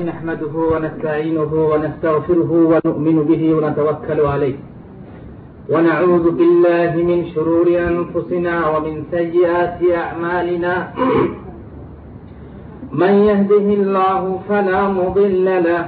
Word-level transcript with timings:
نحمده 0.00 0.54
ونستعينه 0.72 1.52
ونستغفره 1.70 2.50
ونؤمن 2.70 3.16
به 3.24 3.42
ونتوكل 3.54 4.20
عليه. 4.20 4.54
ونعوذ 5.72 6.30
بالله 6.30 6.92
من 7.10 7.18
شرور 7.34 7.66
أنفسنا 7.68 8.54
ومن 8.68 9.04
سيئات 9.10 9.78
أعمالنا. 9.94 10.74
من 12.92 13.12
يهده 13.28 13.66
الله 13.78 14.40
فلا 14.48 14.88
مضل 14.88 15.44
له 15.44 15.84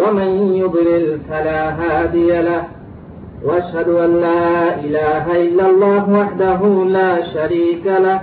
ومن 0.00 0.30
يضلل 0.62 1.20
فلا 1.28 1.60
هادي 1.80 2.30
له. 2.42 2.62
وأشهد 3.44 3.88
أن 3.88 4.10
لا 4.20 4.74
إله 4.86 5.24
إلا 5.44 5.64
الله 5.70 6.02
وحده 6.20 6.60
لا 6.84 7.12
شريك 7.34 7.86
له. 7.86 8.20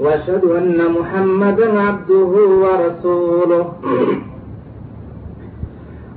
وأشهد 0.00 0.44
أن 0.44 0.78
محمدا 0.98 1.80
عبده 1.80 2.32
ورسوله. 2.64 3.64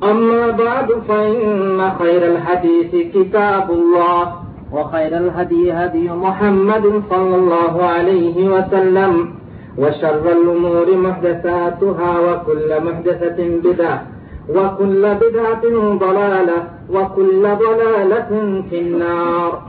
أما 0.04 0.52
بعد 0.52 0.92
فإن 1.08 1.92
خير 2.00 2.26
الحديث 2.26 2.92
كتاب 3.16 3.72
الله 3.72 4.34
وخير 4.72 5.18
الهدي 5.18 5.72
هدي 5.74 6.10
محمد 6.10 7.04
صلى 7.10 7.36
الله 7.36 7.84
عليه 7.84 8.50
وسلم 8.50 9.30
وشر 9.78 10.32
الأمور 10.32 10.98
محدثاتها 10.98 12.20
وكل 12.20 12.70
محدثة 12.84 13.40
بدعة 13.64 14.08
وكل 14.50 15.16
بدعة 15.16 15.64
ضلالة 15.98 16.58
وكل 16.92 17.42
ضلالة 17.42 18.62
في 18.70 18.80
النار. 18.82 19.62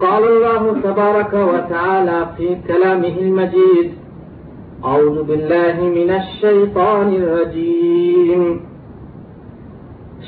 قال 0.00 0.24
الله 0.24 0.80
تبارك 0.84 1.32
وتعالى 1.34 2.26
في 2.36 2.56
كلامه 2.68 3.18
المجيد 3.18 3.92
أعوذ 4.84 5.22
بالله 5.22 5.76
من 5.80 6.10
الشيطان 6.10 7.14
الرجيم. 7.14 8.60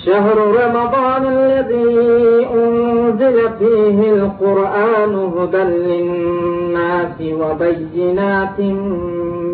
شهر 0.07 0.37
رمضان 0.39 1.27
الذي 1.27 2.47
أنزل 2.55 3.37
فيه 3.59 4.13
القرآن 4.13 5.15
هدى 5.15 5.63
للناس 5.63 7.17
وبينات 7.21 8.61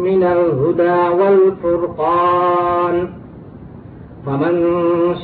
من 0.07 0.23
الهدى 0.23 0.99
والفرقان. 1.19 3.09
فمن 4.27 4.55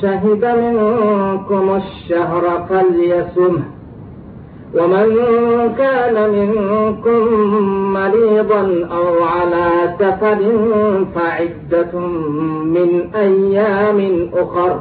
شهد 0.02 0.44
منكم 0.44 1.76
الشهر 1.76 2.66
فليسمه 2.68 3.62
ومن 4.73 5.07
كان 5.77 6.15
منكم 6.31 7.21
مريضا 7.93 8.63
أو 8.97 9.23
على 9.23 9.67
سفر 9.99 10.39
فعدة 11.15 11.99
من 12.75 12.89
أيام 13.15 14.29
أخر 14.33 14.73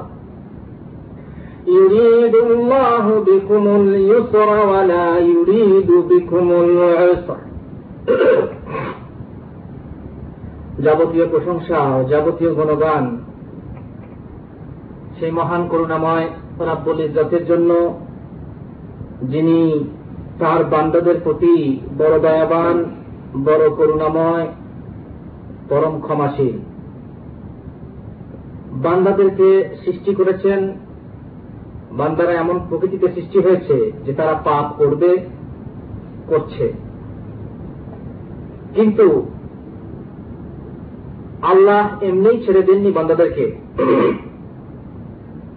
يريد 1.66 2.34
الله 2.34 3.24
بكم 3.26 3.64
اليسر 3.66 4.48
ولا 4.68 5.18
يريد 5.18 5.90
بكم 6.10 6.46
العسر 6.52 7.38
যাবতীয় 10.84 11.26
প্রশংসা 11.32 11.78
ও 11.96 11.98
যাবতীয় 12.10 12.50
গুণগান 12.58 13.04
সেই 15.18 15.32
মহান 15.38 15.62
করুণাময় 15.72 16.26
রাব্বুল 16.68 16.98
ইজ্জতের 17.06 17.42
জন্য 17.50 17.70
যিনি 19.21 19.83
তার 20.39 20.63
বান্দাদের 20.63 21.15
প্রতি 21.23 21.79
বড় 21.97 22.19
দয়াবান, 22.19 22.83
বড় 23.43 23.69
করুণাময়, 23.69 24.47
পরম 25.69 26.01
ক্ষমাশীল। 26.01 26.57
বান্দাদেরকে 28.71 29.75
সৃষ্টি 29.85 30.15
করেছেন, 30.15 30.73
বান্দারা 31.91 32.31
এমন 32.31 32.59
প্রকৃতিতে 32.69 33.07
সৃষ্টি 33.15 33.39
হয়েছে 33.39 33.91
যে 34.05 34.13
তারা 34.13 34.33
পাপ 34.33 34.73
করবে, 34.77 35.17
করছে। 36.27 36.73
কিন্তু 38.75 39.25
আল্লাহ 41.41 42.03
এমনিই 42.03 42.45
ছেড়ে 42.45 42.61
দেননি 42.61 42.91
বান্দাদেরকে। 42.91 43.51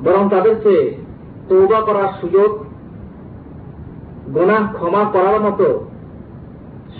বরং 0.05 0.28
তাদেরকে 0.28 0.97
তৌবা 1.49 1.81
করার 1.81 2.09
সুযোগ 2.21 2.64
গোনা 4.34 4.72
ক্ষমা 4.72 5.05
করার 5.12 5.41
মতো 5.41 5.87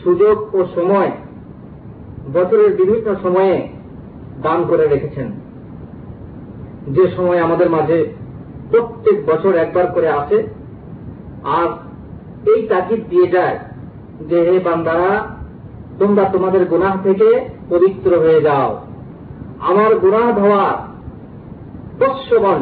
সুযোগ 0.05 0.55
ও 0.55 0.65
সময় 0.75 1.11
বছরের 2.35 2.77
বিভিন্ন 2.77 3.15
সময়ে 3.23 3.69
দান 4.43 4.65
করে 4.69 4.89
রেখেছেন। 4.89 5.31
যে 6.89 7.11
সময় 7.17 7.41
আমাদের 7.41 7.71
মাঝে 7.71 8.07
প্রত্যেক 8.71 9.27
বছর 9.27 9.55
একবার 9.55 9.87
করে 9.87 10.09
আসে, 10.09 10.49
আর 11.45 11.69
এই 12.51 12.67
তাকিদ 12.69 13.09
দিয়ে 13.09 13.29
যায় 13.29 13.59
যে, 14.29 14.37
হে 14.41 14.59
বান্দারা, 14.59 15.27
তোমরা 15.99 16.25
তোমাদের 16.25 16.65
গুনাহ 16.65 16.97
থেকে 17.03 17.49
পবিত্র 17.71 18.19
হয়ে 18.19 18.41
যাও। 18.41 18.81
আমার 19.61 19.95
গুনাহ 19.99 20.39
ধোয়া 20.39 20.89
দস্যবন 21.99 22.61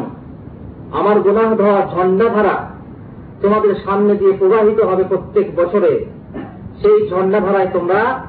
আমার 0.91 1.19
গুনাহ 1.19 1.55
ধোয়া 1.55 1.87
ঝন্ডাধারা 1.93 2.72
তোমাদের 3.43 3.75
সামনে 3.85 4.15
দিয়ে 4.15 4.33
প্রবাহিত 4.33 4.79
হবে 4.81 5.03
প্রত্যেক 5.03 5.55
বছরে, 5.55 6.05
সেই 6.81 7.09
ঝন্ডাধারায় 7.09 7.69
তোমরা 7.73 8.27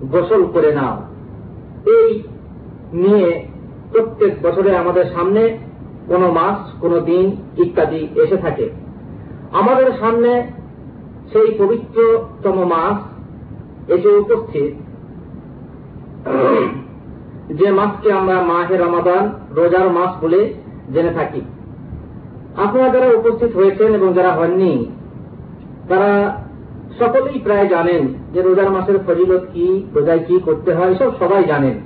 গোসল 0.00 0.46
করে 0.52 0.74
নাও। 0.74 0.96
এই 1.86 2.22
নিয়ে 2.92 3.44
প্রত্যেক 3.92 4.32
বছরে 4.42 4.76
আমাদের 4.76 5.04
সামনে 5.14 5.58
কোন 6.08 6.22
মাস, 6.30 6.80
কোন 6.80 7.00
দিন 7.00 7.36
ইত্যাদি 7.56 8.08
এসে 8.14 8.36
থাকে। 8.36 8.70
আমাদের 9.52 9.92
সামনে 10.00 10.52
সেই 11.32 11.54
পবিত্রতম 11.58 12.56
মাস 12.64 12.96
এসে 13.92 14.08
উপস্থিত। 14.08 14.72
যে 17.54 17.70
মাসকে 17.70 18.12
আমরা 18.12 18.42
মাহে 18.42 18.76
রমাদান, 18.76 19.32
রোজার 19.50 19.90
মাস 19.90 20.24
বলে 20.24 20.54
জেনে 20.94 21.12
থাকি। 21.12 21.40
আপনারা 22.64 22.88
যারা 22.88 23.06
উপস্থিত 23.06 23.56
হয়েছেন 23.56 23.94
এবং 23.94 24.12
যারা 24.12 24.32
হননি, 24.32 24.86
তারা 25.88 26.10
সকলেই 26.98 27.38
প্রায় 27.44 27.68
জানেন 27.68 28.02
যে 28.32 28.42
রোজার 28.42 28.70
মাসের 28.70 28.98
ফজিলত 29.06 29.44
কি, 29.52 29.82
রোজায় 29.94 30.18
কি 30.18 30.40
করতে 30.44 30.74
হয়, 30.74 30.94
সব 30.94 31.10
সবাই 31.18 31.44
জানেন। 31.44 31.76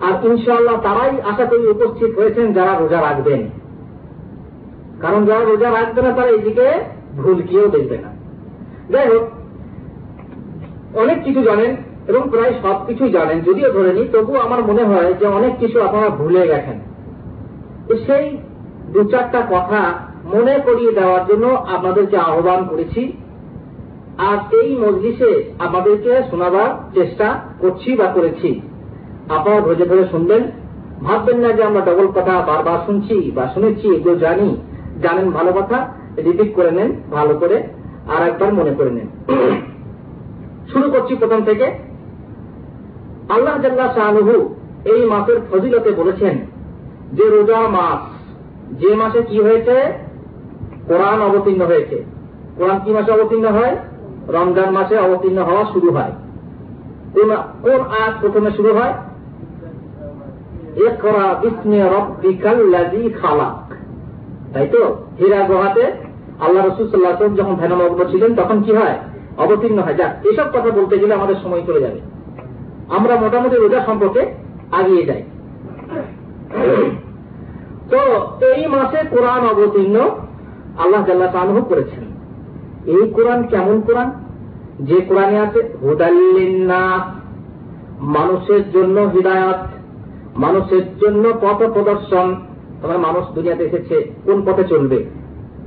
আর 0.00 0.14
ইনশাআল্লাহ 0.26 0.76
তারাই 0.82 1.20
আশা 1.20 1.44
করি 1.44 1.62
উপস্থিত 1.66 2.18
হয়েছেন 2.18 2.52
যারা 2.52 2.72
রোজা 2.78 3.00
রাখবেন। 3.00 3.42
কারণ 5.00 5.24
যারা 5.24 5.44
রোজা 5.44 5.70
রাখবে 5.70 6.02
না, 6.02 6.10
তারা 6.10 6.28
এইদিকে 6.28 6.66
ভুল 7.16 7.42
কিয়েও 7.42 7.68
দেখবে 7.68 7.96
না। 7.96 8.10
যাই 8.90 9.06
হোক, 9.08 9.24
অনেক 10.94 11.24
কিছু 11.24 11.42
জানেন 11.42 11.76
এবং 12.08 12.22
প্রায় 12.30 12.52
সব 12.62 12.76
কিছুই 12.86 13.10
জানেন, 13.10 13.40
যদিও 13.40 13.72
ধরে 13.72 13.92
নি 13.92 14.08
তবু 14.12 14.32
আমার 14.36 14.64
মনে 14.64 14.84
হয় 14.84 15.14
যে 15.14 15.26
অনেক 15.26 15.52
কিছু 15.58 15.82
আপনারা 15.82 16.08
ভুলে 16.08 16.42
গেছেন। 16.48 16.78
সেই 18.06 18.26
দু 18.92 19.04
চারটা 19.04 19.46
কথা 19.50 19.92
মনে 20.24 20.58
করিয়ে 20.66 20.92
দেওয়ার 20.92 21.26
জন্য 21.26 21.46
আপনাদেরকে 21.46 22.16
আহ্বান 22.16 22.64
করেছি। 22.64 23.12
আর 24.18 24.54
এই 24.54 24.78
মজলিসে 24.78 25.54
আপনাদেরকে 25.58 26.22
শোনাবার 26.30 26.94
চেষ্টা 26.94 27.40
করছি 27.58 27.96
বা 27.96 28.06
করেছি। 28.06 28.60
আপনারা 29.28 29.60
ধৈর্য 29.60 29.84
ধরে 29.84 30.08
শুনবেন। 30.10 30.42
ভাববেন 31.04 31.36
না 31.36 31.52
যে 31.52 31.62
আমরা 31.62 31.80
ডবল 31.80 32.06
কথা 32.06 32.42
বারবার 32.46 32.78
শুনছি 32.86 33.32
বা 33.34 33.50
শুনেছি, 33.54 33.88
এগুলো 33.88 34.16
জানি। 34.16 34.56
জানেন 35.02 35.30
ভালো 35.30 35.52
কথা 35.52 35.88
রিপিট 36.16 36.54
করে 36.54 36.70
নেন 36.70 36.92
ভালো 37.10 37.34
করে, 37.34 37.62
আর 38.08 38.26
একবার 38.28 38.54
মনে 38.54 38.74
করে 38.74 38.90
নেন। 38.90 39.08
শুরু 40.72 40.90
করছি 40.90 41.14
প্রথম 41.14 41.44
থেকে। 41.44 41.64
আল্লাহ 43.28 43.62
জাল্লা 43.62 43.92
শাহনুহু 43.94 44.54
এই 44.84 45.04
মাসের 45.04 45.36
ফজিলতে 45.50 45.90
বলেছেন 45.90 46.38
যে 47.12 47.24
রোজা 47.24 47.68
মাস 47.68 48.15
যে 48.72 48.94
মাসে 48.94 49.22
কি 49.22 49.40
হয়েছে? 49.40 49.92
কোরআন 50.86 51.22
অবতীর্ণ 51.22 51.66
হয়েছে। 51.66 52.04
কোরআন 52.56 52.80
কি 52.84 52.90
মাসে 52.90 53.12
অবতীর্ণ 53.12 53.46
হয়? 53.46 53.76
রমজান 54.28 54.70
মাসে 54.70 54.98
অবতীর্ণ 54.98 55.38
হওয়া 55.38 55.64
শুরু 55.72 55.90
হয়। 55.90 56.12
কোন 57.14 57.30
আয়াত 57.70 58.14
প্রথমে 58.20 58.50
শুরু 58.50 58.74
হয়? 58.74 58.92
খালাক। 63.22 63.74
তাই 64.54 64.68
তো? 64.68 64.96
হীরা 65.18 65.42
গুহাতে 65.42 65.82
আল্লাহ 66.40 66.66
রসুল 66.66 66.90
সাল্লাহ 66.90 67.34
যখন 67.36 67.54
ধ্যানমগ্ন 67.54 68.04
ছিলেন, 68.04 68.34
তখন 68.34 68.62
কি 68.62 68.72
হয়? 68.72 68.98
অবতীর্ণ 69.38 69.78
হয়। 69.78 69.94
যাক, 69.94 70.26
এসব 70.26 70.48
কথা 70.48 70.70
বলতে 70.70 70.98
গেলে 70.98 71.14
আমাদের 71.14 71.34
সময় 71.42 71.62
চলে 71.66 71.80
যাবে। 71.80 72.00
আমরা 72.88 73.16
মোটামুটি 73.16 73.56
রোজা 73.56 73.84
সম্পর্কে 73.86 74.26
আগিয়ে 74.72 75.06
যাই। 75.06 75.22
তো 77.90 77.98
এই 78.46 78.66
মাসে 78.66 78.96
কোরআন 79.10 79.46
অবতীর্ণ 79.46 80.08
আল্লাহ 80.78 81.06
জাল্লাহ 81.06 81.32
তানহ 81.32 81.60
করেছেন। 81.60 82.04
এই 82.86 83.08
কোরআন 83.08 83.42
কেমন 83.42 83.80
কোরআন? 83.80 84.10
যে 84.80 85.00
কোরআনে 85.00 85.40
আছে, 85.40 85.76
হুদাল্লিন্নাস। 85.82 87.20
মানুষের 88.00 88.70
জন্য 88.70 89.00
হৃদায়ত, 89.00 89.56
মানুষের 90.36 90.98
জন্য 90.98 91.32
পথ 91.40 91.56
প্রদর্শন। 91.56 92.34
তোমার 92.82 92.98
মানুষ 92.98 93.26
দুনিয়াতে 93.34 93.64
এসেছে, 93.64 94.10
কোন 94.24 94.42
পথে 94.46 94.64
চলবে? 94.64 95.04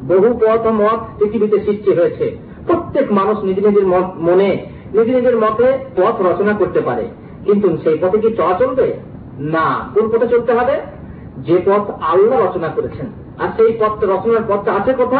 বহু 0.07 0.39
পথ 0.41 0.67
মত 0.67 0.99
পৃথিবীতে 1.19 1.59
সৃষ্টি 1.59 1.93
হয়েছে। 1.93 2.37
প্রত্যেক 2.67 3.11
মানুষ 3.11 3.43
নিজ 3.43 3.65
নিজের 3.65 3.87
মনে, 4.17 4.65
নিজ 4.93 5.15
নিজের 5.15 5.37
মতে 5.37 5.77
পথ 5.95 6.21
রচনা 6.21 6.53
করতে 6.53 6.81
পারে। 6.81 7.07
কিন্তু 7.45 7.77
সেই 7.83 7.97
পথে 8.01 8.17
কি 8.17 8.35
চলা 8.35 8.59
চলবে? 8.59 8.93
না। 9.39 9.89
কোন 9.93 10.09
পথে 10.09 10.27
চলতে 10.27 10.53
হবে? 10.53 10.98
যে 11.39 11.61
পথ 11.65 11.91
আল্লাহ 12.01 12.49
রচনা 12.49 12.67
করেছেন, 12.67 13.05
আর 13.39 13.47
সেই 13.57 13.77
পথ 13.79 14.03
রচনার 14.03 14.41
পথটা 14.47 14.73
আছে 14.73 14.93
কোথা? 14.93 15.19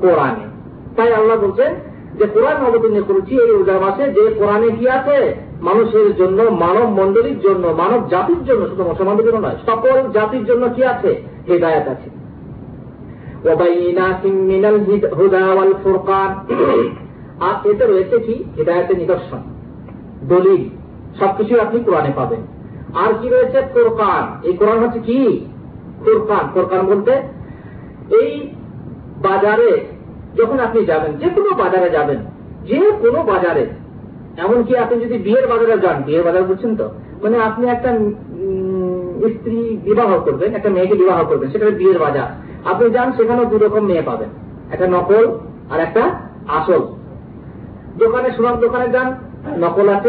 কোরআনে। 0.00 0.44
তাই 0.96 1.14
আল্লাহ 1.14 1.36
বলছেন 1.36 1.74
যে, 2.18 2.26
কোরআন 2.26 2.64
অবতীর্ণ 2.64 3.02
করেছি, 3.02 3.40
এই 3.40 3.50
রোজা 3.50 3.78
মাসে 3.78 4.12
যে 4.12 4.34
কোরআনে 4.38 4.68
কি 4.70 4.88
আছে? 4.88 5.34
মানুষের 5.62 6.16
জন্য, 6.16 6.42
মানব 6.42 6.84
মন্ডলীর 6.84 7.40
জন্য, 7.40 7.66
মানব 7.66 8.08
জাতির 8.08 8.44
জন্য, 8.44 8.68
শুধু 8.68 8.82
মুসলমানদের 8.82 9.26
জন্য 9.26 9.46
নয়, 9.46 9.56
সকল 9.66 10.10
জাতির 10.12 10.44
জন্য 10.44 10.68
কি 10.68 10.84
আছে? 10.84 11.22
হেদায়ত 11.48 11.88
আছে। 11.88 12.20
আর 17.40 17.68
এতে 17.70 17.86
রয়েছে 17.86 18.18
কি? 18.18 18.44
হেদায়তের 18.58 18.98
নিদর্শন। 18.98 19.38
দলিল। 20.28 20.68
সবকিছু 21.18 21.60
আপনি 21.60 21.80
কোরআনে 21.80 22.12
পাবেন। 22.16 22.40
আর 22.94 23.12
কি 23.20 23.28
রয়েছে? 23.28 23.62
কোরকান 23.74 24.46
এই 24.48 24.56
কোরআন 24.56 24.78
হচ্ছে 24.78 25.00
কি? 25.00 25.46
কোরকান 26.04 26.48
কোরকান 26.54 26.86
বলতে 26.86 27.12
এই 28.20 28.50
বাজারে 29.22 29.84
যখন 30.36 30.58
আপনি 30.60 30.84
যাবেন, 30.84 31.12
যে 31.12 31.28
কোনো 31.28 31.54
বাজারে 31.54 31.90
যাবেন, 31.90 32.18
যে 32.66 32.92
কোনো 33.00 33.22
বাজারে, 33.22 33.66
এমনকি 34.36 34.76
আপনি 34.76 35.04
যদি 35.04 35.18
বিয়ের 35.18 35.46
বাজারে 35.46 35.78
যান, 35.78 36.02
বিয়ের 36.02 36.22
বাজার 36.22 36.42
বুঝছেন 36.42 36.76
তো? 36.76 36.88
মানে 37.22 37.38
আপনি 37.38 37.68
একটা 37.68 37.98
স্ত্রী 39.34 39.78
বিবাহ 39.84 40.20
করবেন, 40.24 40.54
একটা 40.54 40.70
মেয়েকে 40.70 40.94
বিবাহ 40.94 41.24
করবেন, 41.24 41.50
সেটা 41.50 41.70
বিয়ের 41.70 41.98
বাজার। 41.98 42.28
আপনি 42.64 42.90
যান 42.90 43.12
সেখানে 43.12 43.44
দু 43.44 43.58
রকম 43.58 43.84
মেয়ে 43.84 44.02
পাবেন। 44.02 44.28
একটা 44.72 44.86
নকল 44.86 45.38
আর 45.70 45.80
একটা 45.80 46.10
আসল। 46.48 46.82
দোকানে, 47.98 48.30
সোনার 48.36 48.60
দোকানে 48.60 48.88
যান, 48.88 49.14
নকল 49.58 49.88
আছে 49.88 50.08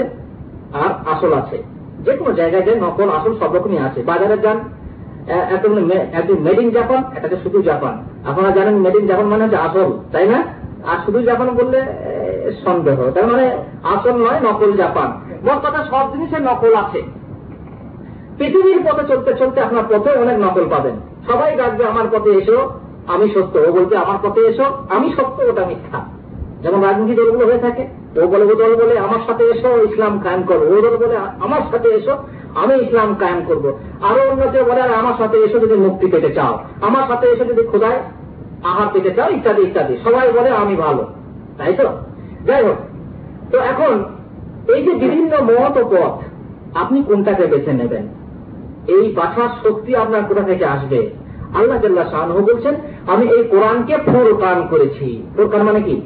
আর 0.73 1.09
আসল 1.11 1.33
আছে। 1.33 1.70
যে 2.05 2.11
কোনো 2.19 2.31
জায়গায় 2.39 2.63
যান, 2.67 2.77
নকল 2.85 3.09
আসল 3.17 3.33
সব 3.41 3.51
রকমই 3.55 3.79
আছে। 3.87 3.99
বাজারে 4.09 4.37
যান 4.45 4.57
একটা 5.55 5.67
মেড 6.45 6.59
ইন 6.63 6.69
জাপান 6.77 7.01
একটা 7.17 7.37
শুধু 7.43 7.59
জাপান 7.69 7.93
আপনারা 8.29 8.51
জানেন 8.57 8.75
মেড 8.85 8.95
ইন 8.99 9.05
জাপান 9.11 9.25
মানে 9.31 9.43
হচ্ছে 9.45 9.59
আসল, 9.67 9.89
তাই 10.13 10.25
না? 10.31 10.39
আর 10.91 10.97
শুধু 11.05 11.19
জাপান 11.29 11.47
বললে 11.59 11.79
সন্দেহ। 12.65 12.97
তার 13.15 13.25
মানে 13.31 13.45
আসল 13.93 14.15
নয়, 14.23 14.39
নকল 14.47 14.71
জাপান 14.83 15.09
মোট 15.45 15.57
কথা 15.65 15.79
সব 15.91 16.05
জিনিসের 16.13 16.41
নকল 16.49 16.73
আছে। 16.83 17.01
পৃথিবীর 18.37 18.81
পথে 18.85 19.03
চলতে 19.11 19.31
চলতে 19.39 19.57
আপনার 19.67 19.85
পথে 19.91 20.09
অনেক 20.23 20.37
নকল 20.45 20.65
পাবেন। 20.73 20.95
সবাই 21.29 21.49
ডাকবে, 21.61 21.83
আমার 21.91 22.07
পথে 22.13 22.29
এসো, 22.39 22.57
আমি 23.13 23.25
সত্য। 23.35 23.53
ও 23.67 23.69
বলতে 23.77 23.93
আমার 24.03 24.17
পথে 24.23 24.41
এসো, 24.51 24.65
আমি 24.95 25.07
সত্য, 25.17 25.37
ওটা 25.51 25.63
মিথ্যা। 25.69 25.99
যেমন 26.63 26.79
রাজনীতি 26.87 27.13
দলগুলো 27.19 27.45
হয়ে 27.49 27.63
থাকে। 27.65 27.83
ও 28.15 28.27
বলে 28.27 28.43
ও 28.43 28.55
দল 28.55 28.75
বলে 28.75 28.99
আমার 28.99 29.19
সাথে 29.27 29.43
এসো, 29.43 29.69
ইসলাম 29.91 30.19
কায়েম 30.19 30.43
করো। 30.43 30.65
ও 30.65 30.81
দল 30.81 30.97
বলে, 30.97 31.17
আমার 31.17 31.61
সাথে 31.71 31.89
এসো, 31.89 32.17
আমি 32.55 32.73
ইসলাম 32.75 33.15
কায়েম 33.19 33.41
করব। 33.47 33.73
আরও 34.01 34.29
অন্যতে 34.29 34.63
বলে, 34.63 34.81
আমার 34.81 35.13
সাথে 35.17 35.37
এসে 35.37 35.59
যদি 35.59 35.73
মুক্তি 35.73 36.07
পেতে 36.07 36.33
চাও। 36.33 36.59
আমার 36.81 37.03
সাথে 37.07 37.27
এসে 37.27 37.45
যদি 37.45 37.63
খোদায় 37.63 37.99
আহার 38.63 38.87
পেতে 38.93 39.11
চাও, 39.15 39.29
ইত্যাদি 39.29 39.61
ইত্যাদি। 39.61 39.97
সবাই 40.03 40.31
বলে, 40.31 40.49
আমি 40.49 40.75
ভালো। 40.75 41.05
তাই 41.57 41.73
তো? 41.73 41.83
যাই 42.45 42.63
হোক, 42.63 42.75
তো 43.51 43.57
এখন 43.57 44.03
এই 44.75 44.83
যে 44.83 44.93
বিভিন্ন 44.93 45.41
মত 45.41 45.83
পথ, 45.83 46.23
আপনি 46.77 47.03
কোনটাকে 47.03 47.47
বেছে 47.47 47.73
নেবেন? 47.73 48.07
এই 48.87 49.13
বাছার 49.15 49.49
শক্তি 49.63 49.95
আপনার 49.95 50.21
কোথা 50.27 50.41
থেকে 50.41 50.65
আসবে? 50.65 51.09
আল্লাহ 51.53 51.81
জাল্লাহ 51.81 52.09
শাহ 52.11 52.41
বলছেন, 52.41 52.75
আমি 53.07 53.27
এই 53.27 53.43
কোরআনকে 53.43 53.97
ফোরকান 53.97 54.67
করেছি। 54.69 55.23
ফোরকান 55.35 55.63
মানে 55.63 55.81
কি? 55.81 56.01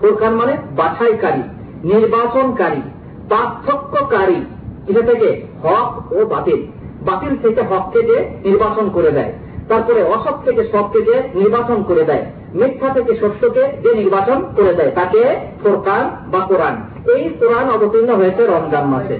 ফোরকান 0.00 0.32
মানে 0.34 0.56
বাছাইকারী, 0.76 1.42
নির্বাচনকারী, 1.84 2.82
পার্থক্যকারী। 3.28 4.40
এটা 4.86 5.02
থেকে 5.02 5.28
হক 5.62 6.12
ও 6.12 6.26
বাতিল। 6.26 6.60
বাতিল 7.06 7.36
থেকে 7.42 7.60
হককে 7.60 8.02
যে 8.02 8.16
নির্বাচন 8.44 8.90
করে 8.90 9.10
দেয়, 9.10 9.32
তারপরে 9.68 10.02
অসৎ 10.02 10.36
থেকে 10.44 10.62
সবকে 10.72 11.00
যে 11.02 11.22
নির্বাচন 11.34 11.82
করে 11.82 12.04
দেয়, 12.04 12.24
মিথ্যা 12.54 12.88
থেকে 12.94 13.12
সত্যকে 13.16 13.62
যে 13.82 13.90
নির্বাচন 13.94 14.38
করে 14.56 14.72
দেয়, 14.74 14.90
তাকে 14.90 15.36
ফোরকান 15.62 16.04
বা 16.32 16.40
কোরআন। 16.46 16.74
এই 17.14 17.22
কোরআন 17.40 17.70
অবতীর্ণ 17.70 18.10
হয়েছে 18.14 18.46
রমজান 18.46 18.84
মাসে। 18.84 19.16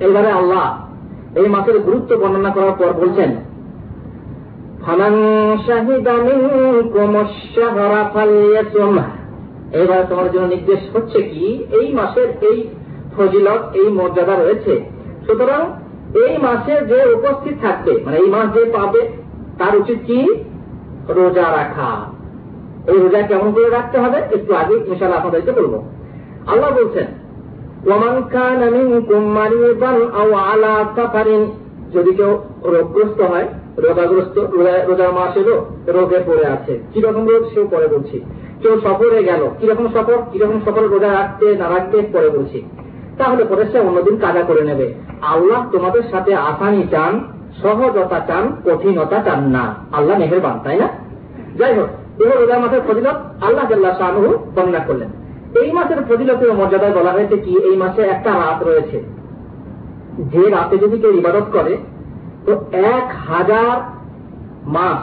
এবারে 0.00 0.30
আল্লাহ 0.30 0.66
এই 1.38 1.48
মাসের 1.48 1.78
গুরুত্ব 1.78 2.10
বর্ণনা 2.16 2.50
করার 2.50 2.74
পর 2.78 2.92
বলছেন 2.92 3.30
এবার 9.82 10.02
তোমার 10.08 10.32
জন্য 10.32 10.46
নির্দেশ 10.46 10.96
হচ্ছে 10.96 11.22
কি, 11.22 11.64
এই 11.70 11.92
মাসের 11.92 12.28
এই 12.50 12.68
ফজিলত, 13.16 13.76
এই 13.76 13.88
মর্যাদা 13.88 14.34
রয়েছে। 14.34 14.80
সুতরাং 15.26 15.60
এই 16.14 16.38
মাসে 16.38 16.74
যে 16.80 16.98
উপস্থিত 17.14 17.54
থাকবে 17.62 18.02
মানে 18.04 18.16
এই 18.16 18.28
মাস 18.30 18.46
যে 18.54 18.64
পাবে, 18.64 19.08
তার 19.58 19.76
উচিত 19.76 19.98
কি? 20.06 20.34
রোজা 21.08 21.42
রাখা। 21.42 21.90
এই 22.86 22.98
রোজা 22.98 23.22
কেমন 23.22 23.52
করে 23.52 23.70
রাখতে 23.70 23.98
হবে? 23.98 24.18
একটু 24.18 24.54
আগে 24.54 24.74
ইনশাল 24.74 25.12
আপনাদেরকে 25.12 25.52
বলব। 25.52 25.74
আল্লাহ 26.46 26.70
বলছেন 26.70 27.08
যদি 31.92 32.10
কেউ 32.14 32.38
রোগগ্রস্ত 32.64 33.20
হয় 33.20 33.48
রোগাগ্রস্ত 33.78 34.38
রোজার 34.86 35.12
মাস 35.12 35.36
এলো 35.36 35.66
রোগে 35.86 36.18
পড়ে 36.26 36.46
আছে। 36.46 36.78
কীরকম 36.94 37.28
রোগ? 37.28 37.54
সেও 37.54 37.66
পরে 37.70 37.88
বলছি। 37.88 38.20
কেউ 38.62 38.80
সফরে 38.80 39.24
গেল 39.24 39.50
কীরকম 39.60 39.88
সফর? 39.88 40.18
কীরকম 40.32 40.60
সফরে 40.66 40.88
রোজা 40.88 41.12
রাখতে, 41.12 41.56
না 41.56 41.68
রাখতে, 41.68 42.02
পরে 42.12 42.30
বলছি। 42.30 42.62
তাহলে 43.18 43.44
পরে 43.44 43.64
সে 43.64 43.80
অন্যদিন 43.80 44.16
কাজা 44.16 44.42
করে 44.42 44.64
নেবে। 44.64 44.94
আল্লাহ 45.22 45.70
তোমাদের 45.72 46.02
সাথে 46.10 46.34
আসানি 46.34 46.86
চান, 46.90 47.20
সহজতা 47.62 48.20
চান, 48.26 48.56
কঠিনতা 48.64 49.22
চান 49.22 49.48
না। 49.48 49.74
আল্লাহ 49.92 50.18
মেহেরবান, 50.18 50.60
তাই 50.64 50.76
না? 50.76 50.88
যাই 51.58 51.74
হোক, 51.74 51.88
এবার 52.20 52.40
রোজা 52.40 52.58
মাসের 52.58 52.80
ফজিলত 52.88 53.44
আল্লাহ 53.44 53.68
জাল্লাহ 53.68 53.98
শাহরু 53.98 54.38
বর্ণনা 54.54 54.78
করলেন। 54.78 55.08
এই 55.62 55.72
মাসের 55.72 55.96
ফজিলতের 56.08 56.52
মর্যাদায় 56.52 56.92
বলা 56.92 57.12
হয়েছে 57.12 57.38
কি? 57.38 57.62
এই 57.64 57.76
মাসে 57.76 58.02
একটা 58.02 58.30
রাত 58.30 58.62
রয়েছে। 58.62 59.02
যে 60.18 60.50
রাতে 60.50 60.78
যদি 60.78 60.98
কেউ 60.98 61.10
ইবাদত 61.10 61.42
করে 61.52 61.76
তো 62.46 62.52
এক 62.72 63.06
হাজার 63.28 63.76
মাস, 64.66 65.02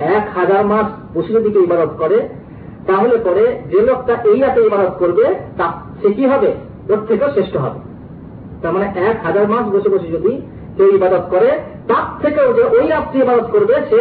এক 0.00 0.24
হাজার 0.34 0.66
মাস 0.66 0.86
বসে 1.14 1.32
যদি 1.32 1.50
কেউ 1.50 1.62
ইবাদত 1.62 1.92
করে, 1.98 2.28
তাহলে 2.86 3.16
পরে 3.16 3.44
যে 3.70 3.80
লোকটা 3.82 4.14
এই 4.24 4.40
রাতে 4.40 4.60
ইবাদত 4.60 4.94
করবে, 4.98 5.34
তা 5.56 5.72
সে 6.02 6.12
কি 6.12 6.26
হবে? 6.26 6.54
ওর 6.88 7.06
থেকেও 7.08 7.30
শ্রেষ্ঠ 7.30 7.56
হবে। 7.56 7.78
তার 8.62 8.72
মানে 8.72 8.86
এক 9.10 9.16
হাজার 9.24 9.48
মাস 9.48 9.64
বসে 9.74 9.88
বসে 9.88 10.06
যদি 10.06 10.40
কেউ 10.76 10.88
ইবাদত 10.94 11.24
করে, 11.30 11.50
তার 11.88 12.06
থেকেও 12.22 12.52
যে 12.52 12.62
ওই 12.62 12.88
রাত্রি 12.88 13.20
ইবাদত 13.20 13.46
করবে, 13.50 13.74
সে 13.90 14.00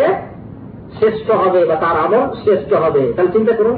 শ্রেষ্ঠ 0.99 1.31
হবে 1.31 1.65
বা 1.65 1.75
তার 1.75 1.95
আমল 1.97 2.35
শ্রেষ্ঠ 2.43 2.73
হবে। 2.73 3.13
তাহলে 3.13 3.31
চিন্তা 3.31 3.53
করুন 3.53 3.77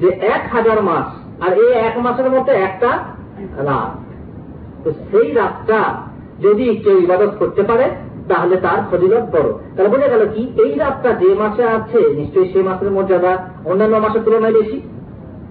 যে 0.00 0.08
এক 0.08 0.42
হাজার 0.52 0.82
মাস, 0.82 1.06
আর 1.40 1.52
এই 1.52 1.72
এক 1.72 1.98
মাসের 1.98 2.30
মধ্যে 2.30 2.52
একটা 2.52 2.90
রাত। 3.56 3.90
তো 4.84 4.90
সেই 5.10 5.32
রাতটা 5.32 5.80
যদি 6.42 6.76
কেউ 6.76 6.98
ইবাদত 6.98 7.32
করতে 7.38 7.62
পারে 7.62 7.90
তাহলে 8.28 8.56
তার 8.56 8.78
ফজিলত 8.90 9.24
বড় 9.32 9.52
তাহলে 9.76 9.88
বোঝা 9.88 10.08
গেল 10.08 10.28
কি? 10.34 10.52
এই 10.62 10.74
রাতটা 10.74 11.12
যে 11.12 11.34
মাসে 11.34 11.64
আছে, 11.64 11.98
নিশ্চয়ই 11.98 12.52
সেই 12.52 12.62
মাসের 12.62 12.90
মর্যাদা 12.90 13.38
অন্যান্য 13.64 13.96
মাসের 13.96 14.22
তুলনায় 14.24 14.52
বেশি। 14.52 14.80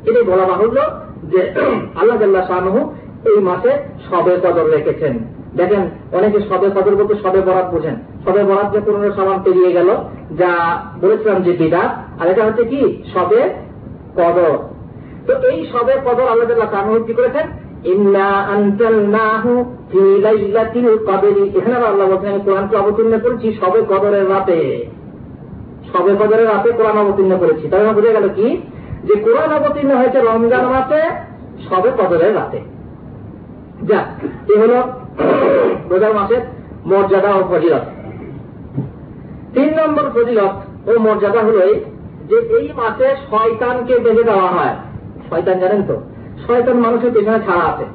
এটাই 0.05 0.23
বলা 0.23 0.45
বাহুল্য 0.45 0.81
যে 1.23 1.53
আল্লাহ 1.99 2.17
জাল্লাহ 2.17 2.47
শাহু 2.47 2.93
এই 3.25 3.39
মাসে 3.39 3.69
সবে 4.09 4.37
কদর 4.43 4.65
রেখেছেন। 4.69 5.19
দেখেন, 5.57 5.89
অনেকে 6.11 6.39
সবে 6.39 6.69
কদর 6.69 6.95
বলতে 6.95 7.15
সবে 7.15 7.41
বরাত 7.41 7.71
বোঝেন। 7.71 7.95
সবে 8.25 8.43
বরাত 8.43 8.71
যে 8.73 8.79
পুরনো 8.79 9.11
সামান 9.15 9.39
পেরিয়ে 9.43 9.71
গেল, 9.71 9.89
যা 10.37 10.79
বলেছিলাম 11.01 11.41
যে 11.41 11.51
বিদাত, 11.51 12.21
আর 12.21 12.27
এটা 12.27 12.45
হচ্ছে 12.45 12.63
কি? 12.63 13.03
সবে 13.13 13.49
কদর। 14.15 14.57
তো 15.27 15.47
এই 15.47 15.65
সবে 15.71 15.93
কদর 16.05 16.27
আল্লাহ 16.27 16.47
জাল্লাহ 16.47 16.71
শাহু 16.71 17.03
কি 17.03 17.13
করেছেন? 17.13 17.66
এখানে 21.55 21.75
আল্লাহ 21.75 22.07
বলছেন, 22.09 22.29
আমি 22.29 22.41
কোরআনকে 22.45 22.75
অবতীর্ণ 22.75 23.19
করেছি 23.19 23.53
সবে 23.53 23.81
কদরের 23.89 24.29
রাতে। 24.29 24.85
সবে 25.93 26.15
কদরের 26.15 26.47
রাতে 26.47 26.71
কোরআন 26.71 26.97
অবতীর্ণ 26.97 27.37
করেছি। 27.37 27.67
বোঝা 27.67 28.11
গেল 28.13 28.29
কি? 28.35 28.61
যে 29.03 29.15
কোরআন 29.15 29.51
অবতীর্ণ 29.53 29.95
হয়েছে 29.95 30.19
রমজান 30.21 30.65
মাসে, 30.65 31.01
সবে 31.69 31.89
কদরের 31.97 32.35
রাতে। 32.35 32.59
যা 33.83 33.99
এ 34.53 34.59
হল 34.59 34.83
রোজার 35.89 36.13
মাসের 36.13 36.41
মর্যাদা 36.85 37.35
ও 37.35 37.43
ফজিলত। 37.49 37.81
তিন 39.53 39.69
নম্বর 39.79 40.03
ফজিলত 40.15 40.53
ও 40.89 40.99
মর্যাদা 40.99 41.39
হল 41.39 41.57
যে 42.29 42.35
এই 42.35 42.69
মাসে 42.75 43.15
শয়তানকে 43.29 43.99
বেঁধে 43.99 44.23
দেওয়া 44.23 44.47
হয়। 44.47 44.75
শয়তান 45.29 45.59
জানেন 45.59 45.83
তো? 45.83 46.01
শয়তান 46.47 46.77
মানুষের 46.77 47.11
পেছনে 47.13 47.39
ছাড়া 47.45 47.63
আছে। 47.63 47.85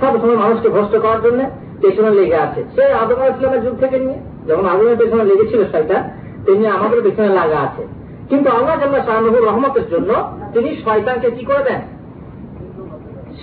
সব 0.00 0.20
সময় 0.20 0.36
মানুষকে 0.36 0.68
ভ্রষ্ট 0.68 0.96
করার 0.96 1.22
জন্য 1.22 1.44
পেছনে 1.80 2.10
লেগে 2.10 2.36
আছে। 2.36 2.64
সে 2.76 2.92
আদম 2.92 3.16
ইসলামের 3.22 3.62
যুগ 3.62 3.78
থেকে 3.80 3.98
নিয়ে 3.98 4.18
যেমন 4.46 4.66
আদমের 4.66 4.96
পেছনে 4.96 5.24
লেগেছিল 5.24 5.64
শয়তান 5.72 6.10
তেমনি 6.44 6.66
আমাদের 6.66 7.02
পেছনে 7.02 7.28
লাগা 7.28 7.58
আছে। 7.58 7.86
কিন্তু 8.28 8.50
আল্লাহ 8.50 8.80
জাল্লাহ 8.80 9.06
শাহনুর 9.06 9.46
রহমতের 9.46 9.88
জন্য 9.90 10.14
তিনি 10.52 10.76
শয়তানকে 10.84 11.30
কি 11.30 11.44
করে 11.44 11.62
দেন? 11.64 11.80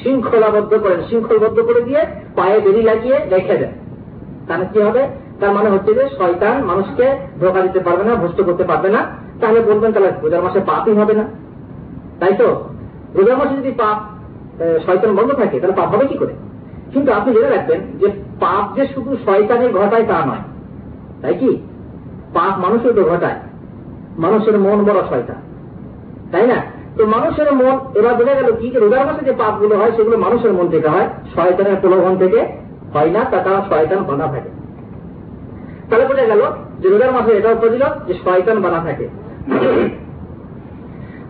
শৃঙ্খলাবদ্ধ 0.03 0.77
করেন। 0.77 1.01
শৃঙ্খলবদ্ধ 1.09 1.59
করে 1.59 1.81
দিয়ে 1.81 2.05
পায়ে 2.35 2.59
বেরি 2.59 2.81
লাগিয়ে 2.81 3.19
রেখে 3.29 3.57
দেন। 3.57 3.69
তাহলে 4.47 4.65
কি 4.73 4.81
হবে? 4.81 5.07
তার 5.39 5.51
মানে 5.51 5.69
হচ্ছে 5.69 5.93
যে 5.93 6.09
শয়তান 6.17 6.63
মানুষকে 6.63 7.17
ধোকা 7.39 7.61
দিতে 7.61 7.79
পারবে 7.79 8.03
না, 8.03 8.15
ভ্রষ্ট 8.15 8.41
করতে 8.41 8.63
পারবে 8.63 8.89
না। 8.89 9.05
তাহলে 9.41 9.61
বলবেন 9.61 9.91
তাহলে 9.91 10.11
রোজার 10.21 10.43
মাসে 10.43 10.59
পাপই 10.59 10.93
হবে 10.93 11.13
না। 11.13 11.23
তাই 12.19 12.33
তো? 12.33 12.63
রোজার 13.15 13.37
মাসে 13.37 13.55
যদি 13.55 13.71
পাপ 13.71 14.14
শয়তান 14.85 15.15
বন্ধ 15.15 15.31
থাকে, 15.31 15.59
তাহলে 15.59 15.75
পাপ 15.75 15.95
হবে 15.95 16.05
কি 16.05 16.17
করে? 16.17 16.33
কিন্তু 16.93 17.11
আপনি 17.11 17.33
জেনে 17.33 17.49
রাখবেন 17.49 17.79
যে 17.99 18.07
পাপ 18.39 18.75
যে 18.75 18.87
শুধু 18.87 19.17
শয়তানের 19.25 19.73
ঘটায় 19.73 20.03
তা 20.03 20.25
নয়। 20.25 20.43
তাই 21.21 21.33
কি? 21.33 21.57
পাপ 22.33 22.59
মানুষের 22.59 22.93
তো 22.93 23.03
ঘটায়। 23.03 23.39
মানুষের 24.17 24.59
মন 24.59 24.83
বড় 24.83 25.07
শয়তান। 25.09 25.35
তাই 26.31 26.47
না? 26.47 26.55
তো 26.97 27.05
মানুষের 27.05 27.53
মন, 27.53 27.79
এবার 27.95 28.13
বোঝা 28.15 28.33
গেল 28.33 28.55
কি 28.55 28.69
রোজার 28.69 29.05
মাসে 29.05 29.25
যে 29.25 29.31
পাপগুলো 29.31 29.77
হয়, 29.77 29.91
সেগুলো 29.91 30.17
মানুষের 30.17 30.53
মন 30.53 30.67
থেকে 30.67 30.87
হয়, 30.87 31.09
শয়তানের 31.35 31.75
প্রলোভন 31.81 32.17
থেকে 32.17 32.45
হয় 32.93 33.09
না, 33.09 33.23
তা 33.23 33.37
তারা 33.37 33.65
শয়তান 33.69 34.03
বানা 34.03 34.27
থাকে। 34.27 34.49
তাহলে 35.89 36.05
বোঝা 36.05 36.25
গেল 36.25 36.41
যে 36.79 36.89
রোজার 36.89 37.11
মাসে 37.11 37.31
এটাও 37.31 37.55
ফজিল 37.55 37.83
যে 38.07 38.13
শয়তান 38.13 38.61
বানা 38.61 38.79
থাকে। 38.79 39.07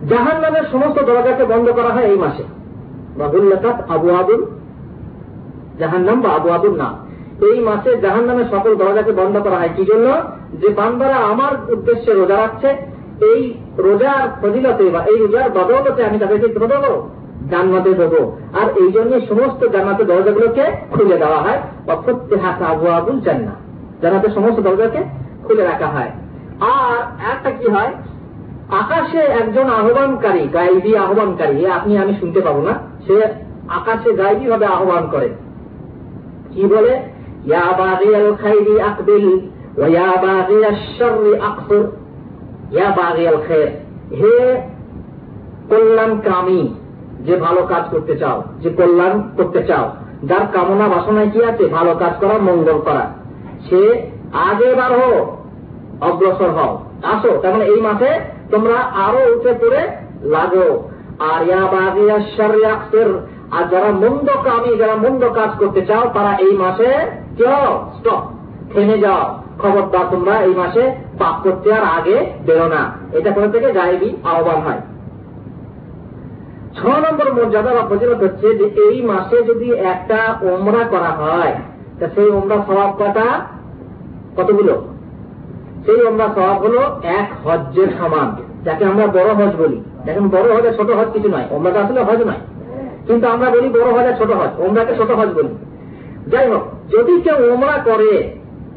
জাহান 0.08 0.40
নামের 0.40 0.62
সমস্ত 0.72 0.98
দরজাকে 0.98 1.44
বন্ধ 1.44 1.70
করা 1.70 1.88
হয় 1.88 2.04
এই 2.04 2.16
মাসে। 2.16 2.42
বাবুল্লাকাত 3.18 3.76
আবু 3.90 4.08
আবুল 4.20 4.42
জাহান 5.78 6.02
নাম 6.02 6.18
বা 6.20 6.30
আবু 6.30 6.48
আবুল 6.48 6.74
নাম 6.76 6.94
এই 7.48 7.60
মাসে 7.60 7.90
সকল 8.50 8.72
দরজাকে 8.74 9.12
বন্ধ 9.12 9.34
করা 9.36 9.56
হয়। 9.56 9.72
কি 9.76 9.84
জন্য 9.84 10.06
যে 10.60 10.68
বান্দারা 10.68 11.18
আমার 11.32 11.52
উদ্দেশ্যে 11.72 12.12
রোজা 12.12 12.36
রাখছে, 12.36 12.68
এই 13.30 13.40
রোজার 13.78 14.22
ফজিলতে 14.40 14.84
বা 14.94 15.00
এই 15.10 15.16
রোজার 15.18 15.48
বদলতে 15.50 16.00
আমি 16.04 16.18
তাদেরকে 16.18 16.48
দেবো? 16.48 16.92
জান্নাতে 17.50 17.90
আর 18.60 18.66
এই 18.82 18.90
জন্য 18.92 19.12
সমস্ত 19.30 19.60
দরজাগুলোকে 20.10 20.64
খুলে 20.90 21.16
দেওয়া 21.22 21.40
হয়। 21.46 21.60
বা 21.86 21.94
প্রত্যেক 22.04 22.62
আবু 22.72 22.86
আবুল 22.98 23.18
জান্না 23.20 23.54
জান্নাতের 24.02 24.32
সমস্ত 24.34 24.58
দরজাকে 24.60 25.00
খুলে 25.44 25.62
রাখা 25.70 25.86
হয়। 25.86 26.10
আর 26.60 26.98
একটা 27.32 27.50
কি 27.50 27.66
হয়? 27.74 27.92
আকাশে 28.80 29.22
একজন 29.40 29.66
আহ্বানকারী, 29.80 30.42
গাইবি 30.52 30.92
আহ্বানকারী 30.96 31.66
আপনি 31.66 31.92
আমি 31.98 32.12
শুনতে 32.20 32.40
পাবো 32.40 32.60
না। 32.62 32.74
সে 33.06 33.22
আকাশে 33.68 34.12
গাইবি 34.12 34.46
ভাবে 34.46 34.66
আহ্বান 34.66 35.08
করে। 35.10 35.28
কি 36.52 36.64
বলে? 36.64 37.02
হে 44.12 44.62
কল্যাণকামী, 45.68 46.68
যে 47.20 47.36
ভালো 47.36 47.62
কাজ 47.62 47.82
করতে 47.90 48.16
চাও, 48.16 48.42
যে 48.60 48.70
কল্যাণ 48.70 49.22
করতে 49.36 49.62
চাও, 49.62 49.90
যার 50.24 50.46
কামনা 50.52 50.88
বাসনায় 50.88 51.30
কি 51.30 51.44
আছে, 51.44 51.64
ভালো 51.66 51.94
কাজ 51.94 52.12
করা, 52.20 52.38
মঙ্গল 52.38 52.80
করা। 52.84 53.12
সে 53.68 54.10
আগে 54.32 54.74
বার 54.74 54.92
হো 54.92 55.36
অগ্রসর 56.00 56.50
হও, 56.50 56.84
আসো। 57.02 57.38
তার 57.42 57.52
মানে 57.52 57.64
এই 57.64 57.80
মাসে 57.80 58.20
তোমরা 58.50 58.74
আরও 58.74 59.34
উঠে 59.34 59.52
পড়ে 59.52 59.88
লাগো। 60.22 60.88
আর 61.18 61.48
ইয়া 61.48 62.76
আর 63.50 63.64
যারা 63.64 63.90
মন্দ 63.90 64.30
কামি, 64.44 64.76
যারা 64.76 64.94
মন্দ 64.94 65.24
কাজ 65.24 65.50
করতে 65.58 65.86
চাও, 65.86 66.10
তারা 66.14 66.36
এই 66.36 66.52
মাসে 66.52 67.10
কেউ 67.36 67.90
স্টপ 67.98 68.22
থেমে 68.72 68.98
যাও। 68.98 69.42
খবরদার 69.58 70.04
তোমরা 70.10 70.40
এই 70.40 70.54
মাসে 70.54 70.92
পাপ 71.18 71.42
করতে 71.42 71.72
আর 71.72 71.82
আগে 71.82 72.32
বেরো 72.46 72.66
না। 72.66 72.90
এটা 73.12 73.30
কোথা 73.30 73.46
থেকে? 73.46 73.72
গায়েবী 73.72 74.10
আহ্বান 74.24 74.60
হয়। 74.60 74.80
ছ 76.74 76.86
নম্বর 76.86 77.32
মর্যাদা 77.32 77.70
বা 77.70 77.88
ফজিলত 77.88 78.22
হচ্ছে 78.22 78.54
যে 78.54 78.64
এই 78.64 79.02
মাসে 79.02 79.42
যদি 79.42 79.72
একটা 79.72 80.38
ওমরা 80.42 80.84
করা 80.84 81.10
হয়, 81.10 81.54
তা 82.00 82.08
সেই 82.14 82.30
ওমরা 82.30 82.56
স্বভাব 82.56 82.96
কটা? 82.98 83.40
কতগুলো? 84.36 84.86
সেই 85.86 86.02
ওমরা 86.02 86.28
স্বভাব 86.34 86.58
হলো 86.58 87.00
এক 87.02 87.46
হজ্জের 87.46 87.88
সমান। 87.98 88.45
যাকে 88.66 88.84
আমরা 88.84 89.06
বড় 89.06 89.30
হজ 89.34 89.52
বলি। 89.56 89.78
দেখেন, 90.04 90.28
বড় 90.28 90.46
হজ 90.56 90.76
ছোট 90.76 90.90
হজ 90.90 91.08
কিছু 91.12 91.28
নয় 91.28 91.46
ওমরাটা 91.50 91.80
আসলে 91.80 92.00
হজ 92.02 92.20
নয়। 92.22 92.42
কিন্তু 93.06 93.24
আমরা 93.28 93.50
বলি 93.50 93.68
বড় 93.68 93.88
হজ 93.96 94.18
ছোট 94.18 94.30
হজ 94.30 94.52
ওমরাকে 94.58 94.94
ছোট 94.96 95.10
হজ 95.10 95.28
বলি। 95.34 95.52
যাই 96.26 96.46
হোক, 96.50 96.64
যদি 96.90 97.20
কেউ 97.20 97.52
ওমরা 97.52 97.76
করে, 97.84 98.12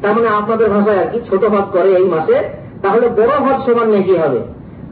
তার 0.02 0.12
মানে 0.14 0.28
আপনাদের 0.28 0.68
ভাষায় 0.70 0.98
আর 0.98 1.08
কি, 1.12 1.20
ছোট 1.30 1.44
হজ 1.44 1.66
করে 1.72 1.90
এই 1.96 2.04
মাসে, 2.04 2.36
তাহলে 2.82 3.08
বড় 3.08 3.32
হজ 3.46 3.58
সমান 3.66 3.88
নেকি 3.90 4.14
হবে। 4.16 4.40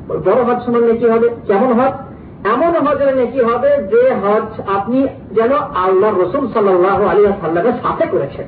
বড় 0.09 0.41
হজ 0.43 0.59
সমান 0.67 0.83
নেকি 0.83 1.07
হবে? 1.09 1.29
কেমন 1.47 1.73
হজ? 1.73 1.93
এমন 2.45 2.73
হজের 2.87 3.17
নেকি 3.17 3.41
হবে 3.41 3.71
যে 3.91 4.03
হজ 4.15 4.61
আপনি 4.67 5.09
যেন 5.33 5.53
আল্লাহ 5.75 6.11
রসুল 6.19 6.45
সাল্লাহ 6.53 6.99
আলী 7.07 7.23
সাল্লামের 7.41 7.73
সাথে 7.73 8.05
করেছেন। 8.07 8.47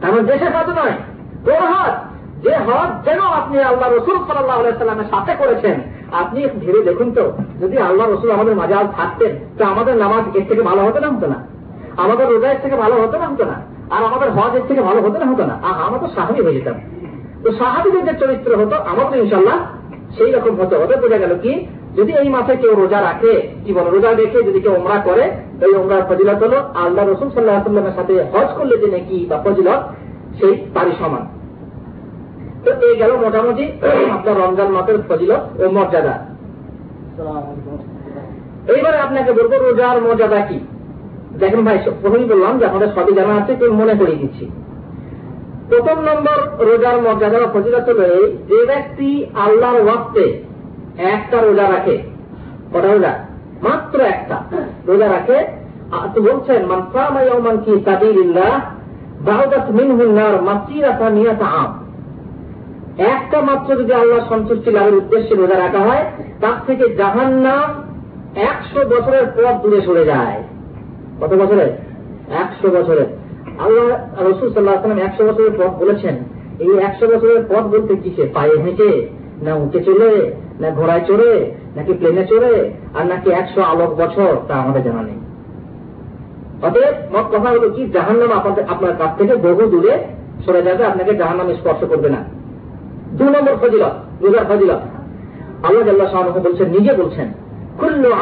তেমন 0.00 0.26
দেশের 0.26 0.52
হজ 0.56 0.68
নয় 0.68 0.96
কোন 1.44 1.62
হজ। 1.66 1.94
যে 2.42 2.56
হজ 2.56 3.04
যেন 3.04 3.20
আপনি 3.20 3.58
আল্লাহ 3.58 3.92
রসুল 3.92 4.16
সাল্লাহ 4.16 4.78
সাল্লামের 4.78 5.04
সাথে 5.04 5.34
করেছেন, 5.38 5.80
আপনি 6.12 6.46
ভেবে 6.46 6.80
দেখুন 6.82 7.12
তো, 7.12 7.32
যদি 7.60 7.78
আল্লাহ 7.78 8.10
রসুল 8.10 8.30
আমাদের 8.30 8.56
মাঝে 8.56 8.74
আজ 8.74 8.86
থাকতেন, 8.96 9.36
তো 9.58 9.64
আমাদের 9.64 9.96
নামাজ 9.96 10.36
এর 10.36 10.44
থেকে 10.48 10.62
ভালো 10.62 10.82
হতো 10.82 10.98
না 11.00 11.08
হতো 11.08 11.26
না? 11.26 11.46
আমাদের 11.96 12.28
রোজা 12.28 12.52
এর 12.52 12.56
থেকে 12.62 12.76
ভালো 12.76 13.02
হতো 13.02 13.18
না 13.18 13.26
হতো 13.28 13.44
না? 13.44 13.62
আর 13.90 14.04
আমাদের 14.04 14.30
হজ 14.30 14.54
এর 14.54 14.62
থেকে 14.68 14.82
ভালো 14.82 15.02
হতো 15.02 15.18
না 15.18 15.26
হতো 15.26 15.44
না? 15.44 15.54
আহ, 15.62 15.86
আমরা 15.86 15.98
তো 15.98 16.06
সাহাবি 16.14 16.42
হয়ে 16.42 16.54
যেতাম। 16.54 16.74
তো 17.44 17.52
সাহাবিদের 17.52 18.04
যে 18.04 18.14
চরিত্র 18.18 18.56
হতো, 18.56 18.76
আমার 18.76 19.06
তো 19.10 19.16
ইনশাল্লাহ 19.16 19.58
সেই 20.18 20.32
রকম 20.32 20.60
হতে। 20.60 20.76
হবে 20.76 20.96
বোঝা 20.96 21.18
গেল 21.18 21.38
কি? 21.42 21.66
যদি 21.96 22.12
এই 22.12 22.28
মাসে 22.28 22.56
কেউ 22.56 22.74
রোজা 22.74 23.00
রাখে, 23.00 23.48
কি 23.64 23.72
বলে, 23.72 23.90
রোজা 23.90 24.12
রেখে 24.12 24.42
যদি 24.42 24.60
কেউ 24.60 24.74
ওমরা 24.74 25.00
করে 25.00 25.22
এই 25.60 25.74
ওমরার 25.74 26.02
ফজিলত 26.08 26.42
হলো 26.42 26.56
আল্লাহ 26.74 27.08
রসুল 27.08 27.30
সাল্লাহ 27.30 27.62
সাল্লামের 27.62 27.92
সাথে 27.96 28.24
হজ 28.32 28.58
করলে 28.58 28.76
যে 28.76 28.86
নাকি 28.86 29.26
বা 29.28 29.42
ফজিলত, 29.44 29.80
সেই 30.40 30.56
তারই 30.74 30.92
সমান। 30.98 31.36
তো 32.66 32.72
এই 32.86 32.94
গেল 33.00 33.10
মোটামুটি 33.24 33.64
আপনার 34.16 34.36
রমজান 34.42 34.68
মাসের 34.76 34.98
ফজিলত 35.08 35.42
ও 35.62 35.64
মর্যাদা। 35.76 36.14
এইবারে 38.72 38.98
আপনাকে 39.06 39.30
বলব 39.38 39.52
রোজার 39.66 39.96
মর্যাদা 40.06 40.40
কি? 40.48 40.58
দেখেন 41.40 41.62
ভাই, 41.66 41.78
প্রথমেই 42.02 42.30
বললাম 42.32 42.52
যে 42.58 42.64
আপনাদের 42.68 42.90
সবই 42.96 43.12
জানা 43.18 43.32
আছে 43.40 43.52
কেউ 43.60 43.70
মনে 43.80 43.94
করিয়ে 44.00 44.20
দিচ্ছি। 44.22 44.44
প্রথম 45.70 45.98
নম্বর 46.08 46.38
রোজার 46.68 46.96
মর্যাদা 47.06 47.38
বা 47.42 47.48
ফজিলত 47.54 47.86
হল 47.90 48.02
যে 48.50 48.58
ব্যক্তি 48.70 49.08
আল্লাহর 49.44 49.78
ওয়াক্তে 49.84 50.24
একটা 51.14 51.36
রোজা 51.46 51.66
রাখে, 51.74 51.96
কটা 52.72 52.88
রোজা? 52.94 53.12
মাত্র 53.66 53.98
একটা 54.14 54.36
রোজা 54.88 55.08
রাখে। 55.16 55.38
তো 56.14 56.18
বলছেন 56.28 56.60
মানসামাইমান 56.72 57.56
কি 57.64 57.72
সাবিল্লাহ 57.86 58.52
বাহুদাত 59.26 59.66
মিনহুন্নার 59.78 60.34
মাসিরাতা 60.48 61.06
নিয়াতা 61.16 61.48
আম 61.62 61.70
একটা 62.98 63.40
মাত্র 63.40 63.76
যদি 63.76 63.92
আল্লাহ 63.92 64.28
সন্তুষ্টি 64.28 64.70
লাভের 64.70 64.94
উদ্দেশ্যে 64.94 65.34
রোজা 65.34 65.58
রাখা 65.58 65.78
হয়, 65.78 66.04
তার 66.40 66.66
থেকে 66.66 66.94
জাহান 66.94 67.32
নাম 67.32 67.84
একশো 68.34 68.80
বছরের 68.84 69.26
পর 69.26 69.52
দূরে 69.62 69.80
সরে 69.82 70.04
যায়। 70.04 70.42
কত 71.20 71.32
বছরের? 71.34 71.68
একশো 72.34 72.70
বছরের। 72.70 73.06
আল্লাহ 73.58 73.86
রসুল 74.30 74.52
সাল্লাহ 74.52 74.74
সাল্লাম 74.74 74.98
একশো 74.98 75.26
বছরের 75.26 75.50
পথ 75.58 75.82
বলেছেন। 75.82 76.14
এই 76.58 76.78
একশো 76.78 77.06
বছরের 77.06 77.44
পথ 77.48 77.64
বলতে 77.64 77.96
কিসে? 77.96 78.28
পায়ে 78.34 78.56
হেঁটে, 78.58 79.08
না 79.42 79.54
উঁচে 79.54 79.80
চলে, 79.84 80.32
না 80.60 80.70
ঘোড়ায় 80.70 81.00
চড়ে, 81.06 81.52
নাকি 81.76 81.92
প্লেনে 81.92 82.26
চড়ে, 82.26 82.72
আর 82.94 83.06
নাকি 83.06 83.30
একশো 83.30 83.62
আলোক 83.62 83.94
বছর, 83.94 84.36
তা 84.48 84.54
আমাদের 84.54 84.82
জানা 84.82 85.02
নেই। 85.02 85.18
অতএব 86.62 87.16
মত 87.16 87.36
কথা 87.36 87.48
হলো 87.50 87.70
কি? 87.70 87.86
জাহান্নাম 87.86 88.32
আপনাদের 88.32 88.64
আপনার 88.68 88.92
কাছ 88.98 89.18
থেকে 89.18 89.36
বহু 89.36 89.70
দূরে 89.70 89.98
সরে 90.46 90.62
যাবে, 90.62 90.84
আপনাকে 90.84 91.14
জাহান্নামে 91.14 91.54
স্পর্শ 91.54 91.84
করবে 91.84 92.08
না। 92.10 92.35
দু 93.18 93.24
নম্বর 93.24 93.54
ফজিলত 93.62 93.94
রোজার 94.22 94.44
ফজিলত। 94.50 94.82
আল্লাহ 95.66 95.88
আল্লাহ 95.88 96.08
শাহ 96.12 96.22
বলছেন, 96.46 96.68
নিজে 96.76 96.92
বলছেন 96.92 97.28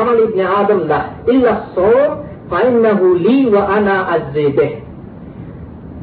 আমাল 0.00 0.18
ইবনে 0.20 0.44
আদমলা 0.60 1.00
ইল্লা 1.32 1.52
সোম 1.74 2.10
ফাইন্নাহু 2.50 3.06
লি 3.14 3.36
ওয়া 3.52 3.62
আনা 3.74 3.96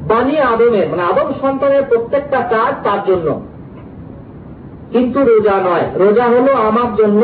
বানি 0.08 0.36
আদমের 0.52 0.86
মানে 0.92 1.04
আদম 1.04 1.28
সন্তানের 1.42 1.84
প্রত্যেকটা 1.90 2.40
কাজ 2.54 2.74
তার 2.84 3.02
জন্য। 3.08 3.28
কিন্তু 4.92 5.20
রোজা 5.24 5.56
নয়। 5.68 5.86
রোজা 5.96 6.26
হলো 6.26 6.52
আমার 6.68 6.90
জন্য, 6.96 7.22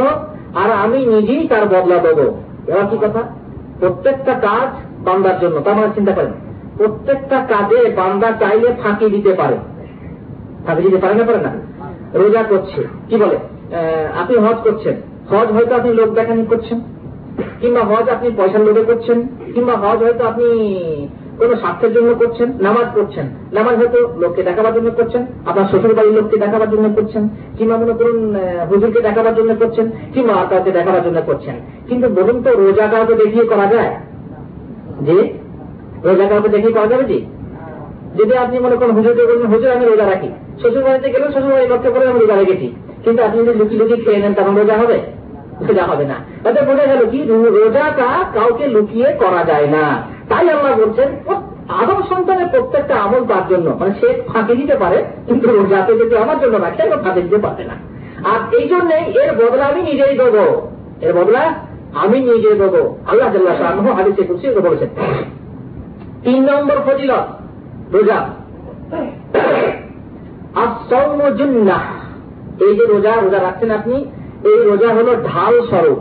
আর 0.62 0.70
আমি 0.84 1.00
নিজেই 1.06 1.44
তার 1.48 1.66
বদলা 1.66 1.98
দেবো। 1.98 2.26
এবার 2.68 2.86
কি 2.90 2.98
কথা? 3.02 3.22
প্রত্যেকটা 3.80 4.34
কাজ 4.48 4.68
বান্দার 5.06 5.38
জন্য। 5.40 5.56
তার 5.66 5.76
মানে 5.76 5.92
চিন্তা 5.96 6.12
করেন, 6.12 6.34
প্রত্যেকটা 6.78 7.38
কাজে 7.50 7.80
বান্দা 7.98 8.30
চাইলে 8.40 8.68
ফাঁকি 8.84 9.08
দিতে 9.16 9.32
পারে। 9.34 9.58
ফাঁকি 10.68 10.82
দিতে 10.86 11.00
পারে 11.04 11.14
না 11.20 11.24
না? 11.48 11.52
রোজা 12.20 12.42
করছে। 12.52 12.80
কি 13.10 13.16
বলে? 13.24 13.38
আপনি 14.22 14.36
হজ 14.46 14.58
করছেন। 14.68 14.96
হজ 15.32 15.48
হয়তো 15.56 15.74
আপনি 15.80 15.90
লোক 16.00 16.10
দেখানি 16.20 16.42
করছেন, 16.52 16.78
কিংবা 17.62 17.82
হজ 17.90 18.06
আপনি 18.16 18.28
পয়সার 18.38 18.62
লোভে 18.68 18.84
করছেন, 18.90 19.18
কিংবা 19.54 19.74
হজ 19.84 20.00
হয়তো 20.06 20.24
আপনি 20.32 20.48
কোন 21.40 21.52
স্বার্থের 21.62 21.92
জন্য 21.96 22.10
করছেন, 22.22 22.48
নামাজ 22.68 22.88
করছেন 22.98 23.26
নামাজ 23.58 23.76
হয়তো 23.80 24.00
লোককে 24.22 24.42
দেখাবার 24.50 24.74
জন্য 24.78 24.90
করছেন, 25.00 25.22
আপনার 25.50 25.68
শ্বশুর 25.72 25.94
বাড়ির 25.98 26.16
লোককে 26.18 26.38
দেখাবার 26.44 26.70
জন্য 26.74 26.86
করছেন, 26.98 27.24
কিংবা 27.58 27.76
মনে 27.82 27.94
করুন 28.00 28.20
হুজুরকে 28.70 29.00
দেখাবার 29.08 29.36
জন্য 29.40 29.52
করছেন, 29.62 29.86
কিংবা 30.14 30.34
কাউকে 30.52 30.72
দেখাবার 30.78 31.04
জন্য 31.08 31.20
করছেন। 31.30 31.56
কিন্তু 31.90 32.08
বলুন 32.18 32.38
তো 32.46 32.50
রোজা 32.64 32.86
কাউকে 32.94 33.16
দেখিয়ে 33.24 33.46
করা 33.52 33.66
যায়? 33.74 33.92
যে 35.08 35.18
রোজা 36.08 36.26
কাউকে 36.32 36.50
দেখিয়ে 36.56 36.76
করা 36.78 36.88
যাবে 36.92 37.06
জি 37.12 37.20
যদি 38.18 38.34
আপনি 38.44 38.56
মনে 38.66 38.76
করেন, 38.80 38.94
হুজুরকে 38.98 39.24
বলবেন 39.30 39.48
হুজুর, 39.54 39.70
আমি 39.76 39.86
রোজা 39.86 40.06
রাখি। 40.14 40.30
শ্বশুর 40.62 40.84
বাড়িতে 40.88 41.08
গেলেন 41.14 41.30
শ্বশুর 41.32 41.54
বাড়ির 41.54 41.70
লোককে 41.74 41.90
বলে 41.94 42.06
আমি 42.12 42.20
রোজা 42.20 42.36
রেখেছি 42.36 42.68
কিন্তু 43.04 43.20
আপনি 43.24 43.38
যদি 43.40 43.58
লুকি 43.60 43.76
লুকি 43.78 43.96
খেয়ে 44.04 44.22
নেন, 44.24 44.34
তখন 44.34 44.54
রোজা 44.60 44.76
হবে? 44.82 44.98
রোজা 45.68 45.84
হবে 45.92 46.06
না। 46.12 46.18
তাতে 46.44 46.60
বোঝা 46.62 46.86
গেল 46.92 47.02
কি? 47.12 47.20
রোজাটা 47.58 48.08
কাউকে 48.34 48.66
লুকিয়ে 48.76 49.10
করা 49.22 49.42
যায় 49.50 49.68
না। 49.76 49.84
তাই 50.30 50.46
আমরা 50.56 50.72
বলছেন 50.82 51.10
আদম 51.82 52.00
সন্তানের 52.10 52.50
প্রত্যেকটা 52.54 52.96
আমল 53.06 53.22
তার 53.32 53.46
জন্য। 53.50 53.68
মানে 53.80 53.94
সে 54.00 54.08
ফাঁকি 54.28 54.54
দিতে 54.56 54.76
পারে, 54.76 54.98
কিন্তু 55.28 55.46
রোজাতে 55.48 55.92
যদি 56.02 56.16
আমার 56.24 56.38
জন্য 56.40 56.56
রাখে 56.66 56.82
এবং 56.84 57.00
ফাঁকি 57.04 57.22
দিতে 57.22 57.40
পারবে 57.46 57.64
না? 57.64 57.76
আর 58.32 58.40
এই 58.58 58.66
জন্যই 58.72 59.06
এর 59.22 59.32
বদলা 59.40 59.66
আমি 59.72 59.82
নিজেই 59.90 60.16
দেবো। 60.22 60.46
এর 61.06 61.14
বদলা 61.18 61.44
আমি 62.04 62.18
নিজে 62.30 62.52
দেবো। 62.62 62.82
আল্লাহ 63.08 63.28
জাল্লাহ 63.34 63.56
শাহ 63.58 63.92
হাদিসে 63.98 64.24
কুসি 64.30 64.48
বলেছেন। 64.68 64.90
তিন 66.24 66.40
নম্বর 66.50 66.78
ফজিলত, 66.86 67.26
রোজা। 67.96 68.20
এই 72.60 72.76
যে 72.76 72.86
রোজা 72.86 73.12
রোজা 73.16 73.40
রাখছেন 73.42 73.72
আপনি, 73.72 74.06
এই 74.44 74.60
রোজা 74.64 74.94
হলো 74.94 75.16
ঢাল 75.16 75.62
স্বরূপ। 75.70 76.00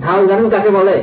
ঢাল 0.00 0.26
জানেন 0.26 0.50
কাকে 0.50 0.70
বলে? 0.70 1.02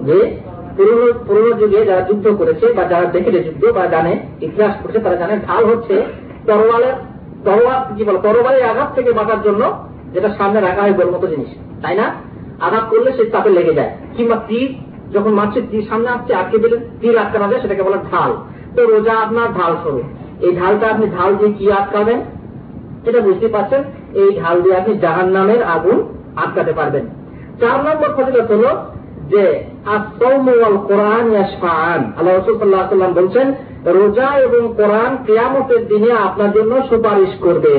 যে 0.00 0.36
পুরনো 0.76 1.12
পুরনো 1.26 1.52
যুগে 1.52 1.84
যারা 1.84 2.00
যুদ্ধ 2.00 2.28
করেছে 2.28 2.72
বা 2.72 2.84
যারা 2.84 3.04
দেখেছে 3.04 3.40
যুদ্ধ 3.42 3.64
বা 3.72 3.86
জানে, 3.86 4.18
ইতিহাস 4.40 4.74
করছে 4.82 4.98
তারা 4.98 5.16
জানে 5.16 5.36
ঢাল 5.36 5.64
হচ্ছে 5.64 6.02
তরোয়ালের, 6.46 6.92
তরোয়াল 7.44 7.94
কি 7.96 8.04
বলে? 8.04 8.18
তরোয়ালের 8.22 8.64
আঘাত 8.64 8.94
থেকে 8.94 9.12
বাঁচার 9.12 9.42
জন্য 9.42 9.84
যেটা 10.12 10.28
সামনে 10.38 10.60
রাখা 10.60 10.82
হয় 10.82 10.92
গোল 10.92 11.10
মতো 11.10 11.26
জিনিস, 11.26 11.48
তাই 11.82 11.96
না? 11.96 12.14
আঘাত 12.60 12.84
করলে 12.90 13.12
সে 13.12 13.24
তাতে 13.24 13.50
লেগে 13.50 13.74
যায়। 13.74 13.90
কিংবা 14.16 14.36
তীর, 14.48 14.74
যখন 15.12 15.30
মারছে, 15.30 15.62
তীর 15.70 15.84
সামনে 15.88 16.08
আসছে, 16.08 16.34
আটকে 16.34 16.58
দিলেন 16.58 16.80
তীর 17.00 17.18
আটকানো 17.18 17.48
যায়, 17.48 17.60
সেটাকে 17.60 17.82
বলে 17.82 17.98
ঢাল। 18.12 18.32
তো 18.76 18.86
রোজা 18.86 19.14
আপনার 19.14 19.48
ঢাল 19.54 19.76
স্বরূপ। 19.82 20.02
এই 20.44 20.52
ঢালটা 20.56 20.86
আপনি 20.88 21.06
ঢাল 21.16 21.30
দিয়ে 21.38 21.52
কি 21.58 21.64
আটকাবেন? 21.72 22.18
এটা 23.08 23.20
বুঝতে 23.20 23.48
পারছেন, 23.48 23.82
এই 24.20 24.30
ঢাল 24.40 24.56
দিয়ে 24.62 24.76
আপনি 24.76 24.92
জাহান 25.04 25.28
নামের 25.36 25.62
আগুন 25.62 25.98
আটকাতে 26.36 26.72
পারবেন। 26.72 27.04
চার 27.60 27.78
নম্বর 27.86 28.10
ফজিলত 28.16 28.50
হল 28.52 28.64
যে 29.32 29.44
কোরআন 30.88 31.24
বলছেন, 33.18 33.46
রোজা 33.98 34.28
এবং 34.46 34.62
কোরআন 34.76 35.12
কেয়ামতের 35.26 35.82
দিনে 35.88 36.10
আপনার 36.26 36.50
জন্য 36.52 36.72
সুপারিশ 36.90 37.32
করবে। 37.40 37.74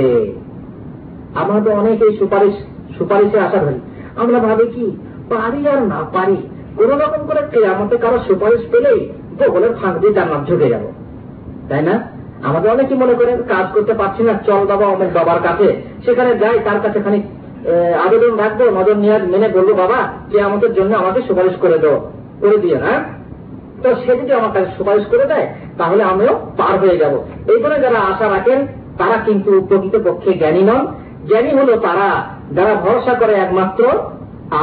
আমরা 1.41 1.59
তো 1.65 1.69
অনেক 1.71 1.97
এই 2.07 2.13
সুপারিশ, 2.19 2.55
সুপারিশে 2.97 3.39
আশা 3.39 3.59
ধরি। 3.65 3.79
আমরা 4.21 4.37
ভাবি 4.39 4.65
কি, 4.75 4.85
পারি 5.29 5.61
আর 5.73 5.79
না 5.93 5.99
পারি, 6.13 6.37
কোন 6.77 6.89
রকম 7.03 7.21
করে 7.27 7.41
কেয়ামতে 7.51 7.95
কারও 7.97 8.19
সুপারিশ 8.27 8.61
পেলেই 8.71 8.99
বগলের 9.39 9.73
ফাঁক 9.79 9.95
দিয়ে 10.01 10.13
জান্নাত 10.13 10.41
ঝুঁকে 10.47 10.67
যাব। 10.69 10.83
তাই 11.69 11.81
না? 11.81 11.95
আমাদের 12.47 12.69
অনেকে 12.75 12.93
মনে 13.03 13.15
করেন 13.19 13.37
কাজ 13.53 13.65
করতে 13.75 13.93
পারছি 13.99 14.21
না, 14.27 14.33
চল 14.47 14.61
বাবা 14.71 14.85
অনেক 14.95 15.09
বাবার 15.17 15.39
কাছে। 15.47 15.67
সেখানে 16.05 16.31
যাই, 16.41 16.57
তার 16.67 16.79
কাছে 16.83 16.99
খানিক 17.05 17.23
আবেদন 18.05 18.33
রাখব, 18.43 18.59
নজর 18.77 18.97
নিয়ে 19.03 19.17
মেনে 19.33 19.47
বলব, 19.55 19.69
বাবা 19.83 19.99
যে 20.31 20.37
আমাদের 20.47 20.71
জন্য 20.77 20.91
আমাকে 21.01 21.19
সুপারিশ 21.27 21.55
করে 21.63 21.77
দাও, 21.83 21.97
করে 22.41 22.57
দিয়ে 22.63 22.79
না? 22.85 22.93
তো 23.83 23.89
সে 24.01 24.11
যদি 24.19 24.31
আমার 24.39 24.51
কাছে 24.55 24.69
সুপারিশ 24.77 25.05
করে 25.11 25.25
দেয়, 25.31 25.47
তাহলে 25.79 26.01
আমিও 26.11 26.33
পার 26.59 26.75
হয়ে 26.83 26.97
যাব। 27.01 27.13
এই 27.51 27.59
করে 27.63 27.75
যারা 27.85 27.99
আশা 28.11 28.27
রাখেন, 28.35 28.59
তারা 28.99 29.17
কিন্তু 29.27 29.51
প্রকৃত 29.69 29.95
পক্ষে 30.07 30.31
জ্ঞানী 30.41 30.63
নন। 30.69 30.83
জ্ঞানী 31.29 31.51
হলো 31.59 31.73
তারা 31.87 32.09
যারা 32.57 32.73
ভরসা 32.83 33.13
করে 33.21 33.33
একমাত্র 33.45 33.83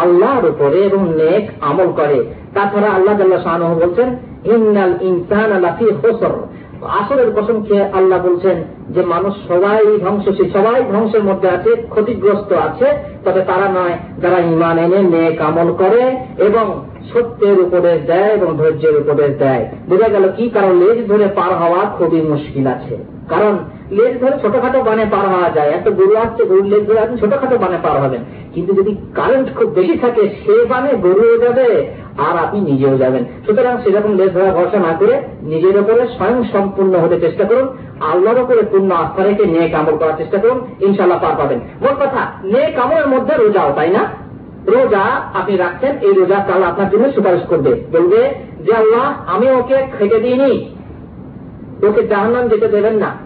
আল্লাহর 0.01 0.45
উপরে 0.53 0.79
এবং 0.89 1.01
নেক 1.21 1.45
আমল 1.69 1.89
করে। 2.01 2.19
তাছাড়া 2.55 2.89
আল্লাহ 2.97 3.15
জাল্লাহ 3.19 3.43
শাহ 3.47 3.57
বলছেন, 3.83 4.09
ইন্নাল 4.55 4.95
ইনসান 5.09 5.51
আল্লাফি 5.59 5.87
হোসর 6.03 6.35
আসরের 6.83 7.33
কসম 7.33 7.63
খেয়ে 7.63 7.85
আল্লাহ 7.85 8.27
বলছেন 8.27 8.65
যে 8.89 9.03
মানুষ 9.03 9.35
সবাই 9.49 9.99
ধ্বংসশীল, 10.01 10.51
সবাই 10.53 10.83
ধ্বংসের 10.93 11.25
মধ্যে 11.25 11.49
আছে, 11.49 11.87
ক্ষতিগ্রস্ত 11.91 12.53
আছে, 12.53 12.85
তবে 13.25 13.41
তারা 13.41 13.69
নয়, 13.69 13.99
যারা 14.23 14.39
ইমান 14.39 14.79
এনে 14.79 14.99
মেয়ে 14.99 15.37
কামল 15.37 15.73
করে 15.73 16.17
এবং 16.39 16.85
সত্যের 17.13 17.61
উপদেশ 17.61 18.07
দেয় 18.07 18.31
এবং 18.31 18.57
ধৈর্যের 18.59 18.97
উপদেশ 18.97 19.37
দেয়। 19.39 19.69
বোঝা 19.89 20.09
গেল 20.09 20.33
কি 20.37 20.49
কারণ? 20.49 20.73
লেজ 20.77 21.09
ধরে 21.09 21.29
পার 21.29 21.55
হওয়া 21.55 21.85
খুবই 21.99 22.21
মুশকিল 22.21 22.67
আছে। 22.67 22.97
কারণ 23.29 23.59
লেজ 23.91 24.21
ধরে 24.21 24.39
ছোটখাটো 24.43 24.83
বানে 24.83 25.05
পার 25.11 25.29
হওয়া 25.29 25.51
যায়। 25.51 25.71
এত 25.71 25.89
গরু 25.89 26.17
আসছে, 26.17 26.45
গরুর 26.45 26.65
লেজ 26.65 26.87
ধরে 26.87 26.99
আপনি 26.99 27.19
ছোটখাটো 27.19 27.59
বানে 27.59 27.79
পার 27.83 28.03
হবেন 28.03 28.25
কিন্তু 28.55 28.75
যদি 28.75 28.97
কারেন্ট 29.15 29.55
খুব 29.55 29.71
বেশি 29.71 29.99
থাকে, 29.99 30.29
সে 30.29 30.65
বানে 30.65 30.89
গরুও 31.03 31.39
যাবে 31.39 31.87
আর 32.19 32.39
আপনি 32.39 32.61
নিজেও 32.61 32.99
যাবেন। 32.99 33.25
সুতরাং 33.47 33.83
সেরকম 33.85 34.17
লেজ 34.17 34.33
ধরা 34.33 34.53
ভরসা 34.53 34.79
না 34.79 34.97
করে 34.99 35.23
নিজের 35.43 35.81
উপরে 35.81 36.07
স্বয়ং 36.07 36.45
সম্পূর্ণ 36.53 36.95
হতে 36.95 37.21
চেষ্টা 37.21 37.45
করুন। 37.45 37.69
আল্লাহর 38.01 38.39
উপরে 38.39 38.63
পূর্ণ 38.63 38.91
আস্থা 38.91 39.23
রেখে 39.23 39.45
নিয়ে 39.45 39.69
কামড় 39.69 39.97
করার 39.97 40.13
চেষ্টা 40.17 40.39
করুন। 40.39 40.61
ইনশাল্লাহ 40.81 41.19
পার 41.23 41.37
পাবেন। 41.39 41.61
মোট 41.83 41.95
কথা 41.95 42.33
নিয়ে 42.45 42.71
কামড়ের 42.71 43.09
মধ্যে 43.09 43.35
রোজাও 43.35 43.73
তাই 43.77 43.91
না? 43.91 44.25
রোজা 44.67 45.01
আপনি 45.35 45.57
রাখছেন, 45.57 45.99
এই 46.01 46.13
রোজা 46.13 46.45
কাল 46.49 46.63
আপনার 46.63 46.91
জন্য 46.91 47.13
সুপারিশ 47.13 47.43
করবে। 47.43 47.85
বলবে, 47.93 48.35
যে 48.65 48.75
আল্লাহ, 48.75 49.15
আমি 49.27 49.51
ওকে 49.51 49.87
খেতে 49.99 50.21
দিইনি। 50.21 50.75
ওকে 51.89 52.03
জাহান্নাম 52.03 52.49
যেতে 52.49 52.69
দেবেন 52.69 52.95
না। 52.95 53.24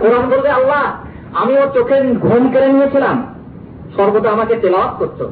কোরআন 0.00 0.28
বলবে, 0.30 0.48
আল্লাহ 0.48 0.94
আমি 1.32 1.58
ওর 1.58 1.68
চোখে 1.74 2.00
ঘুম 2.00 2.52
কেড়ে 2.52 2.72
নিয়েছিলাম। 2.72 3.34
সর্বদা 3.96 4.30
আমাকে 4.30 4.56
তেলাওয়াত 4.56 4.94
করতো। 4.98 5.30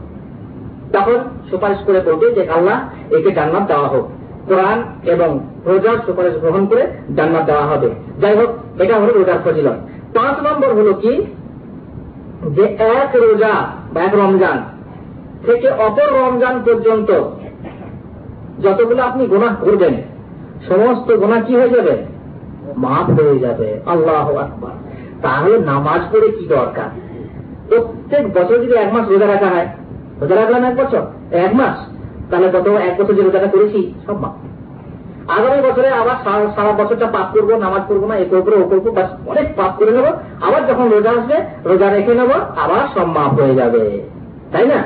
তখন 0.93 1.19
সুপারিশ 1.51 1.79
করে 1.87 2.01
বলবে 2.01 2.33
যে, 2.33 2.51
আল্লাহ, 2.51 2.89
একে 3.15 3.31
জান্নাত 3.31 3.63
দেওয়া 3.67 3.89
হোক। 3.89 4.09
কোরআন 4.49 4.85
এবং 5.05 5.41
রোজার 5.67 5.97
সুপারিশ 6.07 6.35
গ্রহণ 6.35 6.67
করে 6.67 6.87
জান্নাত 7.17 7.45
দেওয়া 7.45 7.67
হবে। 7.67 7.91
যাই 8.21 8.37
হোক, 8.37 8.81
এটা 8.81 8.97
হলো 8.97 9.13
রোজার 9.13 9.39
ফজিলত। 9.45 9.77
পাঁচ 10.15 10.47
নম্বর 10.47 10.75
হলো 10.75 10.95
কি? 10.95 11.23
যে 12.55 12.63
এক 12.79 13.17
রোজা 13.17 13.53
বা 13.93 14.01
এক 14.01 14.15
রমজান 14.15 14.65
থেকে 15.47 15.71
অপর 15.71 16.21
রমজান 16.21 16.63
পর্যন্ত 16.65 17.11
যতগুলো 18.63 19.03
আপনি 19.03 19.27
গোনা 19.27 19.57
করবেন, 19.61 19.95
সমস্ত 20.69 21.13
গোনা 21.13 21.41
কি 21.41 21.57
হয়ে 21.57 21.69
যাবে? 21.69 22.18
মাফ 22.77 23.21
হয়ে 23.21 23.39
যাবে। 23.39 23.81
আল্লাহ 23.87 24.37
আকবার। 24.37 24.71
তাহলে 25.23 25.59
নামাজ 25.59 26.01
পড়ে 26.13 26.29
কি 26.29 26.47
দরকার? 26.47 26.89
প্রত্যেক 27.69 28.31
বছর 28.33 28.59
যদি 28.59 28.75
এক 28.75 28.95
মাস 28.95 29.09
রোজা 29.09 29.27
রাখা 29.27 29.47
হয়, 29.47 29.69
রোজা 30.21 30.35
রাখলাম 30.35 30.65
এক 30.65 30.77
বছর, 30.77 31.03
এক 31.31 31.55
মাস, 31.55 31.77
তাহলে 32.31 32.49
গত 32.49 32.67
এক 32.69 33.03
বছর 33.03 33.15
যে 33.15 33.23
রোজাটা 33.23 33.47
করেছি, 33.47 33.95
সব 34.07 34.21
মাপ 34.21 34.33
আগামী 35.29 35.71
বছরে 35.71 35.89
আবার 35.89 36.15
সারা 36.57 36.85
বছরটা 36.85 37.07
পাপ 37.07 37.27
করব, 37.33 37.59
নামাজ 37.59 37.83
করব 37.89 38.07
না, 38.07 38.17
এ 38.17 38.25
করব, 38.31 38.49
ও 38.49 38.69
করব 38.69 38.95
বাস 38.95 39.29
অনেক 39.29 39.57
পাপ 39.57 39.73
করে 39.79 39.93
নেব। 39.93 40.05
আবার 40.41 40.67
যখন 40.67 40.89
রোজা 40.89 41.11
আসবে, 41.11 41.35
রোজা 41.65 41.91
রেখে 41.91 42.15
নেব, 42.15 42.31
আবার 42.57 42.89
সব 42.95 43.07
মাপ 43.07 43.41
হয়ে 43.41 43.55
যাবে। 43.55 44.03
তাই 44.53 44.67
না? 44.67 44.85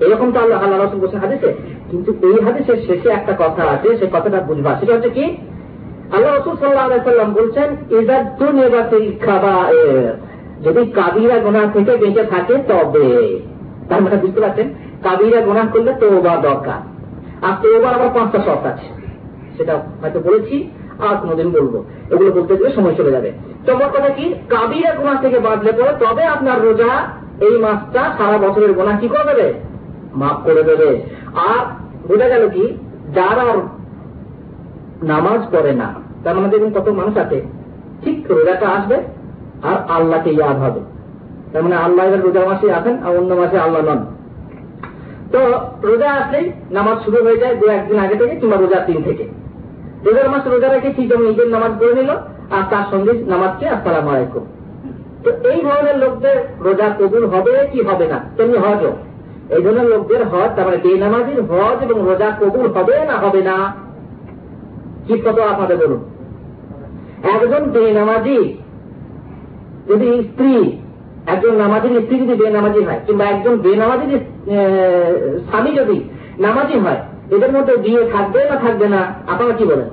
এরকম 0.00 0.32
তো 0.32 0.40
আল্লাহ 0.40 0.62
আল্লাহ 0.62 0.84
রসুল 0.84 1.00
বলছেন 1.00 1.20
হাদিসে। 1.20 1.52
কিন্তু 1.90 2.12
এই 2.22 2.40
হাদিসের 2.40 2.76
শেষে 2.86 3.08
একটা 3.08 3.32
কথা 3.38 3.62
আছে, 3.62 3.96
সে 3.96 4.06
কথাটা 4.12 4.40
বুঝবা। 4.40 4.74
সেটা 4.80 4.94
হচ্ছে 4.94 5.10
কি? 5.10 5.36
আল্লাহ 6.12 6.34
রসুল 6.34 6.56
সাল্লাহ 6.56 7.04
সাল্লাম 7.04 7.32
বলছেন 7.32 7.76
ইজাদ্দু 8.00 8.52
নেবাতিল 8.52 9.12
খাবা 9.26 9.72
যদি 10.62 10.90
কাবিরা 10.90 11.38
গোনা 11.38 11.66
থেকে 11.72 11.96
বেঁচে 11.96 12.22
থাকে, 12.22 12.54
তবে। 12.54 13.38
তার 13.88 14.02
মানে 14.02 14.16
বুঝতে 14.16 14.40
পারছেন? 14.40 14.74
কাবিরা 15.02 15.40
গোনা 15.40 15.64
করলে 15.72 15.92
তো 15.92 16.10
বা 16.10 16.36
দরকার। 16.36 16.94
আর 17.44 17.52
তো 17.62 17.88
আবার 17.88 18.08
পাঁচটা 18.14 18.38
শর্ত 18.38 18.66
আছে। 18.66 18.86
সেটা 19.56 19.76
হয়তো 20.02 20.20
বলেছি, 20.20 20.70
আর 20.98 21.16
কোনোদিন 21.16 21.50
বলব। 21.50 21.84
এগুলো 22.10 22.32
বলতে 22.32 22.56
গেলে 22.56 22.72
সময় 22.72 22.94
চলে 22.94 23.10
যাবে। 23.10 23.32
তোমার 23.66 23.88
কথা 23.88 24.08
কি? 24.08 24.34
কাবিরা 24.48 24.94
গোনা 24.94 25.14
থেকে 25.14 25.38
বাঁধলে 25.38 25.72
পরে 25.72 26.06
তবে 26.06 26.24
আপনার 26.24 26.64
রোজা 26.64 27.06
এই 27.40 27.58
মাসটা 27.58 28.12
সারা 28.18 28.38
বছরের 28.38 28.72
গোনা 28.72 28.98
কি 28.98 29.08
করে 29.08 29.34
দেবে? 29.34 29.54
মাফ 30.14 30.44
করে 30.44 30.62
দেবে। 30.62 31.02
আর 31.34 31.64
বোঝা 32.08 32.28
গেল 32.28 32.48
কি? 32.48 32.76
যারা 33.14 33.44
নামাজ 35.12 35.40
পড়ে 35.52 35.72
না। 35.82 35.88
মানে 36.36 36.48
দেখুন 36.54 36.70
কত 36.76 36.88
মানুষ 37.00 37.14
আছে? 37.24 37.38
ঠিক 38.02 38.16
রোজাটা 38.30 38.66
আসবে 38.76 38.96
আর 39.68 39.76
আল্লাহকে 39.96 40.30
ইয়াদ 40.38 40.56
হবে। 40.64 40.80
তার 41.52 41.62
মানে 41.64 41.76
আল্লাহ 41.84 42.02
এবার 42.08 42.22
রোজা 42.26 42.42
মাসে 42.50 42.66
আসেন 42.78 42.94
আর 43.04 43.12
অন্য 43.18 43.30
মাসে 43.40 43.56
আল্লাহ 43.58 43.80
নন। 43.88 44.00
তো 45.32 45.40
রোজা 45.88 46.08
আসলেই 46.20 46.46
নামাজ 46.70 46.96
শুরু 47.04 47.18
হয়ে 47.26 47.38
যায় 47.42 47.54
দু 47.60 47.66
একদিন 47.76 47.98
আগে 48.04 48.16
থেকে 48.20 48.34
কিংবা 48.40 48.56
রোজার 48.56 48.82
দিন 48.86 48.98
থেকে। 49.02 49.24
রোজার 50.06 50.28
মাস 50.30 50.44
রোজা 50.46 50.68
রেখে 50.68 50.90
ঠিক 50.96 51.06
যেমন 51.10 51.24
নিজের 51.26 51.48
নামাজ 51.48 51.72
পড়ে 51.80 51.94
নিল, 51.98 52.10
আর 52.56 52.62
তার 52.70 52.84
সঙ্গে 52.90 53.12
নামাজকে 53.32 53.64
আসসালাম 53.68 54.06
আলাইকুম। 54.08 54.44
তো 55.24 55.28
এই 55.50 55.58
ধরনের 55.66 55.96
লোকদের 56.02 56.36
রোজা 56.66 56.88
কবুল 56.98 57.24
হবে 57.26 57.52
কি 57.72 57.80
হবে 57.88 58.06
না? 58.12 58.18
তেমনি 58.36 58.58
হজও। 58.64 58.92
এই 59.54 59.62
ধরনের 59.64 59.88
লোকদের 59.92 60.22
হজ, 60.32 60.50
তার 60.56 60.64
মানে 60.66 60.78
বেনামাজির 60.84 61.40
হজ 61.50 61.76
এবং 61.86 61.96
রোজা 62.08 62.28
কবুল 62.40 62.66
হবে 62.76 62.96
না 63.10 63.16
হবে 63.24 63.42
না। 63.50 63.56
কি 65.06 65.14
কত 65.26 65.38
আপনাদের 65.52 65.76
বলুন? 65.82 66.02
একজন 67.34 67.62
বেনামাজি, 67.74 68.38
যদি 69.88 70.08
স্ত্রী, 70.28 70.54
একজন 71.32 71.52
নামাজির 71.62 71.94
স্ত্রী 72.04 72.16
যদি 72.22 72.34
বেনামাজি 72.42 72.80
হয়, 72.86 73.00
কিংবা 73.06 73.24
একজন 73.34 73.54
বেনামাজির 73.66 74.12
স্বামী 75.48 75.70
যদি 75.80 75.96
নামাজি 76.44 76.76
হয়, 76.84 77.00
এদের 77.34 77.50
মধ্যে 77.56 77.74
বিয়ে 77.84 78.02
থাকবে 78.14 78.40
না 78.50 78.56
থাকবে 78.64 78.86
না? 78.94 79.00
আপনারা 79.32 79.54
কি 79.58 79.64
বলেন? 79.70 79.88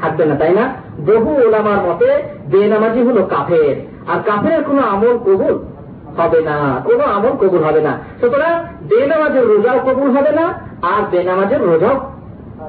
থাকবে 0.00 0.24
না, 0.28 0.34
তাই 0.40 0.52
না? 0.58 0.64
বহু 1.08 1.30
ওলামার 1.44 1.80
মতে 1.86 2.08
বেনামাজি 2.52 3.00
হলো 3.08 3.22
কাফের, 3.34 3.76
আর 4.10 4.18
কাফের 4.28 4.60
কোনো 4.68 4.82
আমল 4.92 5.14
কবুল 5.26 5.56
হবে 6.18 6.40
না, 6.48 6.56
কোনো 6.86 7.04
আমল 7.16 7.34
কবুল 7.42 7.62
হবে 7.68 7.80
না। 7.88 7.92
সুতরাং 8.20 8.54
বেনামাজের 8.90 9.44
রোজাও 9.50 9.78
কবুল 9.86 10.08
হবে 10.16 10.32
না, 10.38 10.44
আর 10.92 11.02
বেনামাজের 11.12 11.62
রোজাও 11.70 11.96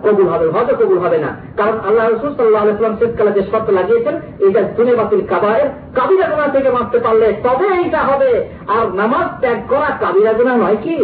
কবুল 0.03 0.27
হবে 0.33 0.45
হজও 0.49 0.75
কবুল 0.75 0.97
হবে 0.97 1.17
না। 1.17 1.31
কারণ 1.57 1.75
আল্লাহ 1.87 2.03
রসুল 2.07 2.31
সাল্লাহ 2.35 2.61
আলাইসলাম 2.61 2.95
শেষকালে 2.99 3.31
যে 3.31 3.41
শর্ত 3.51 3.67
লাগিয়েছেন, 3.69 4.15
এইটা 4.39 4.61
দুনে 4.61 4.93
বাতিল 4.95 5.21
কাবায়ের 5.29 5.69
কাবিরা 5.95 6.25
গোনা 6.29 6.47
থেকে 6.47 6.69
মারতে 6.69 6.99
পারলে 6.99 7.27
তবে 7.43 7.67
এইটা 7.81 7.99
হবে। 7.99 8.31
আর 8.67 8.85
নামাজ 8.93 9.27
ত্যাগ 9.41 9.59
করা 9.69 9.89
কাবিরা 9.99 10.33
গোনা 10.33 10.53
নয় 10.55 10.77
কি? 10.83 10.97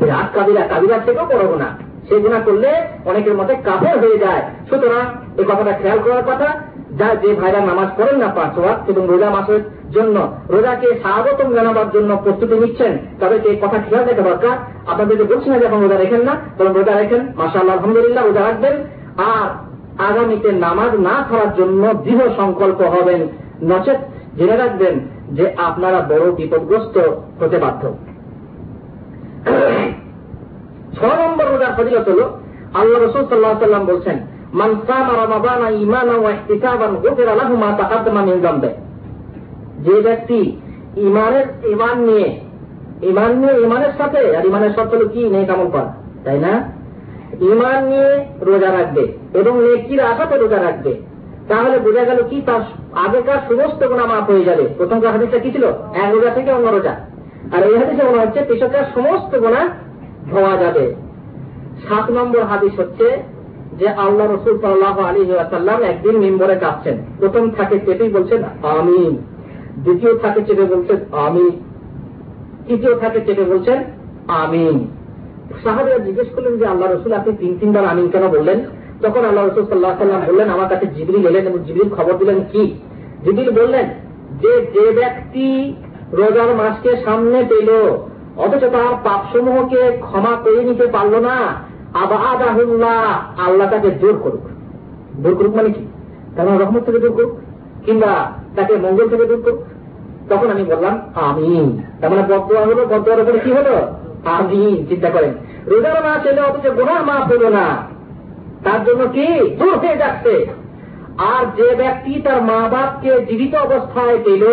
বিরাট 0.00 0.28
কাবিরা 0.36 0.62
কাবিরা 0.66 0.98
থেকেও 0.98 1.26
বড় 1.26 1.44
গোনা 1.46 1.68
সেই 2.08 2.20
গুণা 2.20 2.40
করলে 2.44 2.70
অনেকের 3.04 3.34
মতে 3.34 3.52
কাফের 3.64 3.96
হয়ে 3.98 4.18
যায়। 4.18 4.42
সুতরাং 4.68 5.04
এ 5.40 5.42
কথাটা 5.44 5.72
খেয়াল 5.72 5.98
করার 6.04 6.24
কথা 6.30 6.48
যা 6.98 7.08
যে 7.22 7.30
ভাইরা 7.40 7.60
নামাজ 7.70 7.88
পড়েন 7.98 8.16
না 8.22 8.28
পাঁচ 8.38 8.52
ওয়াক 8.58 8.78
এবং 8.90 9.02
রোজা 9.12 9.28
মাসের 9.36 9.62
জন্য, 9.96 10.16
রোজাকে 10.52 10.88
স্বাগতম 11.02 11.48
জানাবার 11.56 11.88
জন্য 11.94 12.10
প্রস্তুতি 12.24 12.54
নিচ্ছেন, 12.62 12.92
তাদেরকে 13.20 13.46
এই 13.52 13.58
কথা 13.62 13.78
খেয়াল 13.84 14.04
রাখা 14.08 14.24
দরকার। 14.30 14.56
আপনাদেরকে 14.90 15.24
বলছি 15.30 15.48
না 15.50 15.56
যখন 15.64 15.78
রোজা 15.80 15.98
রেখেন 15.98 16.22
না 16.28 16.34
তখন 16.56 16.72
রোজা 16.78 16.94
রেখেন। 16.94 17.22
মাসা 17.40 17.58
আল্লাহ 17.60 17.76
আলহামদুলিল্লাহ, 17.76 18.24
রোজা 18.24 18.42
রাখবেন। 18.48 18.74
আর 19.34 19.48
আগামীতে 20.08 20.50
নামাজ 20.66 20.92
না 21.08 21.14
ছাড়ার 21.28 21.52
জন্য 21.58 21.82
দৃঢ় 22.04 22.24
সংকল্প 22.40 22.80
হবেন, 22.94 23.20
নচেত 23.70 24.00
জেনে 24.38 24.56
রাখবেন 24.62 24.94
যে 25.36 25.44
আপনারা 25.68 25.98
বড় 26.10 26.24
বিপদগ্রস্ত 26.38 26.96
হতে 27.40 27.58
বাধ্য। 27.64 27.82
ছ 30.96 30.98
নম্বর 31.22 31.46
রোজার 31.52 31.72
ফজিলত 31.76 32.06
হল, 32.12 32.20
আল্লাহ 32.80 32.98
রসুল 32.98 33.24
সাল্লাহ 33.28 33.52
সাল্লাম 33.64 33.84
বলছেন 33.92 34.16
মান 34.58 34.70
সামা 34.86 35.12
রমাদানা 35.22 35.68
ইমানা 35.84 36.14
ওয়া 36.18 36.30
ইহতিসাবান 36.30 36.92
গুফিরা 37.02 37.34
লাহু 37.34 37.56
মা 37.56 37.68
তাকাদ্দামা 37.78 38.22
মিন 38.26 38.38
যামবে 38.40 38.70
যে 39.84 39.96
ব্যক্তি 40.00 40.40
ইমানের 40.96 41.46
ইমান 41.66 41.96
নিয়ে 41.98 42.28
ইমান 43.02 43.30
নিয়ে 43.36 43.54
ইমানের 43.60 43.92
সাথে, 43.98 44.36
আর 44.36 44.44
ইমানের 44.44 44.72
শর্ত 44.76 44.94
হলো 44.94 45.08
কি? 45.08 45.22
নেই 45.28 45.44
কামল 45.46 45.68
করা, 45.70 45.92
তাই 46.24 46.38
না? 46.38 46.52
ইমান 47.52 47.84
নিয়ে 47.84 48.24
রোজা 48.40 48.72
রাখবে 48.72 49.04
এবং 49.34 49.54
নেকির 49.64 50.00
আশাতে 50.00 50.36
রোজা 50.36 50.58
রাখবে। 50.62 50.92
তাহলে 51.48 51.78
বোঝা 51.78 52.04
গেল 52.04 52.22
কি? 52.30 52.42
তার 52.46 52.60
আগেকার 53.04 53.40
সমস্ত 53.48 53.80
গুণা 53.86 54.06
মাফ 54.06 54.30
হয়ে 54.30 54.44
যাবে। 54.44 54.64
প্রথমকার 54.78 55.12
হাদিসটা 55.12 55.38
কি 55.38 55.50
ছিল? 55.50 55.64
এক 56.02 56.08
রোজা 56.14 56.30
থেকে 56.30 56.50
অন্য 56.52 56.68
রোজা। 56.68 56.94
আর 57.56 57.62
এই 57.62 57.76
হাদিসে 57.78 58.02
মনে 58.02 58.18
হচ্ছে, 58.18 58.40
পেশকার 58.48 58.84
সমস্ত 58.94 59.32
গুণা 59.38 59.62
ধোয়া 60.30 60.56
যাবে। 60.56 60.94
সাত 61.88 62.10
নম্বর 62.10 62.42
হাদিস 62.44 62.80
হচ্ছে 62.80 63.35
যে 63.78 63.88
আল্লাহ 63.88 64.34
রসুল 64.34 64.60
সাল্লাহ 64.60 65.00
আলী 65.00 65.32
আসাল্লাম 65.32 65.82
একদিন 65.82 66.18
মিম্বরে 66.18 66.56
কাঁপছেন 66.56 66.96
প্রথম 67.18 67.50
থাকে 67.50 67.78
চেপেই 67.78 68.08
বলছেন, 68.08 68.42
আমিন। 68.62 69.16
দ্বিতীয় 69.82 70.18
থাকে 70.18 70.40
চেপে 70.42 70.64
বলছেন, 70.64 70.96
আমিন। 71.12 71.50
তৃতীয় 72.66 72.94
থাকে 72.98 73.20
চেপে 73.20 73.44
বলছেন, 73.44 73.84
আমিন। 74.28 74.86
সাহাবিরা 75.64 75.98
জিজ্ঞেস 75.98 76.26
করলেন 76.36 76.56
যে, 76.56 76.66
আল্লাহ 76.66 76.92
রসুল, 76.92 77.12
আপনি 77.12 77.36
তিন, 77.36 77.56
তিনবার 77.60 77.84
আমিন 77.84 78.08
কেন 78.08 78.28
বললেন? 78.28 78.64
তখন 79.02 79.24
আল্লাহ 79.24 79.46
রসুল 79.46 79.66
সাল্লাহ 79.66 79.98
সাল্লাম 79.98 80.20
বললেন, 80.26 80.50
আমার 80.50 80.68
কাছে 80.68 80.86
জিবরিল 80.86 81.26
এলেন 81.26 81.46
এবং 81.46 81.58
জিবরিল 81.58 81.88
খবর 81.88 82.12
দিলেন 82.18 82.40
কি? 82.52 82.74
জিবরিল 83.24 83.50
বললেন, 83.50 83.90
যে 84.40 84.66
যে 84.74 84.92
ব্যক্তি 84.92 85.74
রোজার 86.12 86.54
মাসকে 86.54 86.96
সামনে 87.04 87.44
পেল, 87.48 87.70
অথচ 88.36 88.60
তার 88.60 88.94
পাপসমূহকে 89.04 89.96
ক্ষমা 90.00 90.36
করে 90.44 90.64
নিতে 90.64 90.86
পারল 90.86 91.14
না 91.16 91.65
আবাহুল্লাহ 92.02 93.40
আল্লাহ 93.48 93.70
তাকে 93.70 93.90
দূর 93.90 94.18
করুক। 94.22 94.40
দূর 95.16 95.34
করুক 95.34 95.56
মানে 95.56 95.70
কি? 95.70 95.86
তার 96.36 96.60
রহমত 96.60 96.84
থেকে 96.84 96.98
দূর 96.98 97.12
করুক, 97.12 97.36
কিংবা 97.84 98.32
তাকে 98.56 98.76
মঙ্গল 98.76 99.08
থেকে 99.08 99.24
দূর 99.24 99.42
করুক। 99.42 99.64
তখন 100.28 100.50
আমি 100.50 100.64
বললাম, 100.64 101.00
আমিন। 101.14 101.82
তার 102.00 102.10
মানে 102.10 102.22
বদুয়া 102.22 102.66
হলো 102.66 102.86
বদুয়ার 102.86 103.20
উপরে 103.20 103.38
কি 103.38 103.52
হলো? 103.52 103.76
আমিন, 104.24 104.86
চিন্তা 104.88 105.10
করেন। 105.10 105.34
রোজার 105.66 106.04
মাস 106.04 106.26
এলে 106.26 106.40
অথচ 106.40 106.68
গোনার 106.68 107.06
মাস 107.06 107.32
হলো 107.32 107.48
না। 107.48 107.66
তার 108.64 108.84
জন্য 108.84 109.08
কি? 109.08 109.56
দূর 109.56 109.78
হয়ে 109.78 109.96
যাচ্ছে। 109.96 110.46
আর 111.18 111.46
যে 111.56 111.74
ব্যক্তি 111.74 112.20
তার 112.24 112.42
মা 112.42 112.68
বাপকে 112.68 113.26
জীবিত 113.28 113.54
অবস্থায় 113.54 114.18
পেল, 114.24 114.46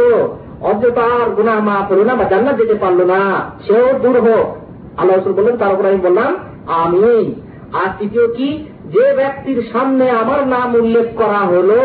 অথচ 0.61 0.85
তার 0.85 1.29
গুনার 1.29 1.63
মা 1.63 1.73
হলো 1.73 2.03
না 2.03 2.15
বা 2.15 2.23
জান্নাত 2.23 2.55
যেতে 2.55 2.73
পারল 2.73 3.05
না, 3.05 3.51
সেও 3.67 3.99
দূর 3.99 4.19
হোক। 4.19 4.55
আল্লাহ 4.99 5.31
বললেন, 5.31 5.57
তার 5.57 5.73
উপর 5.73 5.85
আমি 5.85 5.97
বললাম 5.97 6.35
আমিন। 6.67 7.41
আর 7.73 7.89
তৃতীয় 7.99 8.27
কি? 8.27 8.65
যে 8.85 9.13
ব্যক্তির 9.15 9.69
সামনে 9.73 10.09
আমার 10.09 10.47
নাম 10.47 10.75
উল্লেখ 10.75 11.17
করা 11.17 11.39
হলো, 11.39 11.81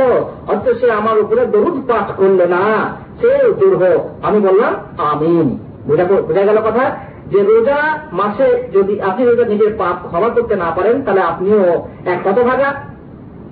অথচ 0.49 0.81
সে 0.81 0.91
আমার 0.91 1.19
উপরে 1.19 1.47
দরুদ 1.47 1.91
পাঠ 1.91 2.17
করল 2.17 2.47
না 2.47 2.97
সে 3.21 3.53
দূর 3.61 3.77
হোক। 3.77 4.25
আমি 4.25 4.41
বললাম, 4.41 4.75
আমিন। 4.99 5.59
বোঝা 5.87 6.43
গেল 6.43 6.57
কথা? 6.57 6.91
যে 7.27 7.43
রোজা 7.43 7.99
মাসে 8.13 8.69
যদি 8.73 9.01
আপনি 9.01 9.27
রোজা 9.27 9.45
নিজের 9.45 9.75
পাপ 9.79 10.07
ক্ষমা 10.07 10.29
করতে 10.29 10.57
না 10.57 10.73
পারেন, 10.77 11.03
তাহলে 11.03 11.21
আপনিও 11.21 11.89
এক 12.07 12.27
হতভাগা। 12.27 12.75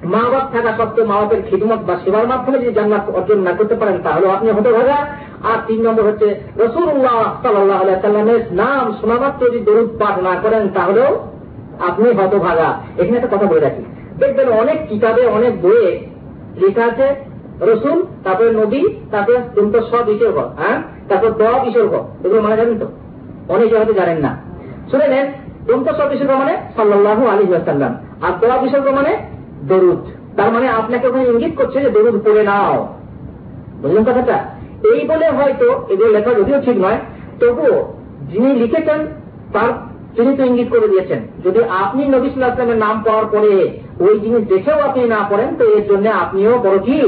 মা 0.04 0.18
বাপ 0.18 0.52
থাকা 0.52 0.72
সত্ত্বেও 0.76 1.06
মা 1.06 1.14
বাপের 1.14 1.42
খিদমত 1.50 1.78
বা 1.86 1.96
সেবার 2.04 2.26
মাধ্যমে 2.26 2.58
যদি 2.58 2.72
জান্নাত 2.72 3.10
অর্জন 3.10 3.38
না 3.38 3.52
করতে 3.52 3.74
পারেন 3.74 3.98
তাহলে 4.02 4.30
আপনি 4.30 4.50
হতভাগা। 4.50 5.06
আর 5.42 5.58
তিন 5.66 5.86
নম্বর 5.86 6.04
হচ্ছে 6.04 6.40
রসুল্লাহ 6.56 7.36
সাল্লাহ 7.42 8.00
সাল্লামের 8.02 8.40
নাম 8.52 8.94
শোনামাত্র 9.00 9.46
যদি 9.46 9.58
দরুদ 9.58 9.88
পাঠ 9.98 10.18
না 10.18 10.36
করেন, 10.42 10.68
তাহলেও 10.68 11.28
আপনি 11.80 12.10
হতভাগা। 12.10 12.74
এখানে 12.98 13.16
একটা 13.16 13.36
কথা 13.36 13.46
বলে 13.46 13.60
রাখি। 13.60 13.82
দেখবেন 14.18 14.48
অনেক 14.48 14.88
কিতাবে, 14.88 15.26
অনেক 15.26 15.62
বইয়ে 15.62 16.00
লেখা 16.56 16.84
আছে, 16.84 17.14
রসুল, 17.60 18.06
তারপরে 18.24 18.50
নদী 18.50 18.88
তারপরে 19.10 19.38
দন্ত 19.54 19.76
সব 19.76 20.04
বিসর্গ 20.06 20.38
হ্যাঁ? 20.38 20.82
তারপর 21.08 21.30
দ 21.30 21.64
বিসর্গ 21.64 22.04
এগুলো 22.24 22.42
মানে 22.42 22.56
জানেন 22.56 22.78
তো? 22.78 22.86
অনেকে 23.48 23.76
হয়তো 23.76 23.92
জানেন 23.92 24.18
না। 24.18 24.36
শুনে 24.90 25.08
নেন, 25.08 25.32
দন্ত 25.66 25.90
সব 25.90 26.08
বিসর্গ 26.08 26.30
মানে 26.30 26.56
সাল্লাহ 26.76 27.26
আলী 27.26 27.46
সাল্লাম 27.66 27.96
আর 28.22 28.32
দ 28.32 28.62
বিসর্গ 28.62 28.88
মানে 28.88 29.16
দরুদ। 29.68 29.98
তার 30.36 30.52
মানে 30.52 30.68
আপনাকে 30.68 31.08
ওখানে 31.08 31.24
ইঙ্গিত 31.24 31.56
করছে 31.56 31.80
যে 31.80 31.90
দরুদ 31.90 32.24
পড়ে 32.24 32.42
নাও। 32.42 32.88
বুঝলেন 33.82 34.04
কথাটা? 34.04 34.55
এই 34.90 35.00
বলে 35.10 35.26
হয়তো 35.38 35.66
এদের 35.92 36.10
লেখা 36.16 36.32
যদিও 36.38 36.58
ঠিক 36.66 36.76
নয়, 36.84 36.98
তবুও 37.40 37.76
যিনি 38.30 38.50
লিখেছেন 38.62 39.00
তার 39.54 39.70
তিনি 40.16 40.30
তো 40.38 40.42
ইঙ্গিত 40.48 40.68
করে 40.74 40.86
দিয়েছেন, 40.92 41.20
যদি 41.44 41.60
আপনি 41.84 42.02
নবিসুল্লাহ 42.14 42.50
আসলামের 42.52 42.82
নাম 42.84 42.96
পড়ার 43.06 43.26
পরে 43.34 43.52
ওই 44.04 44.14
জিনিস 44.24 44.42
দেখেও 44.52 44.78
আপনি 44.88 45.00
না 45.14 45.20
পড়েন, 45.30 45.50
তো 45.58 45.64
এর 45.76 45.84
জন্য 45.90 46.06
আপনিও 46.22 46.54
বড় 46.66 46.78
কি? 46.86 46.98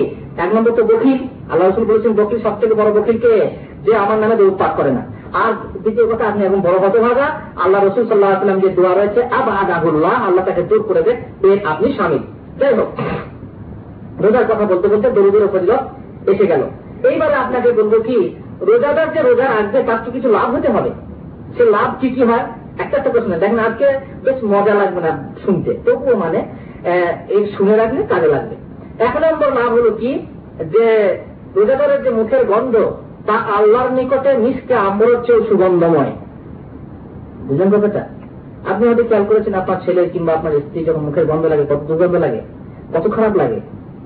এক 0.45 0.51
নম্বর 0.55 0.73
তো 0.79 0.83
বকিল 0.91 1.19
আল্লাহ 1.51 1.67
রসুল 1.67 1.85
বলেছেন 1.91 2.13
বকিল 2.21 2.39
সব 2.47 2.55
থেকে 2.61 2.75
বড় 2.81 2.91
বকিলকে 2.97 3.33
যে 3.85 3.93
আমার 4.05 4.19
নামে 4.23 4.37
দৌড় 4.41 4.57
পাঠ 4.61 4.73
করে 4.79 4.91
না। 4.97 5.03
আর 5.43 5.53
দ্বিতীয় 5.83 6.07
কথা, 6.11 6.25
আপনি 6.31 6.43
এখন 6.49 6.61
বড় 6.67 6.77
হতভাগা 6.83 7.27
আল্লাহ 7.65 7.81
রসুল 7.81 8.05
সাল্লাহ 8.09 8.31
আসলাম 8.37 8.59
যে 8.63 8.69
দোয়া 8.79 8.93
রয়েছে 8.93 9.21
আব 9.39 9.47
আদাহুল্লাহ 9.63 10.15
আল্লাহ 10.27 10.43
তাকে 10.49 10.63
দূর 10.71 10.83
করে 10.89 11.03
দেয় 11.07 11.19
এর 11.49 11.59
আপনি 11.73 11.87
স্বামী। 11.97 12.19
যাই 12.61 12.75
হোক, 12.79 12.89
রোজার 14.23 14.47
কথা 14.51 14.65
বলতে 14.71 14.87
বলতে 14.93 15.09
দরিদ্র 15.17 15.49
ফজিলত 15.53 15.83
এসে 16.33 16.47
গেল। 16.53 16.63
এইবারে 17.05 17.35
আপনাকে 17.35 17.73
বলব 17.73 18.03
কি, 18.03 18.35
রোজাদার 18.61 19.13
যে 19.13 19.21
রোজা 19.23 19.45
রাখবে, 19.45 19.83
তার 19.83 19.99
তো 20.05 20.11
কিছু 20.11 20.29
লাভ 20.29 20.55
হতে 20.55 20.69
হবে। 20.69 20.91
সে 21.57 21.65
লাভ 21.65 22.01
কি 22.01 22.09
কি 22.09 22.23
হয়? 22.23 22.45
একটা 22.79 22.97
একটা 22.97 23.11
প্রশ্ন। 23.11 23.39
দেখেন, 23.39 23.59
আজকে 23.59 23.87
বেশ 24.25 24.45
মজা 24.45 24.75
লাগবে 24.75 25.01
না 25.01 25.29
শুনতে। 25.45 25.75
তবুও 25.85 26.17
মানে 26.17 26.39
এই 27.29 27.53
শুনে 27.59 27.77
রাখলে 27.77 28.03
কাজে 28.09 28.27
লাগবে। 28.27 28.57
এক 29.05 29.17
নম্বর 29.17 29.49
লাভ 29.63 29.73
হলো 29.73 29.91
কি? 29.91 30.27
যে 30.73 31.19
রোজাদারের 31.57 32.03
যে 32.03 32.11
মুখের 32.11 32.45
গন্ধ, 32.45 32.77
তা 33.27 33.33
আল্লাহর 33.33 33.91
নিকটে 33.91 34.37
মিসকে 34.39 34.75
আম্বরের 34.75 35.17
চেয়েও 35.27 35.45
সুগন্ধময়। 35.45 36.13
বুঝলেন 37.49 37.71
কথাটা? 37.71 38.09
আপনি 38.71 38.89
হয়তো 38.89 39.05
খেয়াল 39.05 39.25
করেছেন, 39.25 39.55
আপনার 39.55 39.77
ছেলে 39.85 40.09
কিংবা 40.09 40.33
আপনার 40.33 40.53
স্ত্রী 40.53 40.85
যখন 40.85 41.01
মুখের 41.01 41.27
গন্ধ 41.27 41.45
লাগে, 41.47 41.63
কত 41.63 41.81
দুর্গন্ধ 41.87 42.15
লাগে, 42.15 42.41
কত 42.95 43.11
খারাপ 43.13 43.37
লাগে 43.37 43.61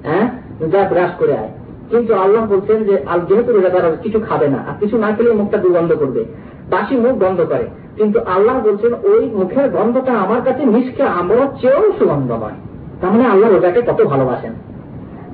হ্যাঁ? 0.04 0.26
যা 0.72 0.88
ব্রাশ 0.88 1.10
করে 1.18 1.32
আয়। 1.38 1.48
কিন্তু 1.92 2.12
আল্লাহ 2.14 2.42
বলছেন 2.46 2.78
যে 2.88 2.94
যেহেতু 3.28 3.50
রোজাদার 3.52 3.96
কিছু 4.02 4.18
খাবে 4.28 4.46
না, 4.48 4.60
আর 4.68 4.74
কিছু 4.80 4.96
না 4.98 5.08
খেলে 5.16 5.30
মুখটা 5.32 5.58
দুর্গন্ধ 5.58 5.92
করবে, 5.92 6.24
বাসি 6.70 6.94
মুখ 6.96 7.14
বন্ধ 7.24 7.38
করে। 7.40 7.66
কিন্তু 7.96 8.18
আল্লাহ 8.34 8.54
বলছেন, 8.68 8.92
ওই 9.10 9.22
মুখের 9.40 9.66
গন্ধটা 9.70 10.12
আমার 10.24 10.40
কাছে 10.44 10.62
মিসকে 10.64 11.02
আমার 11.02 11.46
চেয়েও 11.60 11.92
সুগন্ধময় 11.98 12.56
তার 13.00 13.10
মানে 13.12 13.24
আল্লাহ 13.26 13.48
রোজাকে 13.50 13.80
কত 13.82 14.00
ভালোবাসেন। 14.02 14.52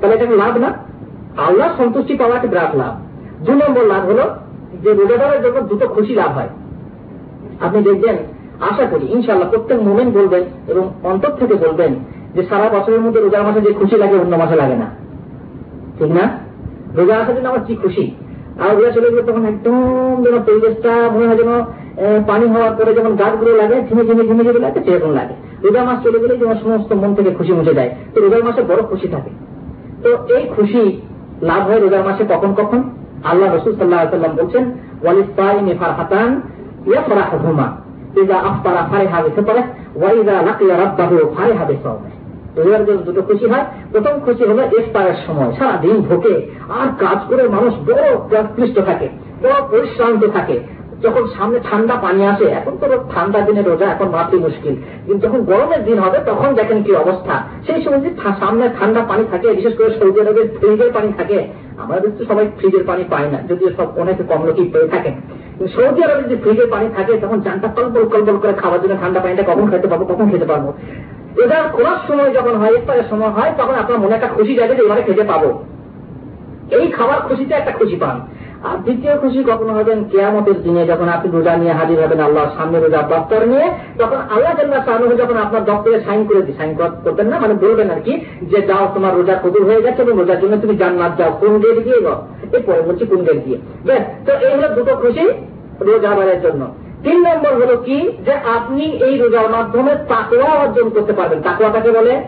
তাহলে 0.01 0.15
এটা 0.17 0.27
লাভ 0.37 0.55
না? 0.57 0.71
আল্লাহ 1.47 1.69
সন্তুষ্টি 1.77 2.15
পাওয়া 2.15 2.35
একটা 2.37 2.49
বিরাট 2.49 2.73
লাভ। 2.77 2.95
দু 3.47 3.53
নম্বর 3.53 3.85
লাভ 3.87 4.03
হলো 4.11 4.25
যে, 4.83 4.91
রোজাদারের 4.93 5.41
জন্য 5.43 5.59
দুটো 5.61 5.87
খুশি 5.87 6.13
লাভ 6.15 6.31
হয়। 6.33 6.51
আপনি 7.61 7.79
দেখবেন, 7.83 8.17
আশা 8.61 8.85
করি 8.87 9.07
ইনশাল্লাহ 9.07 9.49
প্রত্যেক 9.51 9.79
মোমেন্ট 9.83 10.11
বলবেন 10.17 10.45
এবং 10.67 10.85
অন্তর 11.03 11.33
থেকে 11.39 11.55
বলবেন 11.55 11.93
যে, 12.35 12.43
সারা 12.43 12.69
বছরের 12.69 13.01
মধ্যে 13.01 13.21
রোজার 13.21 13.43
মাসে 13.43 13.61
যে 13.61 13.73
খুশি 13.73 13.97
লাগে, 13.97 14.17
অন্য 14.19 14.35
মাসে 14.37 14.57
লাগে 14.57 14.77
না। 14.77 14.89
ঠিক 15.99 16.11
না? 16.11 16.25
রোজা 16.99 17.15
আসার 17.21 17.35
জন্য 17.37 17.49
আমার 17.53 17.65
কি 17.69 17.75
খুশি। 17.83 18.05
আর 18.63 18.71
রোজা 18.77 18.91
চলে 18.97 19.09
গেলে 19.13 19.25
তখন 19.29 19.45
একদম 19.53 19.77
যেন 20.25 20.37
পরিবেশটা 20.49 20.93
মনে 21.15 21.27
হয় 21.29 21.39
যেন 21.43 21.51
পানি 22.31 22.45
হওয়ার 22.53 22.73
পরে 22.79 22.91
যেমন 22.99 23.13
গাছগুলো 23.21 23.53
লাগে, 23.63 23.77
ঝিমে 23.87 24.03
ঝিমে 24.09 24.23
ঝিমে 24.29 24.43
ঝিমে 24.47 24.63
লাগে, 24.67 24.81
সেরকম 24.87 25.13
লাগে। 25.19 25.35
রোজা 25.65 25.81
মাস 25.89 25.99
চলে 26.05 26.19
গেলে 26.23 26.35
যেমন 26.41 26.57
সমস্ত 26.63 26.91
মন 27.03 27.11
থেকে 27.19 27.31
খুশি 27.39 27.53
মুছে 27.59 27.73
যায়। 27.79 27.91
তো 28.13 28.17
রোজার 28.25 28.43
মাসে 28.49 28.61
বড় 28.71 28.81
খুশি 28.91 29.07
থাকে। 29.15 29.31
তো 30.03 30.11
এই 30.37 30.45
খুশি 30.55 30.83
লাভ 31.49 31.63
হয় 31.69 31.81
রোজার 31.85 32.05
মাসে 32.09 32.23
কখন 32.33 32.51
কখন? 32.61 32.81
আল্লাহ 33.31 33.49
রসুল 33.49 33.73
সাল্লাহ 33.79 34.01
সাল্লাম 34.15 34.35
বলছেন 34.41 34.65
ওয়ালিস্তাইমি 35.05 35.73
ফারহাতান 35.81 36.31
ইয়াফরাহ 36.91 37.31
হুমা 37.45 37.67
ইজা 38.21 38.37
আফতারা 38.49 38.83
ফারিহা 38.91 39.19
বিফিতরে 39.25 39.63
ওয়া 40.01 40.11
ইজা 40.21 40.37
লাকিয়া 40.49 40.77
রাব্বাহু 40.83 41.15
ফারিহা 41.37 41.65
বিসাওমে 41.71 42.11
রোজার 42.59 42.83
জন্য 42.87 43.01
দুটো 43.09 43.23
খুশি 43.29 43.47
হয়, 43.53 43.65
প্রথম 43.93 44.15
খুশি 44.25 44.45
হলো 44.51 44.63
ইফতারের 44.79 45.19
সময়। 45.27 45.51
সারাদিন 45.59 45.97
ভোকে, 46.09 46.35
আর 46.79 46.89
কাজ 47.05 47.19
করে 47.29 47.43
মানুষ 47.57 47.73
বড় 47.87 48.03
ক্লিষ্ট 48.55 48.77
থাকে, 48.89 49.07
বড় 49.43 49.57
পরিশ্রান্ত 49.71 50.23
থাকে। 50.39 50.59
যখন 51.05 51.25
সামনে 51.37 51.59
ঠান্ডা 51.69 51.95
পানি 52.05 52.21
আসে, 52.33 52.47
এখন 52.59 52.75
তো 52.81 52.87
ঠান্ডা 53.15 53.41
দিনে 53.47 53.63
রোজা 53.63 53.87
এখন 53.95 54.09
মাত্র 54.17 54.35
মুশকিল। 54.47 54.75
কিন্তু 55.07 55.23
যখন 55.27 55.41
গরমের 55.51 55.83
দিন 55.89 55.99
হবে, 56.05 56.19
তখন 56.31 56.49
দেখেন 56.59 56.79
কি 56.87 56.93
অবস্থা। 57.05 57.35
সেই 57.67 57.81
সময় 57.85 58.01
যে 58.05 58.11
সামনে 58.41 58.65
ঠান্ডা 58.79 59.01
পানি 59.11 59.25
থাকে, 59.33 59.47
বিশেষ 59.59 59.75
করে 59.79 59.91
সৌদি 59.99 60.19
আরবের 60.23 60.47
ফ্রিজের 60.59 60.91
পানি 60.97 61.11
থাকে 61.19 61.39
আমাদের 61.83 62.11
তো 62.19 62.23
সবাই 62.31 62.47
ফ্রিজের 62.59 62.85
পানি 62.91 63.03
পায় 63.13 63.29
না, 63.33 63.39
যদিও 63.49 63.71
সব 63.79 63.89
অনেকে 64.03 64.23
কম 64.31 64.41
লোকই 64.49 64.69
পেয়ে 64.73 64.93
থাকেন। 64.95 65.15
সৌদি 65.75 66.01
আরবে 66.07 66.23
যদি 66.27 66.37
ফ্রিজের 66.43 66.69
পানি 66.75 66.87
থাকে, 66.97 67.13
তখন 67.23 67.39
জানটা 67.47 67.69
কলবল 67.77 68.05
কলবল 68.13 68.37
করে 68.43 68.55
খাওয়ার 68.63 68.81
জন্য 68.83 68.95
ঠান্ডা 69.03 69.21
পানিটা 69.21 69.45
কখন 69.51 69.67
খেতে 69.71 69.89
পারব 69.91 70.03
কখন 70.13 70.27
খেতে 70.33 70.47
পারব? 70.51 70.67
রোজার 71.39 71.65
খোলার 71.73 71.99
সময় 72.09 72.31
যখন 72.35 72.55
হয়, 72.57 72.75
ইফতারের 72.75 73.07
সময় 73.11 73.29
হয়, 73.29 73.53
তখন 73.59 73.75
আপনার 73.75 73.99
মনে 73.99 74.15
একটা 74.15 74.27
খুশি 74.27 74.55
যাবে 74.55 74.75
যে 74.75 74.83
এবারে 74.83 75.03
খেতে 75.03 75.23
পাবো। 75.23 75.65
এই 76.71 76.91
খাবার 76.91 77.21
খুশিতে 77.21 77.55
একটা 77.55 77.73
খুশি 77.73 77.97
পান। 77.97 78.21
আর 78.65 78.77
দ্বিতীয় 78.77 79.19
খুশি 79.19 79.45
কখন 79.45 79.71
হবেন 79.71 80.05
কেয়ামতের 80.05 80.63
দিনে 80.63 80.87
যখন 80.87 81.09
আপনি 81.09 81.31
রোজা 81.31 81.57
নিয়ে 81.57 81.73
হাজির 81.73 81.99
হবেন 82.05 82.21
আল্লাহর 82.21 82.49
সামনে 82.57 82.81
রোজার 82.81 83.09
দপ্তর 83.09 83.47
নিয়ে, 83.47 83.67
তখন 83.99 84.17
আল্লাহ 84.17 84.57
জাল্লাহ 84.57 84.85
সাহানুহ 84.85 85.17
যখন 85.17 85.37
আপনার 85.37 85.65
দপ্তরে 85.65 86.01
সাইন 86.01 86.27
করে 86.27 86.43
দিই 86.43 86.55
সাইন 86.57 86.75
করতেন 87.05 87.27
না 87.27 87.39
মানে 87.39 87.55
বলবেন 87.55 87.91
আর 87.91 88.01
কি 88.01 88.25
যে 88.43 88.63
যাও, 88.63 88.91
তোমার 88.95 89.17
রোজা 89.17 89.35
কবুল 89.35 89.65
হয়ে 89.65 89.83
গেছে 89.83 90.03
এবং 90.03 90.19
রোজার 90.19 90.41
জন্য 90.41 90.57
তুমি 90.57 90.77
জান্নাত 90.77 91.17
যাও। 91.19 91.31
কোন 91.41 91.59
গেট 91.59 91.85
দিয়ে 91.85 92.01
গো? 92.01 92.15
এই 92.53 92.63
পরে 92.67 92.83
বলছি 92.83 93.07
কোন 93.07 93.25
গেট 93.25 93.45
দিয়ে। 93.45 93.59
বেশ, 93.85 94.03
তো 94.27 94.47
এই 94.47 94.53
হলো 94.57 94.69
দুটো 94.75 94.97
খুশি 94.97 95.29
রোজা 95.81 96.11
জন্য। 96.43 96.67
তিন 97.03 97.27
নম্বর 97.27 97.55
হলো 97.55 97.77
কি? 97.77 98.13
যে 98.25 98.33
আপনি 98.33 98.83
এই 98.83 99.19
রোজার 99.19 99.51
মাধ্যমে 99.51 99.95
তাকুয়া 100.09 100.51
অর্জন 100.51 100.89
করতে 100.89 101.13
পারবেন। 101.13 101.43
তাকুয়া 101.43 101.71
কাকে 101.71 101.91
বলে? 101.91 102.23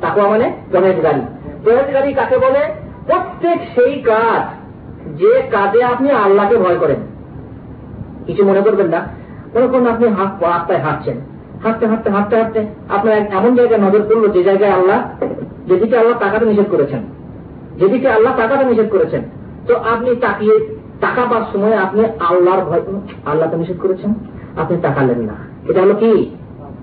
তাকুয়া 0.00 0.28
মানে 0.28 0.52
পরেজগারি 0.72 1.20
পরেজগারি 1.64 2.12
কাকে 2.12 2.38
বলে? 2.38 2.58
প্রত্যেক 3.06 3.58
সেই 3.74 4.00
কাজ, 4.00 4.42
যে 5.18 5.42
কাজে 5.50 5.84
আপনি 5.84 6.10
আল্লাহকে 6.10 6.56
ভয় 6.56 6.78
করেন। 6.78 6.96
কিছু 8.26 8.44
মনে 8.44 8.60
করবেন 8.60 8.86
না? 8.86 9.08
মনে 9.54 9.90
আপনি 9.90 10.06
রাস্তায় 10.08 10.78
হাঁটছেন। 10.78 11.16
হাঁটতে 11.62 11.86
হাঁটতে 11.86 12.10
হাঁটতে 12.10 12.36
হাঁটতে 12.36 12.66
আপনার 12.88 13.16
এমন 13.16 13.54
জায়গায় 13.54 13.80
নজর 13.80 14.02
পড়ল, 14.08 14.28
যে 14.28 14.42
জায়গায় 14.42 14.70
আল্লাহ, 14.70 15.08
যেদিকে 15.66 15.98
আল্লাহ 15.98 16.18
টাকাটা 16.18 16.46
নিষেধ 16.46 16.64
করেছেন। 16.70 17.02
যেদিকে 17.76 18.08
আল্লাহ 18.08 18.36
টাকাটা 18.36 18.62
নিষেধ 18.62 18.90
করেছেন। 18.90 19.22
তো 19.66 19.76
আপনি 19.76 20.16
তাকিয়ে 20.16 20.81
টাকা 21.04 21.22
পাওয়ার 21.30 21.46
সময় 21.52 21.74
আপনি 21.84 22.00
আল্লাহর 22.28 22.62
ভয় 22.68 22.82
আল্লাহ 23.30 23.46
তো 23.50 23.56
নিষেধ 23.56 23.78
করেছেন? 23.82 24.10
আপনি 24.62 24.74
তাকালেন 24.82 25.20
না। 25.28 25.36
এটা 25.68 25.80
হলো 25.84 25.94
কি? 26.02 26.12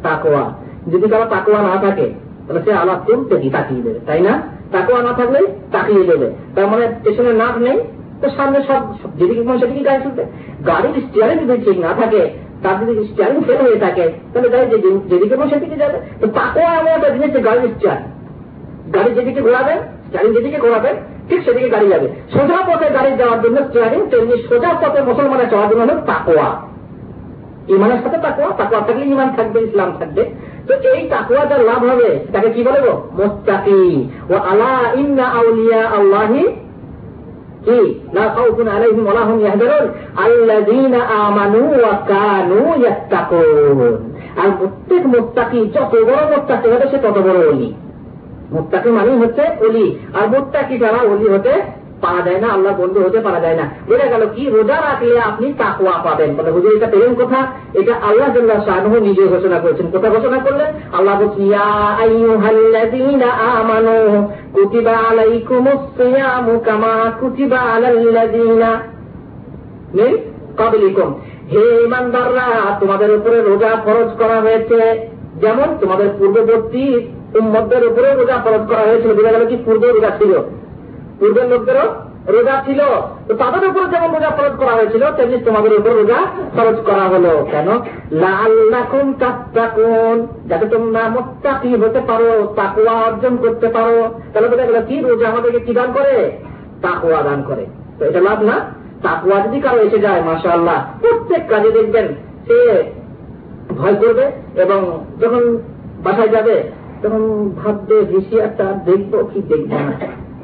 তাকোয়া 0.03 0.43
যদি 0.91 1.05
কারও 1.11 1.27
তাকোয়া 1.35 1.59
না 1.69 1.75
থাকে, 1.85 2.07
তাহলে 2.45 2.61
সে 2.65 2.71
আল্লাহ 2.81 2.97
তুলতে 3.07 3.35
কি 3.41 3.49
তাকিয়ে 3.55 3.81
দেবে, 3.85 3.99
তাই 4.07 4.21
না? 4.27 4.33
তাকোয়া 4.73 4.99
না 5.07 5.11
থাকলে 5.19 5.39
তাকিয়ে 5.71 6.03
দেবে। 6.09 6.27
তার 6.55 6.67
মানে 6.71 6.85
পেছনে 7.03 7.31
নাক 7.41 7.55
নেই, 7.67 7.77
তো 8.21 8.25
সামনে 8.37 8.59
সব 8.67 8.81
যেদিকে 9.19 9.41
মন 9.47 9.55
সেদিকে 9.61 9.83
গাড়ি 9.89 9.99
চলবে। 10.05 10.23
গাড়ির 10.69 10.95
স্টিয়ারিং 11.05 11.37
যদি 11.49 11.61
ঠিক 11.67 11.77
না 11.85 11.91
থাকে, 11.99 12.21
তার 12.63 12.75
যদি 12.89 13.01
স্টিয়ারিং 13.09 13.39
ফেল 13.47 13.59
হয়ে 13.65 13.79
থাকে, 13.85 14.05
তাহলে 14.31 14.47
গাড়ি 14.53 14.65
যেদিকে 15.11 15.35
মন 15.39 15.47
সেদিকে 15.53 15.77
যাবে। 15.83 15.97
তো 16.21 16.25
তাকোয়া 16.37 16.71
এমন 16.79 16.91
একটা 16.97 17.09
জিনিস 17.15 17.31
গাড়ির 17.47 17.65
স্টিয়ারিং 17.75 18.07
গাড়ি 18.95 19.09
যেদিকে 19.17 19.41
ঘোরাবেন 19.47 19.79
স্টিয়ারিং 20.05 20.31
যেদিকে 20.37 20.59
ঘোরাবেন 20.65 20.95
ঠিক 21.29 21.39
সেদিকে 21.45 21.69
গাড়ি 21.75 21.87
যাবে? 21.93 22.07
সোজা 22.33 22.59
পথে 22.67 22.87
গাড়ি 22.97 23.11
যাওয়ার 23.19 23.39
জন্য 23.43 23.57
স্টিয়ারিং 23.67 24.01
তেমনি 24.11 24.35
সোজা 24.49 24.71
পথে 24.81 24.99
মুসলমানের 25.09 25.49
চলার 25.51 25.69
জন্য 25.71 25.81
হল 25.83 25.91
তাকোয়া 26.11 26.49
ইমানের 27.73 27.99
সাথে 28.03 28.17
তাকোয়া 28.25 28.49
তাকোয়া 28.59 28.81
থাকলে 28.87 29.05
ইমান 29.13 29.29
থাকবে, 29.37 29.59
ইসলাম 29.67 29.89
থাকবে। 29.99 30.21
তো 30.67 30.73
এই 30.93 31.01
তাকুয়া 31.13 31.43
যার 31.49 31.61
লাভ 31.69 31.81
হবে, 31.91 32.09
তাকে 32.33 32.49
কি 32.55 32.61
বলে 32.67 32.79
গো? 32.85 32.93
মোস্তাকি 33.19 33.81
ও 34.33 34.35
আলা 34.51 34.75
ইন্না 35.01 35.25
আউলিয়া 35.39 35.81
আল্লাহি 35.97 36.43
কি 37.65 37.79
লা 38.17 38.25
খাউফুন 38.35 38.67
আলাইহিম 38.75 39.03
ওয়া 39.05 39.15
লাহুম 39.19 39.37
ইয়াহজারুন। 39.43 39.85
আমানু 41.25 41.61
ওয়া 41.81 41.93
কানু 42.11 42.59
ইয়াত্তাকুন। 42.81 43.79
আর 44.41 44.49
প্রত্যেক 44.59 45.03
মুত্তাকি, 45.13 45.59
যত 45.75 45.93
বড় 46.09 46.21
মুত্তাকি 46.33 46.67
হবে, 46.73 46.85
সে 46.91 46.97
তত 47.05 47.17
বড় 47.27 47.39
ওলি। 47.51 47.69
মুত্তাকি 48.51 48.89
মানেই 48.89 49.17
হচ্ছে 49.17 49.41
অলি। 49.41 49.99
আর 50.21 50.27
মুত্তাকি 50.27 50.77
যারা 50.77 50.97
অলি 50.97 51.29
হতে 51.29 51.61
পারা 52.01 52.29
যায় 52.29 52.41
না 52.41 52.47
আল্লাহ 52.47 52.81
বন্ধু 52.81 53.03
হতে 53.03 53.19
পারা 53.19 53.39
যায় 53.39 53.55
না। 53.55 53.69
বোঝা 53.87 54.05
গেল 54.05 54.25
কি? 54.35 54.45
রোজা 54.45 54.75
রাখলে 54.75 55.19
আপনি 55.19 55.53
তাকুয়া 55.57 55.91
পাবেন। 55.91 56.35
বলে 56.35 56.51
হুজুর 56.51 56.75
এটা 56.75 56.87
পেলেন 56.87 57.15
কথা। 57.15 57.47
এটা 57.73 57.93
আল্লাহ 57.95 58.33
জল্লাহ 58.33 58.65
শাহরুহ 58.65 58.99
নিজে 58.99 59.27
ঘোষণা 59.27 59.59
করেছেন। 59.59 59.91
কোথা 59.91 60.09
ঘোষণা 60.09 60.37
করলেন, 60.37 60.73
আল্লাহ 60.93 61.21
বলছেন 61.21 61.51
কুতিবা 64.53 64.91
আলাইকুমুস 64.91 66.01
সিয়ামু 66.01 66.59
কামা 66.59 67.11
কুতিবা 67.19 67.57
আলাল্লাযীনা 67.57 68.83
মিন 69.93 70.17
হে 71.51 71.83
ইমানদাররা, 71.83 72.77
তোমাদের 72.79 73.15
উপরে 73.15 73.41
রোজা 73.41 73.69
ফরজ 73.85 74.09
করা 74.17 74.41
হয়েছে। 74.41 75.07
যেমন 75.41 75.77
তোমাদের 75.79 76.09
পূর্ববর্তী 76.17 77.07
উম্মতদের 77.35 77.87
উপরে 77.87 78.13
রোজা 78.13 78.37
ফরজ 78.37 78.67
করা 78.67 78.79
হয়েছিল। 78.79 79.13
বোঝা 79.13 79.31
গেল 79.31 79.47
কি? 79.47 79.57
পূর্বে 79.65 79.87
রোজা 79.87 80.09
ছিল। 80.09 80.39
পূর্বের 81.19 81.45
লোকদেরও 81.45 81.95
রোজা 82.27 82.63
ছিল। 82.65 82.81
তো 83.27 83.33
তাদের 83.33 83.69
উপর 83.69 83.87
যেমন 83.87 84.13
রোজা 84.13 84.29
ফরজ 84.29 84.51
করা 84.59 84.71
হয়েছিল, 84.71 85.11
তেমনি 85.11 85.37
তোমাদের 85.37 85.79
উপর 85.79 85.89
রোজা 85.89 86.25
ফরজ 86.55 86.75
করা 86.85 87.03
হলো। 87.03 87.47
কেন? 87.51 87.67
লাল্লাকুম 88.11 89.13
তাত্তাকুন। 89.13 90.27
যাতে 90.47 90.65
তোমরা 90.65 91.09
মোত্তাকি 91.09 91.75
হতে 91.75 91.99
পারো 92.07 92.53
তাকুয়া 92.55 92.91
অর্জন 92.91 93.37
করতে 93.37 93.67
পারো। 93.67 94.09
তাহলে 94.33 94.47
বোঝা 94.47 94.65
গেল 94.65 94.85
কি? 94.85 94.99
রোজা 94.99 95.27
আমাদেরকে 95.27 95.59
কি 95.59 95.73
দান 95.73 95.93
করে? 95.93 96.31
তাকুয়া 96.81 97.21
দান 97.21 97.43
করে। 97.47 97.65
তো 97.99 98.05
এটা 98.05 98.21
লাভ 98.21 98.43
না। 98.43 98.79
তাকুয়া 99.03 99.39
যদি 99.39 99.61
কারও 99.61 99.79
এসে 99.79 99.99
যায় 99.99 100.21
মাসা 100.21 100.49
আল্লাহ 100.49 100.85
প্রত্যেক 101.01 101.47
কাজে 101.49 101.71
দেখবেন 101.71 102.07
সে 102.47 102.83
ভয় 103.77 103.95
করবে 103.95 104.31
এবং 104.55 105.05
যখন 105.21 105.57
বাসায় 106.03 106.27
যাবে 106.27 106.78
তখন 107.01 107.23
ভাববে 107.59 107.97
ভিসিআরটা 108.11 108.67
দেখব, 108.85 109.13
কি 109.33 109.39
দেখব 109.49 109.71
না? 109.71 109.93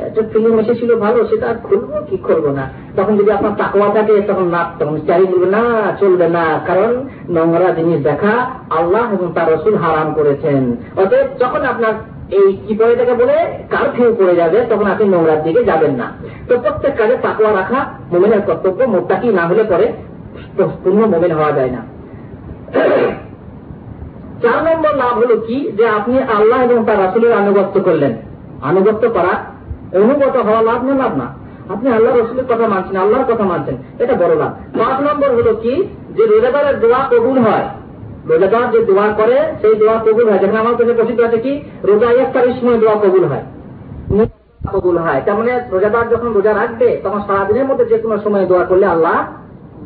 একটা 0.07 0.21
ফিল্ম 0.31 0.55
এসেছিল 0.59 0.91
ভালো, 0.95 1.19
সেটা 1.29 1.45
আর 1.49 1.57
খুলবো, 1.67 1.95
কি 2.09 2.17
করব 2.27 2.45
না? 2.51 2.63
তখন 2.97 3.13
যদি 3.19 3.31
আপনার 3.31 3.53
তাকওয়া 3.61 3.89
থাকে, 3.93 4.15
তখন 4.29 4.47
না, 4.55 4.61
তখন 4.79 4.95
চারি 5.07 5.25
বলবে, 5.25 5.47
না, 5.57 5.63
চলবে 5.99 6.27
না। 6.29 6.45
কারণ 6.67 6.91
নোংরা 7.29 7.69
জিনিস 7.77 7.99
দেখা 8.03 8.33
আল্লাহ 8.79 9.03
এবং 9.13 9.27
তার 9.35 9.47
রসুল 9.53 9.75
হারাম 9.75 10.13
করেছেন। 10.13 10.61
অতএব 11.01 11.27
যখন 11.39 11.61
আপনার 11.71 11.93
এই 12.39 12.47
কি 12.65 12.73
পরে 12.79 12.95
থেকে 12.95 13.13
বলে 13.21 13.37
কারফিউ 13.69 14.09
পড়ে 14.19 14.35
যাবে, 14.35 14.57
তখন 14.69 14.87
আপনি 14.93 15.05
নোংরার 15.13 15.43
দিকে 15.43 15.61
যাবেন 15.63 15.93
না। 16.01 16.07
তো 16.47 16.53
প্রত্যেক 16.63 16.93
কাজে 16.97 17.15
তাকওয়া 17.25 17.51
রাখা 17.53 17.79
মোমেনের 18.11 18.41
কর্তব্য 18.41 18.79
মোটটা 18.83 19.15
কি 19.15 19.27
না 19.27 19.43
হলে 19.47 19.63
পরে 19.63 19.85
পূর্ণ 20.83 20.99
মোমেন 21.13 21.31
হওয়া 21.31 21.51
যায় 21.51 21.71
না। 21.75 21.81
চার 24.45 24.75
নম্বর 24.75 24.95
লাভ 24.95 25.17
হলো 25.17 25.37
কি? 25.47 25.71
যে 25.77 25.87
আপনি 25.87 26.19
আল্লাহ 26.19 26.71
এবং 26.71 26.85
তার 26.85 26.99
রাসুলের 26.99 27.33
আনুগত্য 27.33 27.81
করলেন। 27.81 28.13
আনুগত্য 28.61 29.09
করা, 29.09 29.43
অনুগত 29.99 30.37
হওয়া 30.37 30.61
লাভ 30.61 30.85
না 30.85 30.95
লাভ 30.95 31.17
না? 31.17 31.45
আপনি 31.69 31.91
আল্লাহ 31.91 32.15
রসুলের 32.15 32.45
কথা 32.45 32.67
মানছেন, 32.67 33.01
আল্লাহর 33.01 33.33
কথা 33.33 33.43
মানছেন, 33.43 33.75
এটা 33.99 34.13
বড় 34.13 34.35
লাভ। 34.35 34.79
পাঁচ 34.79 35.01
নম্বর 35.01 35.31
হলো 35.31 35.55
কি? 35.55 35.87
যে 36.15 36.25
রোজাদারের 36.25 36.79
দোয়া 36.79 37.09
কবুল 37.11 37.39
হয়। 37.39 37.67
রোজাদার 38.25 38.71
যে 38.71 38.85
দোয়া 38.85 39.07
করে, 39.17 39.53
সেই 39.61 39.75
দোয়া 39.75 39.97
কবুল 39.97 40.29
হয়। 40.29 40.39
যেখানে 40.39 40.59
আমার 40.59 40.75
কাছে 40.75 40.93
প্রসিদ্ধ 40.93 41.21
আছে 41.21 41.37
কি? 41.37 41.61
রোজা 41.83 42.11
ইফতারির 42.11 42.53
সময় 42.61 42.77
দোয়া 42.77 42.95
কবুল 42.95 43.25
হয়। 43.25 43.43
কবুল 44.73 44.97
হয়। 44.97 45.21
তার 45.25 45.35
মানে 45.35 45.61
রোজাদার 45.71 46.09
যখন 46.09 46.33
রোজা 46.33 46.53
রাখবে, 46.53 47.01
তখন 47.03 47.21
সারাদিনের 47.27 47.65
মধ্যে 47.65 47.85
যে 47.85 47.97
কোনো 47.97 48.17
সময় 48.17 48.45
দোয়া 48.45 48.65
করলে 48.65 48.85
আল্লাহ 48.85 49.27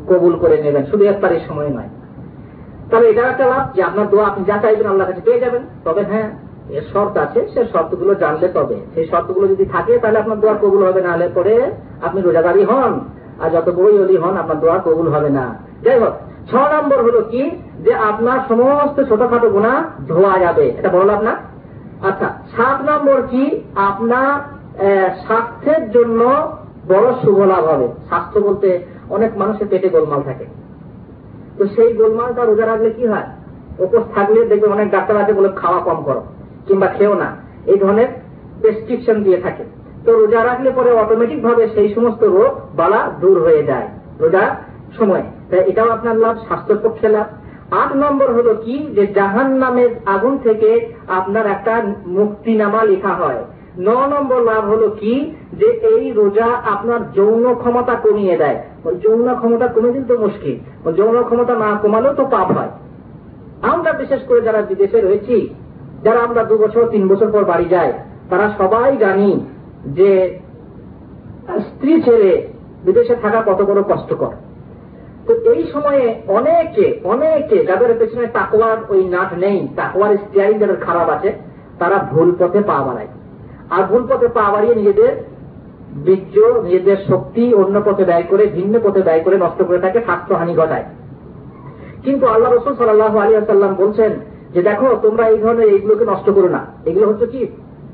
কবুল 0.08 0.36
করে 0.36 0.62
নেবেন। 0.62 0.84
শুধু 0.86 1.04
ইফতারির 1.04 1.40
সময় 1.48 1.68
নয়। 1.68 1.88
তাহলে 2.90 3.08
এটা 3.08 3.22
একটা 3.22 3.46
লাভ 3.46 3.64
যে 3.74 3.82
আপনার 3.82 4.10
দোয়া 4.10 4.26
আপনি 4.26 4.44
যা 4.44 4.58
চাইবেন 4.62 4.86
আল্লাহ 4.86 5.06
কাছে 5.06 5.20
পেয়ে 5.20 5.40
যাবেন। 5.40 5.62
তবে 5.84 6.02
হ্যাঁ 6.04 6.30
এর 6.68 6.82
শর্ত 6.92 7.18
আছে, 7.18 7.48
সে 7.54 7.64
শর্তগুলো 7.72 8.14
জানলে 8.14 8.48
তবে। 8.48 8.76
সেই 8.94 9.06
শর্তগুলো 9.06 9.48
যদি 9.48 9.64
থাকে, 9.64 9.98
তাহলে 9.98 10.18
আপনার 10.18 10.40
দোয়া 10.40 10.54
কবুল 10.54 10.82
হবে 10.88 11.00
না 11.00 11.12
হলে 11.12 11.28
পরে 11.34 11.70
আপনি 12.02 12.20
রোজাদারি 12.20 12.64
হন। 12.64 13.00
আর 13.40 13.50
যত 13.50 13.68
বড়ই 13.70 14.02
অলি 14.02 14.16
হন, 14.16 14.36
আপনার 14.36 14.60
দোয়া 14.60 14.78
কবুল 14.78 15.08
হবে 15.08 15.30
না। 15.30 15.54
যাই 15.82 15.98
হোক, 15.98 16.14
ছ 16.50 16.54
নম্বর 16.54 17.02
হলো 17.02 17.20
কি? 17.30 17.50
যে 17.84 17.94
আপনার 17.94 18.38
সমস্ত 18.48 19.02
ছোটখাটো 19.08 19.48
গুণা 19.50 19.72
ধোয়া 20.08 20.38
যাবে। 20.38 20.66
এটা 20.78 20.88
বললাম 20.88 21.22
না? 21.22 21.36
আচ্ছা 22.08 22.28
সাত 22.56 22.78
নম্বর 22.90 23.22
কি? 23.22 23.44
আপনার 23.74 24.32
স্বাস্থ্যের 25.26 25.90
জন্য 25.90 26.20
বড় 26.88 27.12
শুভ 27.12 27.38
লাভ 27.40 27.64
হবে। 27.64 27.88
স্বাস্থ্য 28.08 28.40
বলতে 28.40 28.68
অনেক 29.10 29.30
মানুষের 29.36 29.66
পেটে 29.70 29.88
গোলমাল 29.88 30.22
থাকে। 30.22 30.59
তো 31.60 31.66
সেই 31.66 31.92
গোলমালটা 31.92 32.44
রোজা 32.44 32.66
রাখলে 32.66 32.90
কি 32.90 33.06
হয়? 33.06 33.26
উপোস 33.78 34.04
থাকলে 34.14 34.44
দেখবে 34.44 34.66
অনেক 34.66 34.90
ডাক্তার 34.90 35.16
আছে 35.16 35.32
বলে 35.32 35.48
খাওয়া 35.56 35.80
কম 35.80 36.02
করো, 36.02 36.22
কিংবা 36.66 36.86
খেও 36.86 37.14
না। 37.14 37.36
এই 37.66 37.78
ধরনের 37.78 38.06
প্রেসক্রিপশন 38.60 39.22
দিয়ে 39.22 39.36
থাকে। 39.36 39.64
তো 40.04 40.12
রোজা 40.12 40.44
রাখলে 40.44 40.70
পরে 40.70 40.92
অটোমেটিক 40.92 41.42
ভাবে 41.42 41.68
সেই 41.68 41.94
সমস্ত 41.94 42.22
রোগ, 42.24 42.76
বালা 42.76 43.10
দূর 43.20 43.42
হয়ে 43.42 43.62
যায় 43.62 43.88
রোজা 44.20 44.56
সময়। 44.98 45.22
তাই 45.50 45.60
এটাও 45.60 45.88
আপনার 45.90 46.16
লাভ, 46.16 46.36
স্বাস্থ্যের 46.36 46.78
পক্ষে 46.82 47.08
লাভ। 47.08 47.26
আট 47.70 47.96
নম্বর 47.96 48.32
হলো 48.32 48.54
কি? 48.54 48.88
যে 48.94 49.06
জাহান 49.06 49.50
নামের 49.56 49.90
আগুন 50.06 50.38
থেকে 50.38 50.70
আপনার 51.08 51.46
একটা 51.46 51.82
মুক্তিনামা 52.06 52.84
লেখা 52.84 53.08
হয়। 53.08 53.44
ন 53.78 53.88
নম্বর 54.06 54.40
লাভ 54.42 54.62
হলো 54.68 54.88
কি? 55.00 55.34
যে 55.52 55.66
এই 55.66 56.12
রোজা 56.12 56.48
আপনার 56.64 57.12
যৌন 57.12 57.54
ক্ষমতা 57.54 57.94
কমিয়ে 57.94 58.36
দেয়। 58.36 58.58
যৌন 58.84 59.34
ক্ষমতা 59.34 59.66
কমে 59.66 59.90
দিন 59.92 60.04
তো 60.04 60.18
মুশকিল। 60.18 60.56
যৌন 60.92 61.22
ক্ষমতা 61.22 61.54
না 61.54 61.78
কমালেও 61.82 62.14
তো 62.14 62.24
পাপ 62.24 62.48
হয়। 62.52 62.68
আমরা 63.62 63.92
বিশেষ 63.92 64.20
করে 64.28 64.40
যারা 64.40 64.62
বিদেশে 64.62 65.00
রয়েছি, 65.00 65.54
যারা 66.04 66.20
আমরা 66.20 66.44
দু 66.44 66.58
বছর, 66.58 66.88
তিন 66.88 67.08
বছর 67.08 67.30
পর 67.32 67.44
বাড়ি 67.44 67.64
যাই, 67.64 67.92
তারা 68.30 68.50
সবাই 68.58 68.96
জানি 68.96 69.44
যে 69.86 70.38
স্ত্রী 71.60 72.02
ছেড়ে 72.02 72.48
বিদেশে 72.84 73.14
থাকা 73.14 73.42
কত 73.46 73.62
বড় 73.62 73.82
কষ্টকর। 73.82 74.32
তো 75.26 75.50
এই 75.52 75.66
সময়ে 75.72 76.14
অনেকে 76.28 77.00
অনেকে 77.04 77.64
যাদের 77.64 77.94
পেছনে 77.98 78.26
তাকওয়ার 78.26 78.76
ওই 78.88 79.04
নাট 79.04 79.38
নেই, 79.38 79.68
তাকওয়ার 79.76 80.16
স্টিয়ারিং 80.16 80.58
যাদের 80.58 80.76
খারাপ 80.76 81.08
আছে, 81.08 81.32
তারা 81.78 82.06
ভুল 82.10 82.34
পথে 82.38 82.60
পা 82.60 82.82
বাড়ায়। 82.82 83.08
আর 83.70 83.82
ভুল 83.82 84.06
পথে 84.10 84.28
পা 84.28 84.50
বাড়িয়ে 84.52 84.74
নিজেদের 84.74 85.29
বীর্য, 86.06 86.40
নিজেদের 86.62 86.96
শক্তি 87.08 87.54
অন্য 87.54 87.82
পথে 87.84 88.04
ব্যয় 88.04 88.22
করে, 88.22 88.46
ভিন্ন 88.46 88.80
পথে 88.82 89.02
ব্যয় 89.02 89.20
করে 89.20 89.38
নষ্ট 89.38 89.62
করে 89.62 89.78
থাকে 89.78 90.00
স্বাস্থ্যহানি 90.00 90.54
ঘটায়। 90.54 90.84
কিন্তু 92.02 92.26
আল্লাহ 92.26 92.52
রসুল 92.52 92.74
সাল্লাহ 92.74 93.16
আলী 93.16 93.36
আসাল্লাম 93.36 93.74
বলছেন 93.74 94.10
যে, 94.50 94.62
দেখো, 94.62 94.96
তোমরা 95.02 95.28
এই 95.28 95.38
ধরনের 95.38 95.68
এইগুলোকে 95.68 96.04
নষ্ট 96.04 96.30
করো 96.30 96.48
না। 96.48 96.66
এগুলো 96.86 97.08
হচ্ছে 97.08 97.26
কি? 97.26 97.46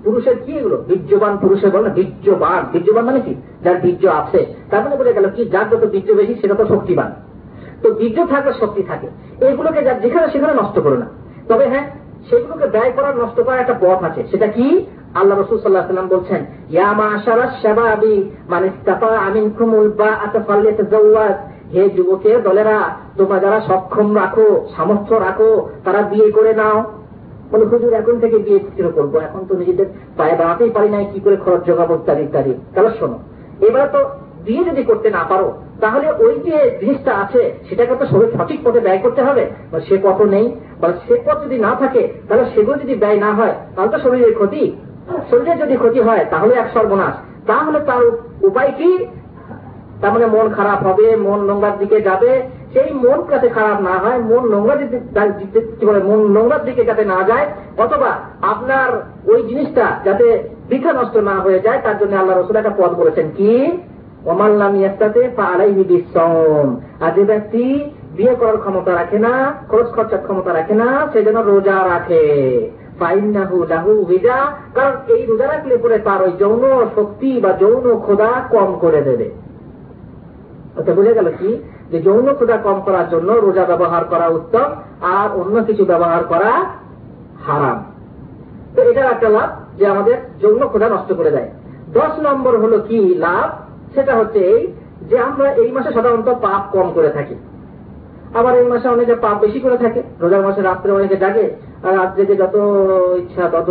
পুরুষের 0.05 0.37
কি 0.39 0.53
এগুলো? 0.53 0.85
বীর্যবান 0.89 1.37
পুরুষের 1.37 1.71
বলে 1.71 1.83
না, 1.83 1.95
বীর্যবান। 1.95 2.65
বীর্যবান 2.73 3.05
মানে 3.05 3.21
কি? 3.21 3.35
যার 3.65 3.81
বীর্য 3.81 4.09
আছে। 4.09 4.47
তার 4.71 4.85
মানে 4.85 4.97
বলে 4.97 5.13
গেল 5.13 5.31
কি? 5.37 5.45
যার 5.45 5.69
যত 5.69 5.85
বীর্য 5.85 6.13
বেশি, 6.13 6.35
সেটা 6.35 6.55
তো 6.55 6.67
শক্তিবান 6.67 7.13
তো 7.83 7.91
বীর্য 7.91 8.27
থাকলে 8.27 8.53
শক্তি 8.53 8.83
থাকে। 8.83 9.07
এইগুলোকে 9.47 9.83
যার 9.83 10.01
যেখানে 10.01 10.29
সেখানে 10.29 10.55
নষ্ট 10.55 10.79
করো 10.79 10.97
না। 10.97 11.07
তবে 11.49 11.67
হ্যাঁ 11.67 11.91
সেগুলোকে 12.31 12.67
ব্যয় 12.67 12.91
করার, 12.91 13.17
নষ্ট 13.17 13.41
করার 13.41 13.61
একটা 13.61 13.75
পথ 13.81 14.05
আছে। 14.05 14.25
সেটা 14.31 14.47
কি? 14.47 14.87
আল্লাহ 15.21 15.37
রসুল 15.37 15.59
বলছেন 16.15 16.41
ইয়ামা 16.71 17.07
আশারা 17.17 17.47
শাবাবি 17.63 18.17
মানে 18.49 18.69
আমিন 19.27 19.47
খুমুল 19.59 19.89
বা 19.89 20.11
আতাফাল্লে 20.27 20.71
হে 21.75 21.83
যুবকের 21.97 22.43
দলেরা, 22.43 22.79
তোমরা 23.19 23.39
যারা 23.39 23.61
সক্ষম 23.61 24.09
রাখো, 24.17 24.49
সামর্থ্য 24.77 25.15
রাখো, 25.15 25.51
তারা 25.85 26.01
বিয়ে 26.03 26.31
করে 26.31 26.53
নাও। 26.55 26.79
বলে, 27.51 27.65
হুজুর, 27.65 27.93
এখন 27.93 28.21
থেকে 28.21 28.37
বিয়ে 28.39 28.61
কিরো 28.77 28.91
করব। 28.91 29.15
এখন 29.17 29.41
তো 29.49 29.53
নিজেদের 29.55 29.87
পায়ে 30.17 30.37
দাঁড়াতেই 30.37 30.71
পারি 30.71 30.89
নাই, 30.89 31.05
কি 31.13 31.21
করে 31.21 31.37
খরচ 31.37 31.61
জোগাবো 31.67 31.95
ইত্যাদি 31.95 32.23
ইত্যাদি। 32.23 32.53
তাহলে 32.75 32.91
শোনো, 32.99 33.19
এবার 33.69 33.87
তো 33.93 34.01
বিয়ে 34.45 34.63
যদি 34.65 34.83
করতে 34.83 35.09
না 35.11 35.23
পারো, 35.29 35.49
তাহলে 35.81 36.07
ওই 36.25 36.35
যে 36.47 36.57
জিনিসটা 36.81 37.13
আছে, 37.15 37.43
সেটাকে 37.69 37.95
তো 38.01 38.07
শরীর 38.07 38.31
সঠিক 38.37 38.59
পথে 38.65 38.81
ব্যয় 38.81 38.99
করতে 38.99 39.23
হবে। 39.23 39.45
সে 39.89 39.97
পথ 40.03 40.19
নেই। 40.35 40.47
বা 40.81 40.89
সে 41.09 41.15
পথ 41.27 41.37
যদি 41.45 41.57
না 41.59 41.73
থাকে, 41.79 42.03
তাহলে 42.29 42.45
সেগুলো 42.55 42.77
যদি 42.79 42.95
ব্যয় 42.95 43.19
না 43.19 43.31
হয়, 43.35 43.55
তাহলে 43.75 43.91
তো 43.91 43.99
শরীরের 43.99 44.35
ক্ষতি। 44.35 44.63
শরীরের 45.31 45.59
যদি 45.59 45.77
ক্ষতি 45.77 46.01
হয়, 46.01 46.27
তাহলে 46.31 46.55
এক 46.55 46.69
সর্বনাশ। 46.75 47.15
তাহলে 47.47 47.81
তার 47.81 48.03
উপায় 48.43 48.73
কি? 48.79 49.07
তার 50.01 50.13
মানে 50.13 50.27
মন 50.27 50.55
খারাপ 50.55 50.87
হবে, 50.87 51.17
মন 51.17 51.41
নোংরার 51.41 51.79
দিকে 51.79 52.01
যাবে। 52.01 52.43
সেই 52.73 52.93
মন 52.93 53.23
যাতে 53.31 53.49
খারাপ 53.49 53.81
না 53.81 53.99
হয়, 53.99 54.19
মন 54.19 54.43
নোংরা 54.49 54.75
মন 56.05 56.33
নোংরার 56.33 56.65
দিকে 56.65 56.85
যাতে 56.85 57.05
না 57.05 57.23
যায়, 57.29 57.47
অথবা 57.79 58.11
আপনার 58.43 58.89
ওই 59.27 59.43
জিনিসটা 59.43 60.01
যাতে 60.05 60.49
বৃথা 60.69 60.93
নষ্ট 60.93 61.17
না 61.17 61.35
হয়ে 61.41 61.61
যায়, 61.61 61.79
তার 61.79 61.99
জন্য 61.99 62.17
আল্লাহ 62.17 62.37
রসুল 62.37 62.57
একটা 62.57 62.75
পদ 62.79 62.95
বলেছেন 62.95 63.31
কি? 63.37 63.79
ওমাল্লাম 64.27 64.75
ইয়াস্তাতে 64.75 65.31
আলাইহি 65.43 65.85
বিশ্বম 65.85 66.77
আর 67.01 67.13
যে 67.13 67.25
ব্যক্তি 67.25 67.91
বিয়ে 68.17 68.35
করার 68.35 68.57
ক্ষমতা 68.57 68.95
রাখে 68.95 69.19
না, 69.19 69.55
খরচ 69.69 69.87
খরচার 69.87 70.19
ক্ষমতা 70.19 70.53
রাখে 70.53 70.75
না, 70.75 71.09
সে 71.13 71.23
যেন 71.23 71.43
রোজা 71.43 71.85
রাখে। 71.93 72.25
কারণ 74.75 75.13
এই 75.13 75.27
রোজা 75.27 75.47
রাখলে 75.47 75.77
পরে 75.77 75.99
তার 75.99 76.23
ওই 76.23 76.33
যৌন 76.33 76.87
শক্তি 76.97 77.41
বা 77.41 77.53
যৌন 77.53 78.01
খোদা 78.07 78.29
কম 78.51 78.79
করে 78.81 79.03
দেবে। 79.03 79.31
ওটা 80.77 80.95
বুঝে 80.95 81.15
গেল 81.15 81.33
কি? 81.39 81.59
যে 81.91 82.03
যৌন 82.03 82.35
ক্ষুদা 82.35 82.57
কম 82.57 82.81
করার 82.81 83.09
জন্য 83.11 83.33
রোজা 83.33 83.65
ব্যবহার 83.65 84.05
করা 84.05 84.27
উত্তম, 84.27 84.71
আর 85.01 85.41
অন্য 85.41 85.65
কিছু 85.65 85.85
ব্যবহার 85.85 86.25
করা 86.25 86.65
হারাম। 87.47 87.85
তো 88.77 88.83
এটার 88.83 89.05
একটা 89.05 89.29
লাভ, 89.29 89.79
যে 89.79 89.87
আমাদের 89.87 90.17
যৌন 90.41 90.67
ক্ষুদা 90.69 90.89
নষ্ট 90.89 91.13
করে 91.13 91.31
দেয়। 91.31 91.51
দশ 91.93 92.19
নম্বর 92.19 92.59
হলো 92.59 92.79
কি 92.79 93.15
লাভ? 93.15 93.51
সেটা 93.95 94.17
হচ্ছে 94.17 94.39
এই 94.39 94.73
যে 95.03 95.19
আমরা 95.19 95.53
এই 95.53 95.73
মাসে 95.73 95.93
সাধারণত 95.93 96.29
পাপ 96.29 96.77
কম 96.77 96.93
করে 96.95 97.11
থাকি। 97.11 97.35
আবার 98.39 98.53
এই 98.61 98.67
মাসে 98.73 98.87
অনেকে 98.95 99.15
পাপ 99.25 99.37
বেশি 99.45 99.59
করে 99.65 99.77
থাকে। 99.85 100.01
রোজার 100.23 100.43
মাসে 100.47 100.61
রাত্রে 100.63 100.91
অনেকে 100.99 101.17
জাগে, 101.25 101.47
আর 101.87 101.93
রাত্রে 102.01 102.23
যে 102.31 102.35
যত 102.43 102.57
ইচ্ছা 103.23 103.45
তত 103.55 103.69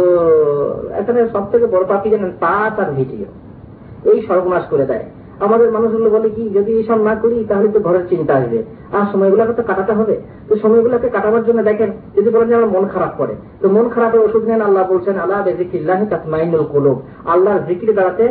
এখানে 1.00 1.20
সব 1.34 1.44
থেকে 1.52 1.66
বড় 1.74 1.84
পাপি 1.92 2.08
জানেন? 2.14 2.32
পাঁচ 2.44 2.74
আর 2.84 2.90
ভিডিও 3.00 3.28
এই 4.12 4.18
সর্বনাশ 4.28 4.64
করে 4.72 4.86
দেয়। 4.92 5.06
আমাদের 5.46 5.70
মানুষগুলো 5.76 6.10
বলে 6.16 6.30
কি, 6.36 6.44
যদি 6.58 6.72
এইসব 6.80 7.00
না 7.08 7.14
করি, 7.24 7.38
তাহলে 7.50 7.68
তো 7.76 7.80
ঘরের 7.88 8.06
চিন্তা 8.12 8.34
আসবে। 8.40 8.60
আর 8.98 9.06
সময়গুলোকে 9.12 9.54
তো 9.60 9.64
কাটাতে 9.70 9.94
হবে। 10.00 10.16
তো 10.48 10.54
সময়গুলোকে 10.64 11.08
কাটাবার 11.16 11.44
জন্য 11.48 11.60
দেখেন 11.70 11.90
যদি 12.16 12.30
বলেন 12.30 12.54
আমার 12.54 12.74
মন 12.76 12.86
খারাপ 12.94 13.14
করে। 13.18 13.34
তো 13.62 13.66
মন 13.70 13.86
খারাপের 13.90 14.22
ওষুধ 14.22 14.44
নেন, 14.48 14.62
আল্লাহ 14.62 14.84
বলছেন 14.92 15.16
আল্লাহ 15.18 15.40
বেজিকিল্লাহ 15.44 16.00
তাসমাইনুল 16.10 16.66
কুলুব। 16.72 16.98
আল্লাহর 17.26 17.64
জিকির 17.68 17.96
দাঁড়াতে 17.96 18.26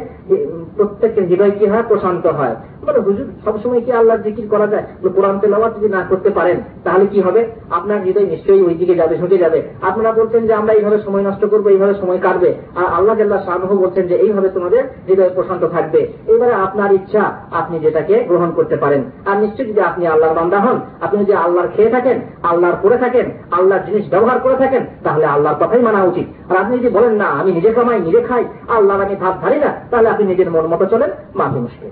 প্রত্যেকের 0.77 1.25
হৃদয় 1.29 1.51
কি 1.51 1.65
হয়? 1.67 1.85
প্রশান্ত 1.89 2.27
হয়। 2.27 2.57
বলে 2.87 3.01
হুজুর, 3.01 3.27
সবসময় 3.45 3.81
কি 3.81 3.93
আল্লাহর 3.93 4.23
জিকির 4.23 4.47
করা 4.51 4.67
যায়? 4.67 4.85
কোরআন 5.15 5.37
তেলাওয়াত 5.39 5.73
যদি 5.77 5.89
না 5.89 6.01
করতে 6.09 6.31
পারেন, 6.31 6.57
তাহলে 6.85 7.05
কি 7.07 7.21
হবে? 7.21 7.41
আপনার 7.71 7.99
হৃদয় 8.03 8.25
নিশ্চয়ই 8.25 8.63
ওই 8.63 8.75
দিকে 8.75 8.95
যাবে, 8.95 9.15
ঝুঁকে 9.19 9.39
যাবে। 9.39 9.63
আপনারা 9.83 10.13
বলছেন 10.13 10.47
যে, 10.47 10.55
আমরা 10.55 10.73
এইভাবে 10.73 10.99
সময় 10.99 11.23
নষ্ট 11.23 11.45
করব, 11.45 11.67
এইভাবে 11.69 11.95
সময় 11.95 12.19
কাটবে। 12.19 12.51
আর 12.77 12.87
আল্লাহ 12.97 13.15
জাল্লাহ 13.17 13.41
শাহ 13.45 13.75
বলছেন 13.75 14.07
যে, 14.07 14.15
এইভাবে 14.15 14.49
তোমাদের 14.49 14.83
হৃদয় 15.09 15.31
প্রশান্ত 15.35 15.65
থাকবে। 15.65 16.01
এবারে 16.27 16.55
আপনার 16.55 16.93
ইচ্ছা, 16.93 17.23
আপনি 17.51 17.79
যেটাকে 17.79 18.25
গ্রহণ 18.29 18.51
করতে 18.51 18.77
পারেন। 18.77 19.03
আর 19.27 19.37
নিশ্চয়ই 19.39 19.69
যদি 19.69 19.81
আপনি 19.81 20.07
আল্লাহর 20.07 20.35
বান্দা 20.35 20.59
হন, 20.61 20.77
আপনি 21.01 21.17
যদি 21.25 21.35
আল্লাহর 21.35 21.69
খেয়ে 21.77 21.91
থাকেন, 21.91 22.21
আল্লাহর 22.43 22.77
করে 22.83 22.97
থাকেন 22.97 23.27
আল্লাহর 23.75 23.93
জিনিস 23.93 24.11
ব্যবহার 24.11 24.39
করে 24.39 24.57
থাকেন, 24.57 24.87
তাহলে 25.05 25.27
আল্লাহর 25.27 25.59
কথাই 25.61 25.83
মানা 25.83 26.05
উচিত। 26.05 26.27
আর 26.51 26.57
আপনি 26.57 26.79
যদি 26.79 26.89
বলেন, 26.89 27.13
না, 27.13 27.25
আমি 27.25 27.53
নিজে 27.53 27.73
কামাই, 27.73 28.01
নিজে 28.01 28.21
খাই, 28.21 28.45
আল্লাহর 28.69 29.05
আমি 29.05 29.17
ভাব 29.17 29.35
ধারি 29.41 29.59
না, 29.59 29.71
তাহলে 29.91 30.09
আপনি 30.09 30.25
নিজের 30.27 30.51
মন 30.51 30.67
মতো 30.67 30.85
চলেন 30.87 31.11
মাঝে 31.35 31.59
মুশকিল 31.61 31.91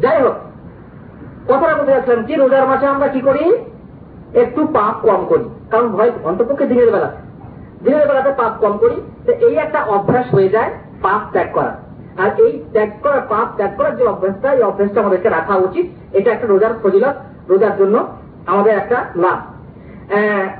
যাই 0.00 0.22
হোক, 0.22 0.36
কথাটা 1.48 1.74
বলতে 1.76 1.92
যাচ্ছেন 1.92 2.22
কি 2.22 2.34
রোজার 2.34 2.66
মাসে 2.66 2.86
আমরা 2.86 3.08
কি 3.08 3.20
করি? 3.20 3.44
একটু 4.34 4.60
পাপ 4.66 4.94
কম 5.06 5.20
করি। 5.28 5.44
কারণ 5.70 5.88
ভয় 5.88 6.10
অন্তপক্ষে 6.24 6.66
দিনের 6.66 6.90
বেলা। 6.90 7.10
দিনের 7.84 8.06
বেলাতে 8.08 8.32
পাপ 8.36 8.52
কম 8.60 8.74
করি, 8.78 8.96
তো 9.26 9.32
এই 9.46 9.54
একটা 9.54 9.80
অভ্যাস 9.82 10.26
হয়ে 10.34 10.48
যায়, 10.48 10.70
পাপ 11.02 11.22
ত্যাগ 11.32 11.48
করা। 11.52 11.72
আর 12.22 12.30
এই 12.40 12.52
ত্যাগ 12.72 12.90
করার 13.02 13.22
পাপ 13.28 13.46
ত্যাগ 13.56 13.72
করার 13.76 13.96
যে 13.96 14.04
অভ্যাসটা, 14.04 14.48
এই 14.52 14.62
অভ্যাসটা 14.62 15.00
আমাদেরকে 15.00 15.28
রাখা 15.28 15.54
উচিত, 15.56 15.86
এটা 16.12 16.32
একটা 16.32 16.46
রোজার 16.46 16.74
ফজিলত। 16.82 17.16
রোজার 17.48 17.74
জন্য 17.78 17.96
আমাদের 18.46 18.74
একটা 18.76 18.98
লাভ। 19.16 19.38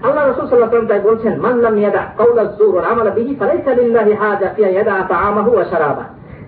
আল্লাহ 0.07 0.23
রসুল 0.25 0.47
সাল্লাহ 0.49 0.71
তাই 0.93 1.03
বলছেন 1.09 1.35
মানলাম 1.45 1.75
ইয়াদা 1.83 2.03
কৌলা 2.21 2.45
জুর 2.59 2.75
আমালা 2.91 3.13
বিহি, 3.17 3.33
ফালাইসা 3.41 3.73
লিল্লাহি 3.79 4.13
হাজা 4.23 4.49
ফিয়া 4.55 4.71
ইয়াদা 4.75 4.95
তাআমাহু 5.13 5.51
ওয়া 5.57 5.65
শারাবা। 5.73 6.05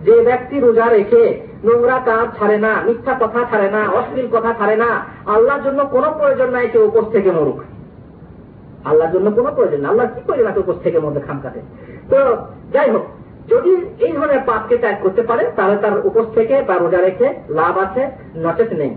যে 0.07 0.15
ব্যক্তি 0.29 0.57
রোজা 0.67 0.87
রেখে 0.97 1.23
নোংরা 1.67 1.99
কাজ 2.09 2.27
ছাড়ে 2.39 2.59
না, 2.65 2.73
মিথ্যা 2.87 3.15
কথা 3.23 3.41
ছাড়ে 3.51 3.69
না, 3.77 3.81
অশ্লীল 3.99 4.29
কথা 4.35 4.51
ছাড়ে 4.59 4.77
না, 4.83 4.91
আল্লাহর 5.35 5.63
জন্য 5.67 5.81
কোনো 5.95 6.09
প্রয়োজন 6.19 6.49
নাই 6.57 6.67
কেউ 6.73 6.83
উপোস 6.91 7.07
থেকে 7.15 7.31
মরুক। 7.37 7.59
আল্লাহর 8.89 9.13
জন্য 9.15 9.27
কোনো 9.39 9.51
প্রয়োজন 9.57 9.81
না 9.83 9.89
আল্লাহ 9.93 10.07
কি 10.15 10.21
করে 10.29 10.43
না 10.47 10.51
উপোস 10.65 10.79
থেকে 10.85 10.99
মধ্যে 11.05 11.21
খাম 11.27 11.39
কাটে 11.45 11.61
তো 12.11 12.17
যাই 12.75 12.89
হোক, 12.95 13.05
যদি 13.53 13.73
এই 14.05 14.13
ধরনের 14.17 14.43
পাপকে 14.49 14.77
ত্যাগ 14.83 14.97
করতে 15.05 15.23
পারে, 15.23 15.45
তাহলে 15.57 15.77
তার 15.83 15.95
উপোস 16.09 16.27
থেকে 16.35 16.55
বা 16.69 16.75
রোজা 16.75 17.01
রেখে 17.07 17.29
লাভ 17.59 17.75
আছে, 17.85 18.03
নচেত 18.45 18.71
নেই। 18.81 18.93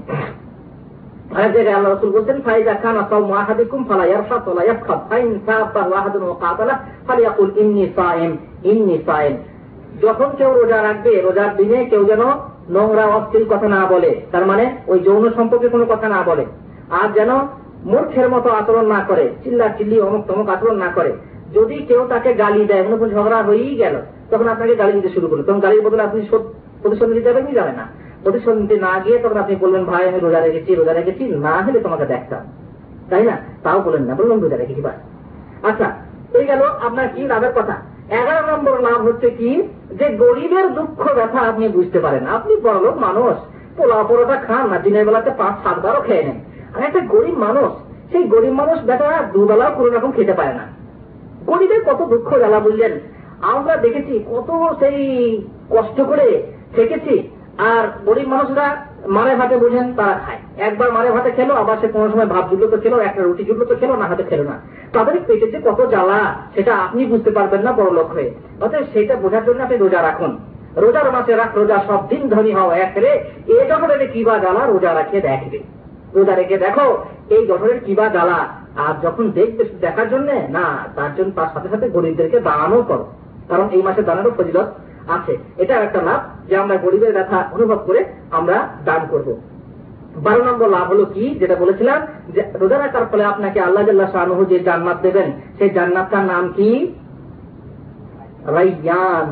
যখন 10.02 10.30
কেউ 10.38 10.54
রোজা 10.54 10.84
রাখবে, 10.84 11.22
রোজার 11.22 11.56
দিনে 11.58 11.86
কেউ 11.86 12.06
যেন 12.06 12.22
নোংরা, 12.70 13.06
অশ্লীল 13.06 13.46
কথা 13.50 13.68
না 13.68 13.86
বলে, 13.86 14.22
তার 14.32 14.46
মানে 14.46 14.78
ওই 14.88 15.00
যৌন 15.00 15.32
সম্পর্কে 15.36 15.68
কোনো 15.68 15.86
কথা 15.86 16.10
না 16.10 16.24
বলে, 16.26 16.46
আর 16.90 17.14
যেন 17.14 17.30
মূর্খের 17.86 18.30
মতো 18.30 18.50
আচরণ 18.50 18.86
না 18.86 19.04
করে 19.08 19.30
চিল্লা 19.44 19.70
চিল্লি 19.70 20.02
অমুক 20.02 20.26
তমুক 20.28 20.50
আচরণ 20.50 20.76
না 20.76 20.92
করে। 20.96 21.14
যদি 21.54 21.76
কেউ 21.76 22.08
তাকে 22.10 22.34
গালি 22.34 22.66
দেয়, 22.66 22.84
মনে 22.84 23.10
ঝগড়া 23.10 23.44
হয়েই 23.44 23.76
গেল, 23.76 23.96
তখন 24.32 24.48
আপনাকে 24.48 24.76
গালি 24.76 24.92
দিতে 24.92 25.10
শুরু 25.10 25.28
করল। 25.28 25.44
তখন 25.44 25.60
গালির 25.60 25.82
বদলে 25.82 26.04
আপনি 26.04 26.28
প্রতিশোধ 26.82 27.10
নিতে 27.10 27.34
কি 27.34 27.54
যাবে 27.54 27.72
না? 27.72 28.07
প্রতিশোধ 28.24 28.58
নিতে 28.58 28.78
না 28.78 29.00
গিয়ে 29.00 29.20
তখন 29.20 29.38
আপনি 29.38 29.56
বলবেন 29.56 29.86
ভাই, 29.86 30.10
আমি 30.10 30.20
রোজা 30.20 30.40
রেখেছি 30.40 30.76
রোজা 30.76 30.94
রেখেছি, 30.94 31.24
না 31.24 31.62
হলে 31.62 31.80
তোমাকে 31.80 32.06
দেখতাম। 32.06 32.46
তাই 33.10 33.24
না? 33.24 33.38
তাও 33.64 33.82
বলেন 33.82 34.02
না 34.02 34.16
বললাম 34.16 34.42
রোজা 34.42 34.56
রেখেছি, 34.56 34.82
বাস। 34.82 34.94
আচ্ছা 35.66 35.92
এই 36.34 36.46
গেল 36.46 36.62
আপনার 36.64 37.08
কি 37.16 37.22
লাভের 37.22 37.52
কথা? 37.52 37.74
এগারো 38.10 38.58
নম্বর 38.58 38.82
লাভ 38.82 39.06
হচ্ছে 39.06 39.30
কি? 39.30 39.64
যে 39.92 40.10
গরিবের 40.10 40.74
দুঃখ 40.74 41.14
ব্যথা 41.16 41.40
আপনি 41.40 41.68
বুঝতে 41.68 42.00
পারেন। 42.00 42.28
আপনি 42.28 42.56
বড়লোক 42.56 42.98
মানুষ 42.98 43.38
পোলা 43.78 44.04
পরোটা 44.04 44.36
খান 44.36 44.70
না 44.70 44.80
দিনের 44.80 45.06
বেলাতে 45.06 45.32
পাঁচ 45.38 45.68
সাতবারও 45.68 46.02
খেয়ে 46.02 46.24
নেন। 46.24 46.40
আর, 46.76 46.84
একটা 46.84 47.00
গরিব 47.00 47.38
মানুষ, 47.38 47.72
সেই 48.12 48.24
গরিব 48.24 48.54
মানুষ 48.54 48.80
বেটা 48.80 49.24
দুবেলাও 49.34 49.72
কোনো 49.72 49.90
রকম 49.90 50.12
খেতে 50.12 50.34
পারে 50.34 50.54
না। 50.54 50.78
গরিবের 51.46 51.82
কত 51.84 52.02
দুঃখ 52.02 52.38
জ্বালা 52.38 52.60
বুঝলেন 52.60 52.92
আমরা 53.42 53.78
দেখেছি 53.78 54.24
কত 54.32 54.76
সেই 54.80 55.42
কষ্ট 55.70 56.02
করে 56.02 56.44
থেকেছি 56.76 57.30
আর 57.58 57.88
গরিব 58.06 58.28
মানুষরা 58.28 58.76
মারে 59.08 59.36
ভাতে 59.36 59.58
বুঝেন, 59.58 59.94
তারা 59.94 60.14
খায়। 60.14 60.38
একবার 60.58 60.94
মারে 60.94 61.12
ভাতে 61.12 61.32
খেলো, 61.32 61.54
আবার 61.54 61.78
সে 61.82 61.88
কোনো 61.88 62.10
সময় 62.10 62.26
ভাত 62.26 62.50
জুটলো 62.50 62.68
তো 62.68 62.78
খেলো, 62.78 63.00
একটা 63.00 63.24
রুটি 63.24 63.44
জুটলো 63.44 63.66
তো 63.66 63.76
খেলো, 63.76 63.96
না 63.96 64.06
হাতে 64.06 64.24
খেলো 64.24 64.44
না। 64.44 64.60
তাদের 64.94 65.22
পেটে 65.28 65.52
যে 65.52 65.60
কত 65.66 65.86
জ্বালা, 65.90 66.36
সেটা 66.56 66.76
আপনি 66.76 67.06
বুঝতে 67.06 67.32
পারবেন 67.32 67.62
না, 67.62 67.72
বড় 67.72 67.92
লোক 67.92 68.12
হয়ে। 68.12 68.32
অতএব 68.62 68.84
সেটা 68.94 69.16
বোঝার 69.16 69.46
জন্য 69.46 69.64
আপনি 69.64 69.78
রোজা 69.78 70.02
রাখুন। 70.02 70.38
রোজার 70.78 71.12
মাসে 71.12 71.36
রাখ 71.36 71.58
রোজা 71.58 71.84
সব 71.88 72.08
দিন 72.08 72.30
ধনী 72.30 72.52
হও, 72.52 72.72
এক 72.72 72.92
রে 72.96 73.24
এ 73.48 73.66
জঠরের 73.70 74.12
কিবা 74.12 74.38
জ্বালা, 74.38 74.66
রোজা 74.66 74.94
রাখে 74.94 75.22
দেখবে। 75.22 75.60
রোজা 76.16 76.36
রেখে 76.36 76.58
দেখো, 76.58 77.06
এই 77.30 77.48
জঠরের 77.48 77.80
কিবা 77.80 78.08
জ্বালা। 78.08 78.48
আর 78.78 78.94
যখন 79.02 79.32
দেখবে 79.32 79.64
দেখার 79.82 80.10
জন্য, 80.10 80.32
না, 80.50 80.64
তার 80.96 81.16
জন্য 81.16 81.32
তার 81.36 81.48
সাথে 81.54 81.70
সাথে 81.70 81.90
গরিবদেরকে 81.90 82.40
দানও 82.40 82.82
করো। 82.82 83.06
কারণ 83.50 83.70
এই 83.72 83.82
মাসে 83.82 84.02
দানেরও 84.02 84.32
ফজিলত 84.38 84.68
আছে। 85.08 85.38
এটা 85.58 85.76
একটা 85.76 86.02
লাভ। 86.02 86.37
যে 86.48 86.56
আমরা 86.58 86.76
গরিবের 86.78 87.14
ব্যথা 87.14 87.40
অনুভব 87.52 87.80
করে 87.86 88.02
আমরা 88.32 88.58
দান 88.86 89.02
করব। 89.10 89.28
বারো 90.24 90.42
নম্বর 90.44 90.70
লাভ 90.70 90.86
হলো 90.92 91.06
কি? 91.06 91.36
যেটা 91.40 91.56
বলেছিলাম 91.56 92.00
যে 92.34 92.42
রোজা 92.62 92.78
রাখার 92.78 93.06
ফলে 93.12 93.24
আপনাকে 93.24 93.60
আল্লাহ 93.60 94.12
শাহনুহ 94.12 94.40
যে 94.46 94.60
জান্নাত 94.60 94.98
দেবেন, 95.02 95.32
সেই 95.58 95.70
জান্নাতটার 95.70 96.26
নাম 96.26 96.44
কি? 96.56 96.70
রাইয়ান। 98.58 99.30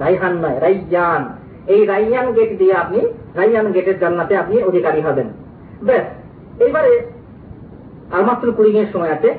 রাইহান 0.00 0.34
নয়, 0.38 0.60
রাইয়ান। 0.60 1.22
এই 1.66 1.86
রাইয়ান 1.86 2.26
গেট 2.32 2.58
দিয়ে 2.58 2.74
আপনি, 2.74 3.00
রাইয়ান 3.34 3.66
গেটের 3.72 3.98
জান্নাতে 3.98 4.36
আপনি 4.36 4.62
অধিকারী 4.62 5.00
হবেন। 5.00 5.28
ব্যাস, 5.82 6.06
এইবারে 6.62 6.94
আর 8.12 8.22
মাত্র 8.22 8.52
কুড়ি 8.52 8.70
মিনিট 8.72 8.92
সময় 8.92 9.12
আছে। 9.12 9.30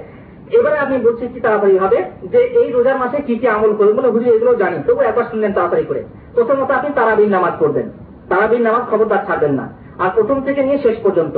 এবারে 0.51 0.77
আপনি 0.77 0.95
বলছেন 0.97 1.27
কি 1.33 1.39
তাড়াতাড়ি 1.39 1.77
হবে 1.77 1.97
যে 2.31 2.37
এই 2.37 2.71
রোজার 2.71 2.97
মাসে 2.97 3.17
কি 3.21 3.35
কি 3.35 3.47
আমল 3.47 3.71
করবেন 3.73 4.05
হুজুর 4.05 4.35
এগুলো 4.35 4.55
জানি 4.55 4.77
তবু 4.87 5.01
একবার 5.01 5.25
শুনলেন 5.31 5.53
তাড়াতাড়ি 5.53 5.83
করে। 5.83 6.03
প্রথমত 6.35 6.69
আপনি 6.71 6.89
তারাবির 6.95 7.29
নামাজ 7.29 7.53
পড়বেন। 7.59 7.87
তারাবির 8.29 8.61
নামাজ 8.61 8.83
খবরদার 8.91 9.25
ছাড়বেন 9.27 9.53
না। 9.59 9.65
আর 10.03 10.09
প্রথম 10.15 10.37
থেকে 10.41 10.61
নিয়ে 10.63 10.77
শেষ 10.77 10.97
পর্যন্ত। 11.03 11.35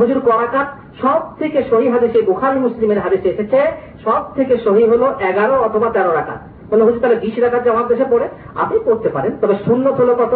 হুজুর 0.00 0.20
করাকাত 0.20 0.66
সব 1.02 1.20
থেকে 1.38 1.58
সহি 1.70 1.88
হাদিসে, 1.88 2.22
বুখারি, 2.22 2.58
মুসলিমের 2.58 3.00
হাদিসে 3.00 3.28
এসেছে, 3.28 3.60
সব 4.04 4.22
থেকে 4.36 4.54
সহি 4.64 4.84
হলো 4.84 5.06
এগারো 5.30 5.54
অথবা 5.62 5.88
তেরো 5.90 6.12
রাখা 6.12 6.36
বলে, 6.70 6.82
হুজুর, 6.82 7.00
তাহলে 7.00 7.18
বিশ 7.24 7.38
রাখাত 7.38 7.62
যে 7.64 7.70
আমার 7.70 7.86
দেশে 7.88 8.04
পড়ে, 8.10 8.28
আপনি 8.54 8.78
পড়তে 8.84 9.08
পারেন। 9.08 9.32
তবে 9.40 9.54
শূন্য 9.64 9.88
হলো 9.88 10.14
কত? 10.14 10.34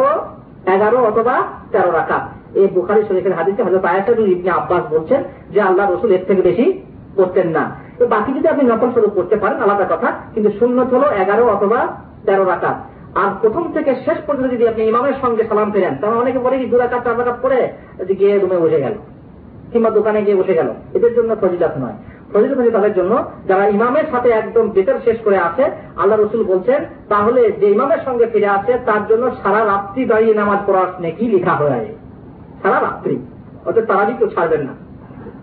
এগারো 0.75 0.99
অথবা 1.05 1.35
তেরো 1.73 1.91
রাখা 1.91 2.19
এই 2.55 2.67
বুখারি 2.67 3.03
শরীফের 3.09 3.35
হাদিসে 3.35 3.63
হজরত 3.63 3.85
আয়াতুল 3.85 4.19
ইবনে 4.19 4.51
আব্বাস 4.51 4.83
বলছেন 4.91 5.21
যে, 5.51 5.61
আল্লাহ 5.61 5.85
রসুল 5.87 6.11
এর 6.11 6.25
থেকে 6.29 6.43
বেশি 6.43 6.67
করতেন 7.17 7.49
না। 7.49 7.65
তো 7.99 8.07
বাকি 8.07 8.31
যদি 8.33 8.49
আপনি 8.49 8.63
নকল 8.63 8.91
স্বরূপ 8.91 9.13
করতে 9.15 9.37
পারেন, 9.37 9.57
আলাদা 9.61 9.87
কথা। 9.97 10.09
কিন্তু 10.35 10.51
শূন্য 10.59 10.79
হলো 10.93 11.07
এগারো 11.23 11.45
অথবা 11.47 11.79
তেরো 12.27 12.45
রাখা 12.45 12.71
আর 13.23 13.31
প্রথম 13.43 13.65
থেকে 13.77 13.93
শেষ 14.05 14.19
পর্যন্ত 14.27 14.51
যদি 14.55 14.65
আপনি 14.69 14.83
ইমামের 14.85 15.17
সঙ্গে 15.23 15.43
সালাম 15.51 15.69
ফেরেন, 15.75 15.95
তাহলে 16.01 16.17
অনেকে 16.23 16.39
বলে 16.45 16.57
কি 16.61 16.67
দু 16.73 16.77
রাকাত 16.79 17.01
চার 17.05 17.19
রাকাত 17.19 17.37
পরে 17.45 17.59
গিয়ে 18.21 18.35
রুমে 18.35 18.59
বসে 18.65 18.79
গেল, 18.85 18.95
কিংবা 19.73 19.91
দোকানে 19.99 20.21
গিয়ে 20.27 20.39
বসে 20.41 20.55
গেল। 20.59 20.69
এদের 20.97 21.13
জন্য 21.17 21.31
ফজিলাত 21.43 21.75
নয়। 21.83 21.97
ফজিলত 22.33 22.57
হচ্ছে 22.59 22.73
তাদের 22.79 22.95
জন্য 22.99 23.13
যারা 23.49 23.65
ইমামের 23.77 24.07
সাথে 24.13 24.29
একদম 24.41 24.65
বেতর 24.75 24.97
শেষ 25.07 25.19
করে 25.27 25.39
আছে, 25.49 25.65
আল্লাহ 26.01 26.17
রসুল 26.17 26.43
বলছেন, 26.53 26.81
তাহলে 27.13 27.41
যে 27.61 27.67
ইমামের 27.77 28.01
সঙ্গে 28.07 28.27
ফিরে 28.33 28.49
আসে 28.59 28.73
তার 28.89 29.03
জন্য 29.11 29.25
সারা 29.43 29.61
রাত্রি 29.73 30.03
দাঁড়িয়ে 30.11 30.35
নামাজ 30.41 30.61
পড়ার 30.67 30.89
নেকি 31.01 31.25
লিখা 31.35 31.55
হয়ে? 31.61 31.87
সারা 32.63 32.79
রাত্রি। 32.87 33.15
অর্থাৎ 33.67 33.85
তারা 33.91 34.05
কেউ 34.19 34.29
ছাড়বেন 34.35 34.63
না। 34.69 34.75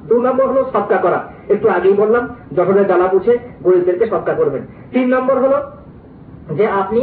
দু 0.10 0.16
নম্বর 0.22 0.46
হলো 0.52 0.62
সৎকা 0.74 0.98
করা। 1.06 1.20
একটু 1.54 1.68
আগেই 1.70 1.96
বললাম 2.02 2.24
জঠরের 2.56 2.86
জ্বালা 2.90 3.08
বুঝে 3.14 3.34
গরিবদেরকে 3.64 4.06
সৎকা 4.14 4.34
করবেন। 4.40 4.64
তিন 4.94 5.06
নম্বর 5.16 5.36
হলো 5.44 5.58
যে 6.58 6.66
আপনি 6.82 7.02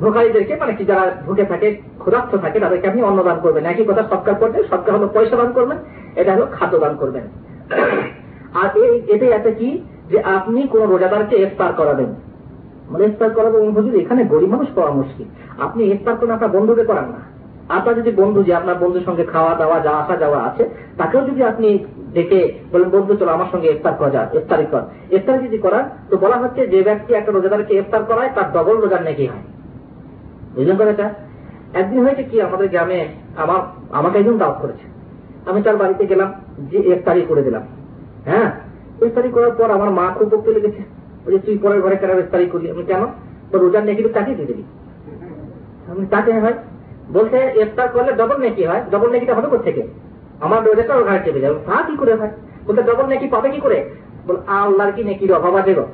ভোকারীদেরকে 0.00 0.56
মানে 0.56 0.74
কি 0.74 0.84
যারা 0.84 1.12
ভুকে 1.26 1.44
থাকে 1.44 1.76
ক্ষুধার্থ 1.98 2.34
থাকে, 2.34 2.60
তাদেরকে 2.60 2.88
আপনি 2.88 3.02
অন্নদান 3.02 3.38
করবেন। 3.42 3.66
একই 3.66 3.84
কথা 3.84 4.02
সৎকার 4.02 4.34
করবেন, 4.34 4.62
সৎকার 4.62 4.96
হলো 4.96 5.08
পয়সা 5.14 5.36
দান 5.36 5.52
করবেন, 5.52 5.78
এটা 6.16 6.34
হলো 6.34 6.46
খাদ্য 6.52 6.78
দান 6.78 6.96
করবেন। 6.96 7.22
আর 8.54 8.78
এই 8.78 9.02
এতে 9.08 9.34
আছে 9.34 9.52
কি? 9.52 9.82
যে 10.10 10.20
আপনি 10.20 10.62
কোন 10.62 10.90
রোজাদারকে 10.90 11.36
ইফতার 11.36 11.72
করাবেন। 11.72 12.06
মানে 12.90 13.04
ইফতার 13.04 13.30
করাবেন 13.30 13.70
হুজুর, 13.70 13.94
এখানে 13.94 14.24
গরিব 14.24 14.48
মানুষ 14.48 14.68
পাওয়া 14.74 14.90
মুশকিল। 14.90 15.26
আপনি 15.58 15.84
ইফতার 15.84 16.16
করেন, 16.16 16.30
আপনার 16.30 16.50
বন্ধুকে 16.50 16.84
করান 16.84 17.04
না। 17.04 17.38
আপনার 17.68 17.94
যদি 17.94 18.10
বন্ধু, 18.10 18.42
যে 18.42 18.54
আপনার 18.54 18.74
বন্ধুর 18.74 19.02
সঙ্গে 19.02 19.24
খাওয়া 19.24 19.54
দাওয়া, 19.54 19.80
যা 19.80 19.90
আসা 19.90 20.16
যাওয়া 20.16 20.42
আছে, 20.42 20.68
তাকেও 20.98 21.20
যদি 21.20 21.42
আপনি 21.42 21.84
দেখে 22.12 22.52
বলেন, 22.72 22.88
বন্ধু, 22.88 23.16
চলো 23.16 23.30
আমার 23.30 23.46
সঙ্গে 23.52 23.68
ইফতার 23.68 23.94
করা 23.94 24.10
যায় 24.10 24.26
ইফতারি 24.32 24.66
কর। 24.70 24.80
ইফতারি 25.10 25.46
যদি 25.46 25.58
করান, 25.58 25.90
তো 26.10 26.16
বলা 26.16 26.36
হচ্ছে 26.36 26.66
যে 26.66 26.82
ব্যক্তি 26.82 27.14
একটা 27.14 27.32
রোজাদারকে 27.32 27.74
ইফতার 27.74 28.04
করায়, 28.04 28.30
তার 28.34 28.52
ডবল 28.52 28.76
রোজার 28.76 29.02
নাকি 29.02 29.26
হয়। 29.26 29.57
বুঝলেন 30.54 30.76
কথাটা 30.76 31.14
একদিন 31.74 32.04
হয়েছে 32.04 32.22
কি, 32.22 32.42
আমাদের 32.42 32.68
গ্রামে 32.68 33.08
আমার, 33.36 33.60
আমাকে 33.90 34.18
একজন 34.18 34.38
দাওয়াত 34.38 34.62
করেছে। 34.62 34.84
আমি 35.50 35.62
তার 35.62 35.76
বাড়িতে 35.76 36.06
গেলাম, 36.06 36.34
যে 36.58 36.78
ইফতারি 36.78 37.24
করে 37.28 37.42
দিলাম। 37.42 37.62
হ্যাঁ? 38.24 38.50
ইফতারি 39.06 39.28
করার 39.28 39.50
পর 39.50 39.70
আমার 39.70 39.90
মা 39.90 40.14
খুব 40.18 40.34
বকতে 40.34 40.52
লেগেছে। 40.52 40.82
ওই 41.26 41.32
যে 41.32 41.38
তুই 41.38 41.58
পরের 41.58 41.80
ঘরে 41.80 41.96
কেন 41.96 42.18
ইফতারি 42.18 42.46
করলি 42.46 42.70
আমি 42.70 42.82
কেন? 42.82 43.06
তো 43.50 43.58
রোজার 43.58 43.84
নেকি 43.84 44.02
তাকে 44.02 44.34
দিয়ে 44.34 44.46
দিবি। 44.46 44.62
আমি 45.90 46.06
তাকে 46.06 46.32
হয়? 46.32 46.54
বলছে, 47.12 47.52
ইফতার 47.54 47.88
করলে 47.88 48.12
ডবল 48.12 48.36
নেকি 48.36 48.66
হয়। 48.66 48.82
ডবল 48.90 49.10
নেকিটা 49.10 49.34
হবে 49.34 49.58
থেকে 49.58 49.82
আমার 50.40 50.64
রোজাটা 50.64 50.94
ওর 50.94 51.04
ঘরে 51.04 51.18
চেপে 51.24 51.40
যাবে 51.40 51.58
তা 51.66 51.82
কি 51.86 51.96
করে 51.96 52.14
হয়? 52.14 52.30
বলতে 52.66 52.82
ডবল 52.82 53.06
নেকি 53.06 53.28
পাবে 53.28 53.50
কি 53.50 53.60
করে? 53.60 53.90
বল, 54.26 54.36
আল্লাহর 54.46 54.92
কি 54.92 55.04
নেকির 55.04 55.32
অভাব 55.32 55.54
আছে 55.54 55.74
গো? 55.74 55.86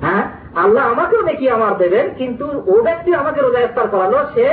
হ্যাঁ? 0.00 0.39
আল্লাহ 0.54 0.92
আমাকেও 0.92 1.22
নেকি 1.22 1.50
আমার 1.50 1.76
দেবেন, 1.76 2.10
কিন্তু 2.18 2.46
ও 2.66 2.82
ব্যক্তি 2.82 3.14
আমাকে 3.14 3.40
রোজা 3.40 3.60
ইফতার 3.60 3.88
করালো, 3.88 4.18
সে 4.34 4.46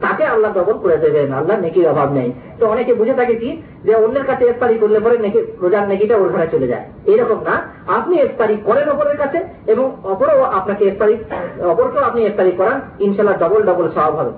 তাকে 0.00 0.24
আল্লাহ 0.24 0.52
ডবল 0.52 0.72
করে 0.72 0.96
দেবেন। 0.96 1.32
আল্লাহ 1.32 1.60
নেকির 1.60 1.88
অভাব 1.88 2.12
নেই। 2.12 2.32
তো 2.58 2.66
অনেকে 2.66 2.94
বুঝে 2.94 3.14
থাকে 3.14 3.34
কি? 3.34 3.62
যে 3.84 3.94
অন্যের 3.94 4.24
কাছে 4.24 4.44
ইফতারি 4.44 4.78
করলে 4.78 5.00
পরে 5.00 5.18
নেকি, 5.18 5.40
রোজার 5.60 5.88
নেকিটা 5.88 6.16
ওর 6.16 6.28
ঘরে 6.28 6.46
চলে 6.52 6.66
যায়। 6.66 6.84
এরকম 7.06 7.38
না। 7.44 7.62
আপনি 7.86 8.14
ইফতারি 8.22 8.56
করেন 8.64 8.88
অপরের 8.88 9.16
কাছে 9.16 9.44
এবং 9.66 9.96
অপরও 10.04 10.42
আপনাকে 10.42 10.84
ইফতারি, 10.84 11.16
অপরকেও 11.64 12.02
আপনি 12.04 12.26
ইফতারি 12.26 12.50
করান 12.50 12.80
ইনশাল্লাহ 13.00 13.38
ডবল 13.38 13.62
ডবল 13.62 13.88
স্বভাব 13.88 14.16
হবে। 14.16 14.30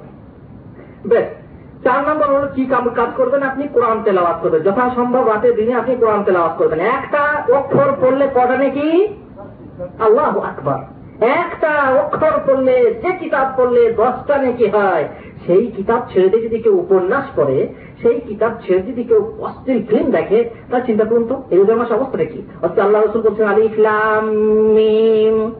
বেশ, 1.09 1.25
চার 1.85 2.01
নম্বর 2.09 2.29
হলো 2.35 2.49
কি 2.55 2.67
কাজ 2.67 3.09
করবেন 3.17 3.43
আপনি? 3.43 3.69
কোরআন 3.69 4.03
তেলাওয়াত 4.05 4.39
করবেন। 4.43 4.63
যথাসম্ভব 4.63 5.29
রাতের 5.29 5.55
দিনে 5.55 5.75
আপনি 5.75 5.97
কোরআন 5.97 6.25
তেলাওয়াত 6.25 6.55
করবেন। 6.59 6.81
একটা 6.81 7.23
অক্ষর 7.57 7.93
পড়লে 8.01 8.27
কটা 8.35 8.57
নাকি? 8.59 9.09
আল্লাহ 9.99 10.39
আকবর। 10.39 10.79
একটা 11.21 12.01
অক্ষর 12.03 12.41
পড়লে, 12.47 12.95
যে 13.03 13.13
কিতাব 13.13 13.53
পড়লে 13.57 13.93
দশটা 13.93 14.43
নাকি 14.43 14.67
হয়? 14.67 15.09
সেই 15.47 15.67
কিতাব 15.67 16.01
ছেড়ে 16.13 16.29
দিয়ে 16.29 16.43
যদি 16.43 16.59
কেউ 16.59 16.75
উপন্যাস 16.79 17.25
পড়ে, 17.37 17.69
সেই 18.03 18.21
কিতাব 18.21 18.53
ছেড়ে 18.67 18.83
যদি 18.83 19.05
কেউ 19.05 19.33
অস্থির 19.39 19.87
ফিল্ম 19.89 20.11
দেখে, 20.11 20.51
তার 20.71 20.81
চিন্তা 20.87 21.05
করুন 21.05 21.25
তো, 21.29 21.43
এই 21.51 21.59
মাস 21.59 21.93
অবস্থা 21.93 22.25
কি? 22.25 22.43
অর্থাৎ 22.63 22.79
আল্লাহ 22.79 23.03
রসুল 23.03 23.23
বলছেন 23.23 23.47
আলী 23.47 23.63
ইসলাম 23.63 24.25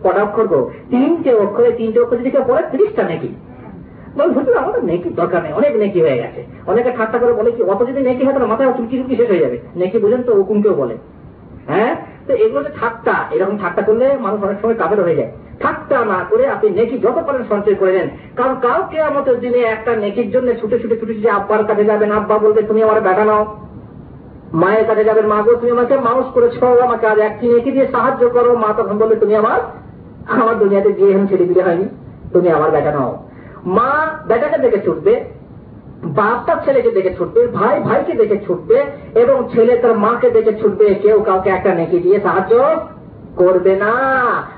কটা 0.05 0.23
অক্ষর 0.23 0.47
গো? 0.47 0.71
তিনটে 0.91 1.35
অক্ষরে 1.35 1.73
তিনটে 1.73 2.01
অক্ষর 2.01 2.17
যদি 2.17 2.31
কেউ 2.31 2.43
পড়ে, 2.47 2.63
ত্রিশটা 2.71 3.03
নাকি? 3.03 3.29
হুজুর, 4.35 4.57
আমাদের 4.57 4.85
নেকি 4.85 5.11
দরকার 5.11 5.43
নেই, 5.43 5.53
অনেক 5.53 5.77
নেকি 5.77 6.01
হয়ে 6.01 6.17
গেছে। 6.17 6.45
অনেকে 6.67 6.91
ঠাট্টা 6.97 7.19
করে 7.19 7.33
বলে 7.33 7.51
কি, 7.51 7.63
অত 7.63 7.89
যদি 7.89 8.01
নেকি 8.01 8.25
হয় 8.25 8.33
তাহলে 8.33 8.49
মাথায় 8.49 8.73
চুলকি 8.73 8.97
চুলকি 8.97 9.17
শেষ 9.17 9.31
হয়ে 9.31 9.39
যাবে। 9.39 9.59
নেকি 9.77 9.99
বুঝেন 9.99 10.23
তো 10.23 10.35
হুকুমকেও 10.35 10.75
বলে। 10.75 10.97
হ্যাঁ? 11.67 11.97
তো 12.27 12.33
এগুলো 12.35 12.61
যে 12.65 12.73
ঠাট্টা, 12.81 13.15
এরকম 13.35 13.57
ঠাট্টা 13.63 13.83
করলে 13.83 14.07
মানুষ 14.25 14.39
অনেক 14.43 14.59
সময় 14.63 14.75
কাবের 14.75 15.01
হয়ে 15.03 15.15
যায়। 15.15 15.31
ঠাট্টা 15.63 16.05
না 16.05 16.21
করে 16.31 16.45
আপনি 16.49 16.71
নেকি 16.71 16.99
যত 16.99 17.19
পারেন 17.27 17.43
সঞ্চয় 17.53 17.75
করে 17.75 17.93
নেন। 17.93 18.09
কারণ 18.37 18.55
কাউকে 18.61 18.99
আমাদের 19.03 19.41
দিনে 19.41 19.59
একটা 19.59 19.93
নেকির 19.97 20.29
জন্য 20.31 20.49
ছুটে 20.61 20.77
ছুটে 20.83 20.97
ছুটে 21.01 21.15
ছুটে 21.15 21.31
আব্বার 21.31 21.65
কাছে 21.65 21.85
যাবেন 21.85 22.11
আব্বা 22.13 22.39
বলবে, 22.39 22.63
তুমি 22.63 22.83
আমার 22.83 23.01
বেটা 23.01 23.25
নাও। 23.25 23.43
মায়ের 24.53 24.87
কাছে 24.87 25.05
যাবেন 25.05 25.27
মা 25.27 25.39
গো, 25.43 25.53
তুমি 25.55 25.71
আমাকে 25.71 25.95
মানুষ 25.99 26.27
করেছ, 26.35 26.57
আমাকে 26.63 27.07
আজ 27.07 27.19
একটি 27.19 27.45
নেকি 27.49 27.71
দিয়ে 27.71 27.87
সাহায্য 27.93 28.23
করো। 28.29 28.51
মা 28.57 28.71
তখন 28.79 28.99
বলবে, 28.99 29.17
তুমি 29.17 29.35
আমার 29.35 29.61
আমার 30.27 30.59
দুনিয়াতে 30.59 30.89
বিয়ে 30.89 31.11
এখন 31.13 31.27
ছেলে 31.27 31.45
বিয়ে 31.45 31.63
হয়নি, 31.63 31.87
তুমি 32.33 32.49
আমার 32.49 32.71
বেটা 32.71 32.93
নাও। 32.93 33.11
মা 33.67 33.91
বেটাকে 34.29 34.59
দেখে 34.59 34.81
ছুটবে 34.85 35.15
বাপ 36.05 36.47
তার 36.47 36.57
ছেলেকে 36.65 36.91
দেখে 36.91 37.15
ছুটবে, 37.19 37.47
ভাই 37.47 37.81
ভাইকে 37.81 38.15
দেখে 38.15 38.37
ছুটবে, 38.47 38.85
এবং 39.15 39.49
ছেলে 39.53 39.77
তার 39.77 39.99
মাকে 39.99 40.31
দেখে 40.31 40.53
ছুটবে, 40.61 40.95
কেউ 40.95 41.21
কাউকে 41.21 41.51
একটা 41.51 41.75
নেকি 41.75 41.99
দিয়ে 41.99 42.21
সাহায্য 42.21 42.77
করবে 43.37 43.77
না। 43.77 43.93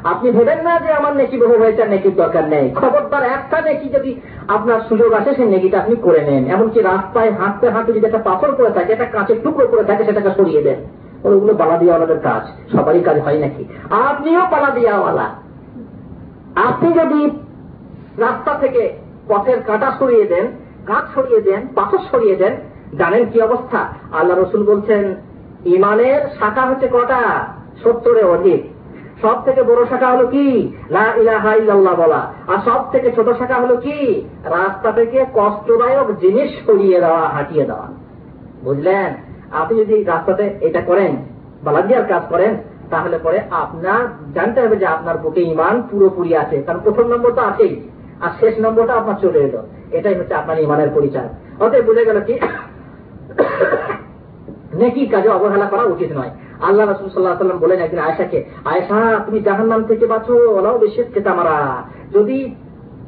আপনি 0.05 0.31
ভেবেন 0.31 0.59
না 0.63 0.79
যে 0.79 0.93
আমার 0.93 1.17
নেকি 1.17 1.37
বহু 1.37 1.55
হয়েছে 1.59 1.85
নেকির 1.85 2.15
দরকার 2.15 2.49
নেই। 2.49 2.71
খবরদার 2.75 3.23
একটা 3.23 3.61
নেকি 3.61 3.89
যদি 3.89 4.21
আপনার 4.49 4.81
সুযোগ 4.89 5.13
আসে, 5.13 5.35
সেই 5.35 5.47
নেকিটা 5.47 5.79
আপনি 5.79 5.97
করে 5.97 6.21
নেন। 6.21 6.47
এমনকি 6.47 6.81
রাস্তায় 6.81 7.31
হাঁটতে 7.31 7.71
হাঁটতে 7.71 7.93
যদি 7.93 8.07
একটা 8.07 8.19
পাথর 8.19 8.55
করে 8.55 8.71
থাকে, 8.71 8.93
একটা 8.93 9.05
কাঁচের 9.05 9.37
টুকরো 9.43 9.67
করে 9.67 9.85
থাকে, 9.85 10.05
সেটাকে 10.05 10.31
সরিয়ে 10.37 10.63
দেন। 10.63 10.77
ওগুলো 11.25 11.55
পালা 11.55 11.77
দিয়াওয়ালাদের 11.79 12.19
কাজ। 12.19 12.77
সবারই 12.77 13.01
কাজ 13.01 13.19
হয় 13.21 13.39
নাকি? 13.39 13.65
আপনিও 13.91 14.41
পালা 14.51 14.71
দিয়াওয়ালা 14.71 15.35
আপনি 16.57 16.93
যদি 16.93 17.31
রাস্তা 18.19 18.55
থেকে 18.55 18.93
পথের 19.29 19.63
কাঁটা 19.63 19.93
সরিয়ে 19.99 20.25
দেন 20.25 20.47
কাঁচ 20.89 21.15
সরিয়ে 21.15 21.41
দেন, 21.41 21.67
পাথর 21.75 21.99
সরিয়ে 22.11 22.37
দেন, 22.37 22.57
জানেন 22.99 23.25
কি 23.27 23.41
অবস্থা? 23.41 23.79
আল্লাহ 24.13 24.39
রসুল 24.39 24.63
বলছেন, 24.67 25.15
ইমানের 25.65 26.21
শাখা 26.39 26.67
হচ্ছে 26.67 26.89
কটা? 26.89 27.23
সত্তরে 27.85 28.23
অধিক। 28.25 28.63
সব 29.23 29.45
থেকে 29.45 29.63
বড় 29.63 29.87
শাখা 29.87 30.07
হলো 30.07 30.27
কি? 30.27 30.73
ইল্লাল্লাহ 31.57 31.95
বলা। 31.95 32.33
আর 32.47 32.59
সব 32.65 32.93
থেকে 32.93 33.13
ছোট 33.13 33.39
শাখা 33.39 33.55
হলো 33.55 33.77
কি? 33.77 34.25
রাস্তা 34.45 34.93
থেকে 34.93 35.25
কষ্টদায়ক 35.35 36.19
জিনিস 36.19 36.51
সরিয়ে 36.67 37.01
দেওয়া, 37.01 37.29
হাঁটিয়ে 37.29 37.65
দেওয়া। 37.65 37.87
বুঝলেন? 38.65 39.15
আপনি 39.53 39.79
যদি 39.79 40.05
রাস্তাতে 40.05 40.59
এটা 40.61 40.81
করেন 40.81 41.17
বালাদিয়ার 41.65 42.05
কাজ 42.05 42.23
করেন, 42.29 42.57
তাহলে 42.91 43.19
পরে 43.19 43.41
আপনার, 43.51 44.33
জানতে 44.35 44.61
হবে 44.61 44.77
যে 44.77 44.87
আপনার 44.87 45.19
বুকে 45.19 45.41
ইমান 45.41 45.83
পুরোপুরি 45.91 46.37
আছে। 46.37 46.63
কারণ 46.63 46.81
প্রথম 46.85 47.07
নম্বর 47.07 47.33
তো 47.33 47.41
আছেই। 47.41 47.89
আর 48.21 48.31
শেষ 48.41 48.55
নম্বরটা 48.59 48.95
আপনার 48.95 49.17
চলে 49.21 49.39
এলো। 49.39 49.63
এটাই 49.93 50.15
হচ্ছে 50.15 50.35
আপনার 50.35 50.59
ইমানের 50.59 50.89
পরিচয়। 50.95 51.29
অতএব 51.61 51.85
বুঝে 51.85 52.05
গেল 52.05 52.21
কি? 52.21 52.39
নেকি 54.75 55.07
কাজে 55.07 55.29
অবহেলা 55.29 55.67
করা 55.67 55.83
উচিত 55.83 56.13
নয়। 56.13 56.31
আল্লাহ 56.61 56.91
রসুল 56.91 57.09
সাল্লাহ 57.11 57.39
সাল্লাম 57.39 57.59
বলেন 57.59 57.79
একদিন 57.81 57.99
আয়সাকে 57.99 58.45
আয়সা 58.65 59.21
তুমি 59.27 59.41
জাহান 59.41 59.67
নাম 59.67 59.85
থেকে 59.85 60.07
বাঁচো 60.07 60.59
ওলাও 60.59 60.79
বেশি 60.79 61.05
কেতামারা। 61.15 61.83
যদি 62.13 62.55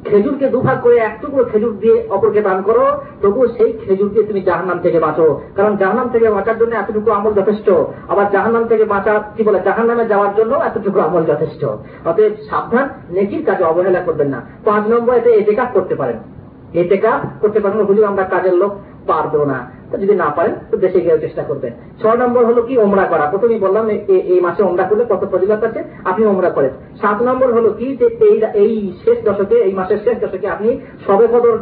খেজুরকে 0.05 0.49
দুভাগ 0.49 0.81
করে 0.81 0.97
এক 0.97 1.19
খেজুর 1.51 1.77
দিয়ে 1.79 2.07
অপরকে 2.09 2.41
দান 2.41 2.61
করো, 2.61 3.01
তবুও 3.21 3.47
সেই 3.47 3.73
খেজুর 3.73 4.09
দিয়ে 4.09 4.25
তুমি 4.25 4.41
জাহান্নাম 4.41 4.79
থেকে 4.79 4.99
বাঁচো। 4.99 5.41
কারণ 5.55 5.77
জাহান্নাম 5.77 6.09
থেকে 6.09 6.29
বাঁচার 6.29 6.57
জন্য 6.57 6.75
এতটুকু 6.75 7.11
আমল 7.11 7.33
যথেষ্ট। 7.33 7.69
আবার 8.09 8.31
জাহান্নাম 8.31 8.67
থেকে 8.67 8.85
বাঁচা, 8.85 9.23
কি 9.37 9.43
বলে, 9.43 9.59
জাহান্নামে 9.65 10.05
যাওয়ার 10.05 10.35
জন্য 10.35 10.55
এতটুকু 10.55 10.99
আমল 10.99 11.23
যথেষ্ট। 11.23 11.65
অতএব 12.05 12.31
সাবধান, 12.49 12.89
নেকির 13.09 13.45
কাজে 13.45 13.63
অবহেলা 13.63 13.99
করবেন 13.99 14.27
না। 14.27 14.41
পাঁচ 14.65 14.87
নম্বর 14.87 15.13
এতে 15.13 15.55
কাজ 15.55 15.67
করতে 15.73 15.95
পারেন। 15.95 16.40
এতে 16.73 16.97
কাজ 16.97 17.21
করতে 17.41 17.59
পারেন 17.59 17.83
হুজুর, 17.83 18.05
আমরা 18.05 18.23
কাজের 18.23 18.53
লোক 18.53 18.71
পারব 19.07 19.43
না। 19.43 19.71
যদি 19.91 20.15
না 20.15 20.29
পারেন, 20.35 20.55
তো 20.71 20.77
দেশে 20.77 21.01
গিয়ে 21.01 21.19
চেষ্টা 21.19 21.43
করবেন। 21.43 21.73
ছয় 22.01 22.17
নম্বর 22.17 22.45
হলো 22.45 22.61
কি? 22.61 22.77
ওমরা 22.77 23.05
করা। 23.05 23.25
প্রথমেই 23.25 23.59
বললাম 23.59 23.89
এই 24.07 24.39
মাসে 24.41 24.63
ওমরা 24.63 24.83
করলে 24.83 25.05
কত 25.09 25.27
ফজিলত 25.31 25.63
আছে? 25.63 25.83
আপনি 26.05 26.25
ওমরা 26.25 26.49
করেন। 26.49 26.69
সাত 27.01 27.21
নম্বর 27.21 27.53
হলো 27.53 27.69
কি? 27.69 27.95
যে 27.95 28.05
এই 28.05 28.41
এই 28.53 28.93
শেষ 29.03 29.17
দশকে, 29.23 29.55
এই 29.55 29.73
মাসের 29.73 29.97
শেষ 30.03 30.19
দশকে 30.19 30.47
আপনি 30.47 30.79
সবে 31.07 31.27
কদর 31.27 31.57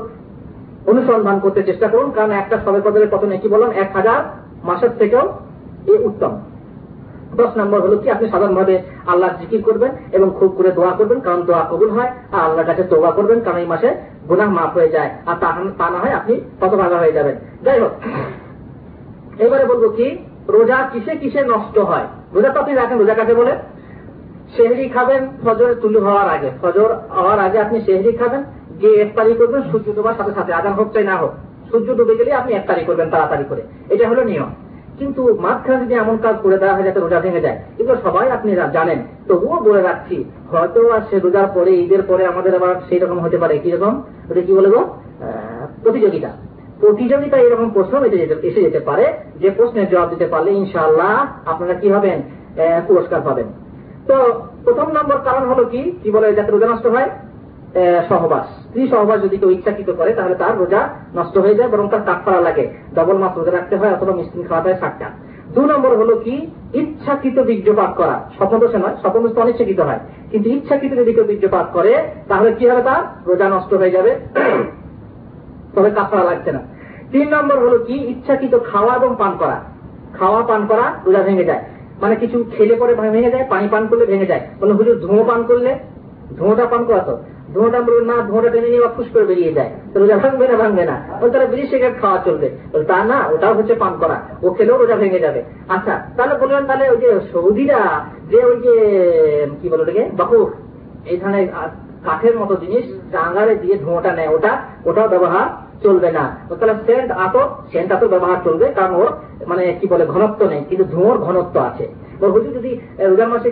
অনুসন্ধান 0.85 1.39
করতে 1.39 1.63
চেষ্টা 1.63 1.87
করুন। 1.87 2.11
কারণ 2.11 2.31
একটা 2.31 2.57
সবে 2.65 2.81
কদরের 2.81 3.09
কত 3.09 3.23
নাকি 3.23 3.47
বললাম? 3.47 3.71
এক 3.71 3.89
হাজার 3.95 4.19
মাসের 4.63 4.89
থেকেও 4.99 5.33
এ 5.87 5.95
উত্তম। 6.03 6.39
দশ 7.41 7.51
নম্বর 7.59 7.79
হলো 7.85 7.97
কি, 8.01 8.07
আপনি 8.15 8.25
সাধারণভাবে 8.33 8.75
আল্লাহ 9.11 9.29
জিকির 9.39 9.61
করবেন 9.67 9.91
এবং 10.17 10.27
খুব 10.39 10.49
করে 10.57 10.69
দোয়া 10.77 10.93
করবেন, 10.99 11.19
কারণ 11.25 11.39
দোয়া 11.49 11.63
কবুল 11.71 11.89
হয় 11.97 12.11
আর 12.35 12.41
আল্লাহর 12.47 12.69
কাছে 12.69 12.83
দোয়া 12.93 13.11
করবেন, 13.17 13.39
কারণ 13.45 13.59
এই 13.63 13.69
মাসে 13.73 13.89
গুনাহ 14.29 14.49
মাফ 14.57 14.71
হয়ে 14.77 14.93
যায়। 14.95 15.09
আর 15.29 15.35
তা 15.79 15.87
না 15.93 15.99
হয় 16.03 16.15
আপনি 16.19 16.33
তত 16.59 16.73
ভাগা 16.81 16.97
হয়ে 17.03 17.15
যাবেন। 17.17 17.35
যাই 17.65 17.79
হোক, 17.83 17.93
এবারে 19.43 19.65
বলব 19.71 19.83
কি, 19.97 20.07
রোজা 20.55 20.77
কিসে 20.91 21.13
কিসে 21.21 21.41
নষ্ট 21.53 21.75
হয়? 21.89 22.05
রোজা 22.35 22.49
তো 22.53 22.57
আপনি 22.63 22.73
রাখেন, 22.75 22.97
রোজা 23.01 23.15
কাকে 23.19 23.35
বলে? 23.41 23.53
শেহরি 24.55 24.85
খাবেন 24.95 25.21
ফজর 25.43 25.69
তুলু 25.81 25.99
হওয়ার 26.07 26.27
আগে। 26.35 26.49
ফজর 26.61 26.89
হওয়ার 27.17 27.39
আগে 27.47 27.57
আপনি 27.65 27.77
শেহরি 27.87 28.11
খাবেন, 28.21 28.41
গিয়ে 28.79 28.95
ইফতারি 29.03 29.33
করবেন, 29.39 29.61
সূর্য 29.69 29.87
ডোবার 29.97 30.17
সাথে 30.19 30.33
সাথে 30.37 30.51
আগান 30.59 30.73
হোক 30.79 30.87
চাই 30.95 31.05
না 31.11 31.15
হোক। 31.21 31.33
সূর্য 31.69 31.87
ডুবে 31.97 32.13
গেলে 32.19 32.31
আপনি 32.41 32.51
ইফতারি 32.59 32.83
করবেন 32.89 33.07
তাড়াতাড়ি 33.13 33.45
করে। 33.49 33.61
এটা 33.93 34.05
হলো 34.11 34.21
নিয়ম। 34.29 34.49
কিন্তু 34.99 35.21
মাঝখানে 35.39 35.79
যদি 35.85 35.95
এমন 36.03 36.15
কাজ 36.25 36.35
করে 36.43 36.57
দেওয়া 36.61 36.75
হয় 36.75 36.85
যাতে 36.87 36.99
রোজা 36.99 37.19
ভেঙে 37.19 37.41
যায়, 37.45 37.57
এগুলো 37.79 37.97
সবাই 38.03 38.25
আপনি 38.37 38.49
জানেন। 38.73 38.99
তবুও 39.27 39.57
বলে 39.67 39.81
রাখছি, 39.81 40.17
হয়তো 40.51 40.79
আর 40.95 41.01
সে 41.09 41.15
রোজার 41.19 41.47
পরে, 41.55 41.71
ঈদের 41.83 42.01
পরে 42.09 42.23
আমাদের 42.31 42.53
আবার 42.55 42.75
সেই 42.89 42.99
রকম 42.99 43.17
হতে 43.25 43.37
পারে। 43.43 43.55
কীরকম? 43.63 43.93
ওটা 44.29 44.41
কি 44.47 44.53
বলব? 44.59 44.75
প্রতিযোগিতা। 45.83 46.29
প্রতিযোগিতা 46.81 47.37
এরকম 47.37 47.67
প্রশ্ন 47.69 47.93
এসে 48.05 48.61
যেতে 48.65 48.79
পারে। 48.89 49.05
যে 49.41 49.49
প্রশ্নের 49.57 49.89
জবাব 49.89 50.07
দিতে 50.09 50.27
পারলে 50.33 50.51
ইনশাআল্লাহ 50.61 51.13
আপনারা 51.51 51.75
কি 51.81 51.87
হবেন? 51.95 52.19
পুরস্কার 52.87 53.19
পাবেন। 53.25 53.47
তো 54.07 54.15
প্রথম 54.63 54.87
নম্বর 54.97 55.17
কারণ 55.27 55.43
হলো 55.51 55.63
কি? 55.73 55.81
কি 56.03 56.09
বলে? 56.15 56.27
যাতে 56.37 56.51
রোজা 56.51 56.67
নষ্ট 56.67 56.87
হয়? 56.95 57.09
সহবাস। 58.09 58.67
স্ত্রী 58.67 58.87
সহবাস 58.87 59.21
যদি 59.21 59.37
কেউ 59.37 59.49
ইচ্ছাকৃত 59.49 59.89
করে, 59.91 60.13
তাহলে 60.13 60.35
তার 60.35 60.57
রোজা 60.57 60.89
নষ্ট 61.15 61.37
হয়ে 61.37 61.55
যায়, 61.55 61.69
বরং 61.69 61.89
তার 61.89 62.19
করা 62.25 62.41
লাগে। 62.41 62.73
ডবল 62.95 63.17
মাছ 63.17 63.37
রোজা 63.37 63.51
রাখতে 63.51 63.75
হয়, 63.75 63.93
অথবা 63.93 64.13
মিষ্টি 64.13 64.43
খাওয়াতে 64.43 64.69
হয় 64.69 64.79
ষাটটা 64.79 65.09
দু 65.55 65.61
নম্বর 65.61 65.97
হলো 65.97 66.15
কি? 66.15 66.47
ইচ্ছাকৃত 66.73 67.39
বীর্যপাত 67.39 67.93
করা। 67.97 68.29
স্বপ্নদোষে 68.37 68.77
নয়, 68.77 68.95
স্বপ্নদোষ 69.01 69.33
তো 69.33 69.41
অনিচ্ছাকৃত 69.41 69.79
হয়। 69.79 69.99
কিন্তু 70.31 70.49
ইচ্ছাকৃত 70.49 70.93
যদি 70.93 71.13
কেউ 71.13 71.23
বীর্যপাত 71.23 71.67
করে, 71.73 72.03
তাহলে 72.27 72.53
কি 72.53 72.69
হবে 72.69 72.81
তার? 72.81 73.03
রোজা 73.27 73.49
নষ্ট 73.49 73.73
হয়ে 73.73 73.91
যাবে। 73.91 74.15
তবে 75.75 75.89
করা 75.89 76.23
লাগছে 76.23 76.51
না। 76.51 76.59
তিন 77.11 77.29
নম্বর 77.29 77.59
হলো 77.59 77.77
কি? 77.77 77.93
ইচ্ছাকৃত 77.93 78.59
খাওয়া 78.71 78.95
এবং 78.95 79.15
পান 79.19 79.31
করা। 79.39 79.61
খাওয়া, 80.19 80.43
পান 80.43 80.67
করা, 80.67 80.93
রোজা 81.05 81.21
ভেঙে 81.23 81.43
যায়। 81.43 81.63
মানে 82.01 82.15
কিছু 82.15 82.45
খেলে 82.57 82.75
পরে 82.75 82.95
ভেঙে 82.95 83.31
যায়, 83.31 83.45
পানি 83.49 83.67
পান 83.71 83.87
করলে 83.87 84.05
ভেঙে 84.05 84.25
যায়। 84.25 84.41
বলে 84.61 84.73
হুজুর 84.73 84.99
ধুঁয়ো 84.99 85.23
পান 85.23 85.43
করলে? 85.43 85.79
ধোঁয়াটা 86.37 86.65
পান 86.65 86.85
করা 86.85 86.99
তো। 86.99 87.17
ধোঁয়াটা 87.53 87.79
মরুন 87.81 88.05
না 88.05 88.15
ধোঁয়াটা 88.27 88.49
টেনে 88.49 88.69
নিয়ে 88.69 88.87
ফুস 88.97 89.05
করে 89.13 89.25
বেরিয়ে 89.25 89.53
যায়। 89.53 89.69
তো 89.93 89.99
রোজা 89.99 90.17
ভাঙবে 90.17 90.47
না 90.47 90.55
ভাঙবে 90.57 90.85
না। 90.85 91.03
বলে 91.21 91.31
তারা 91.31 91.45
বিড়ি 91.45 91.67
সিগারেট 91.67 92.01
খাওয়া 92.01 92.17
চলবে। 92.25 92.49
তা 92.87 93.03
না, 93.03 93.27
ওটাও 93.27 93.53
হচ্ছে 93.53 93.75
পান 93.75 93.93
করা। 93.99 94.17
ও 94.43 94.53
খেলেও 94.53 94.77
রোজা 94.77 94.95
ভেঙে 94.95 95.19
যাবে। 95.19 95.43
আচ্ছা 95.69 96.01
তাহলে 96.17 96.35
বললেন 96.35 96.65
তাহলে 96.65 96.89
ওই 96.89 96.97
যে 96.97 97.19
সৌদিরা, 97.33 98.05
যে 98.29 98.45
ওই 98.45 98.55
যে, 98.55 98.75
কি 99.61 99.69
বলো 99.69 99.81
ওটাকে 99.81 100.09
বাহু 100.13 100.49
এই 101.05 101.17
ধরনের 101.17 101.47
কাঠের 102.05 102.39
মতো 102.39 102.55
জিনিস 102.55 102.85
ডাঙ্গারে 103.11 103.55
দিয়ে 103.55 103.77
ধোঁয়াটা 103.77 104.15
নেয়, 104.15 104.27
ওটা, 104.27 104.57
ওটাও 104.85 105.07
ব্যবহার 105.07 105.68
চলবে 105.83 106.09
না। 106.17 106.25
তাহলে 106.59 106.75
সেন্ট 106.87 107.09
আতো 107.25 107.41
সেন্ট 107.71 107.89
আতো 107.95 108.05
ব্যবহার 108.13 108.39
চলবে, 108.43 108.65
কারণ 108.77 108.93
ওর 109.01 109.09
মানে 109.47 109.63
কি 109.79 109.85
বলে, 109.91 110.05
ঘনত্ব 110.13 110.41
নেই, 110.51 110.61
কিন্তু 110.69 110.85
ধোঁয়ার 110.93 111.17
ঘনত্ব 111.25 111.55
আছে। 111.69 111.85
হুজুর 112.35 112.53
যদি 112.57 112.71
রোজার 113.11 113.29
মাসে 113.33 113.49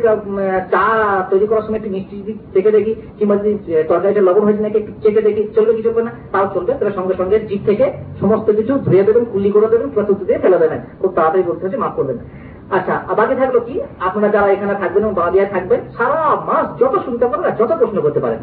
চা 0.73 0.83
তৈরি 1.31 1.45
করার 1.47 1.65
সময় 1.65 1.79
একটু 1.79 1.91
মিষ্টি 1.95 2.15
যদি 2.21 2.33
চেকে 2.53 2.71
দেখি, 2.71 2.93
কিংবা 3.17 3.35
যদি 3.35 3.51
তরকারিটা 3.89 4.21
লবণ 4.27 4.43
হয়েছে 4.47 4.63
নাকি 4.65 4.79
চেকে 5.03 5.21
দেখি, 5.27 5.41
চলবে 5.55 5.73
কি 5.77 5.81
চলবে 5.87 6.01
না? 6.07 6.11
তাও 6.31 6.45
চলবে, 6.53 6.71
তাহলে 6.77 6.93
সঙ্গে 6.95 7.15
সঙ্গে 7.19 7.37
জিপ 7.49 7.61
থেকে 7.65 7.85
সমস্ত 8.21 8.47
কিছু 8.51 8.73
ধুয়ে 8.85 9.03
দেবেন, 9.07 9.23
কুলি 9.31 9.49
করে 9.55 9.67
দেবেন, 9.73 9.87
কিংবা 9.91 10.07
তুতে 10.09 10.25
দিয়ে 10.25 10.39
ফেলে 10.43 10.57
দেবেন। 10.63 10.79
খুব 11.01 11.11
তাড়াতাড়ি 11.17 11.43
বলতে 11.49 11.63
হচ্ছে, 11.65 11.79
মাফ 11.83 11.93
করবেন। 11.95 12.17
আচ্ছা 12.77 12.95
বাকি 13.17 13.35
থাকল 13.41 13.57
কি? 13.67 13.75
আপনারা 14.07 14.29
যারা 14.35 14.47
এখানে 14.55 14.73
থাকবেন 14.81 15.03
এবং 15.03 15.13
বাদিয়ায় 15.13 15.49
থাকবেন, 15.49 15.79
সারা 15.97 16.19
মাস 16.49 16.65
যত 16.81 16.93
শুনতে 17.05 17.25
পারেন 17.29 17.43
যত 17.59 17.71
প্রশ্ন 17.81 17.97
করতে 18.01 18.19
পারেন। 18.19 18.41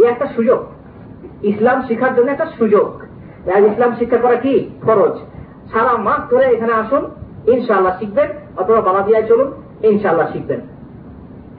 এই 0.00 0.06
একটা 0.12 0.26
সুযোগ। 0.36 0.60
ইসলাম 1.52 1.78
শিখার 1.88 2.12
জন্য 2.16 2.28
একটা 2.32 2.48
সুযোগ। 2.58 2.86
ইসলাম 3.46 3.94
শিক্ষা 3.98 4.16
করা 4.16 4.34
কি? 4.34 4.70
ফরজ। 4.82 5.14
সারা 5.72 5.96
মাস 5.96 6.34
ধরে 6.34 6.44
এখানে 6.44 6.72
আসুন, 6.72 7.10
ইনশাআল্লাহ 7.46 7.98
শিখবেন, 7.98 8.28
অথবা 8.56 8.80
বালাদিয়ায় 8.80 9.26
চলুন, 9.26 9.52
ইনশাআল্লাহ 9.82 10.32
শিখবেন। 10.32 10.60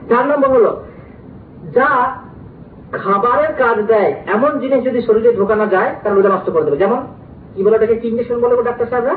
চার 0.08 0.26
নম্বর 0.26 0.48
হলো, 0.48 0.82
যা 1.74 2.14
খাবারের 2.92 3.54
কাজ 3.58 3.86
দেয়, 3.86 4.14
এমন 4.26 4.58
জিনিস 4.58 4.84
যদি 4.84 5.02
শরীরে 5.02 5.32
ঢোকানো 5.32 5.66
যায়, 5.66 5.94
তার 6.04 6.14
রোজা 6.14 6.28
নষ্ট 6.28 6.50
করে 6.50 6.64
দেবে। 6.64 6.76
যেমন, 6.76 7.06
কি 7.54 7.62
বলে 7.62 7.76
এটাকে 7.76 7.96
কি 7.96 8.08
ইঞ্জেকশন 8.08 8.40
বলে 8.40 8.62
ডাক্তার 8.62 8.86
সাহেবরা? 8.86 9.16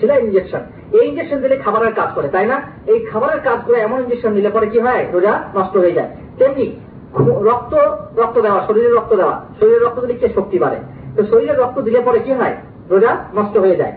সেটা 0.00 0.14
ইঞ্জেকশন 0.16 0.60
এই 0.92 1.08
ইঞ্জেকশন 1.08 1.36
দিলে 1.36 1.56
খাবারের 1.56 1.94
কাজ 1.94 2.08
করে, 2.14 2.28
তাই 2.28 2.46
না? 2.46 2.62
এই 2.86 3.00
খাবারের 3.00 3.40
কাজ 3.40 3.58
করে 3.66 3.80
এমন 3.80 4.00
ইঞ্জেকশন 4.00 4.32
নিলে 4.32 4.50
পরে 4.50 4.66
কি 4.66 4.78
হয়? 4.78 5.06
রোজা 5.12 5.42
নষ্ট 5.54 5.76
হয়ে 5.76 5.92
যায়। 5.92 6.08
তেমনি 6.38 6.76
রক্ত 7.20 7.74
রক্ত 8.16 8.40
দেওয়া, 8.40 8.66
শরীরে 8.66 8.90
রক্ত 8.90 9.16
দেওয়া। 9.16 9.44
শরীরে 9.60 9.78
রক্ত 9.78 10.00
দিলে 10.00 10.28
শক্তি 10.34 10.58
বাড়ে? 10.58 10.76
তো 11.18 11.24
শরীরে 11.24 11.52
রক্ত 11.52 11.80
দিলে 11.80 12.00
পরে 12.00 12.18
কি 12.18 12.32
হয়? 12.32 12.56
রোজা 12.90 13.16
নষ্ট 13.34 13.56
হয়ে 13.56 13.76
যায়। 13.76 13.92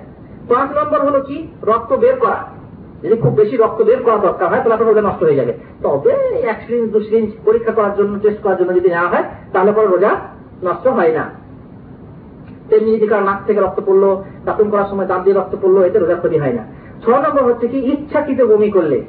পাঁচ 0.50 0.78
নম্বর 0.78 1.02
হলো 1.02 1.22
কি? 1.22 1.48
রক্ত 1.64 1.94
বের 1.94 2.16
করা। 2.16 2.46
যদি 3.04 3.16
খুব 3.16 3.34
বেশি 3.34 3.58
রক্ত 3.58 3.82
বের 3.82 4.04
করা 4.04 4.18
দরকার 4.18 4.50
হয়, 4.50 4.62
তাহলে 4.64 4.84
রোজা 4.84 5.02
নষ্ট 5.02 5.24
হয়ে 5.24 5.36
যাবে। 5.36 5.54
তবে 5.84 6.12
এক 6.40 6.64
সিরিঞ্জ 6.68 6.92
দু 6.92 7.00
সিরিঞ্জ 7.00 7.32
পরীক্ষা 7.46 7.72
করার 7.72 7.96
জন্য 7.96 8.20
টেস্ট 8.20 8.42
করার 8.42 8.58
জন্য 8.58 8.76
যদি 8.76 8.90
নেওয়া 8.90 9.08
হয়, 9.08 9.24
তাহলে 9.54 9.72
পরে 9.72 9.88
রোজা 9.88 10.10
নষ্ট 10.64 10.88
হয় 10.88 11.12
না। 11.12 11.30
তেমনি 12.70 12.98
যদি 12.98 13.08
কারও 13.08 13.24
নাক 13.24 13.48
থেকে 13.48 13.60
রক্ত 13.60 13.82
পড়ল 13.86 14.24
দাঁতন 14.46 14.70
করার 14.70 14.86
সময় 14.90 15.06
দাঁত 15.06 15.22
দিয়ে 15.24 15.36
রক্ত 15.36 15.56
পড়ল, 15.62 15.84
এতে 15.84 16.00
রোজা 16.00 16.16
ক্ষতি 16.16 16.38
হয় 16.38 16.54
না। 16.54 16.64
ছ 17.04 17.10
নম্বর 17.10 17.44
হচ্ছে 17.44 17.68
কি? 17.68 17.78
ইচ্ছাকৃত 17.78 18.42
বমি 18.42 18.72
করলে। 18.72 19.02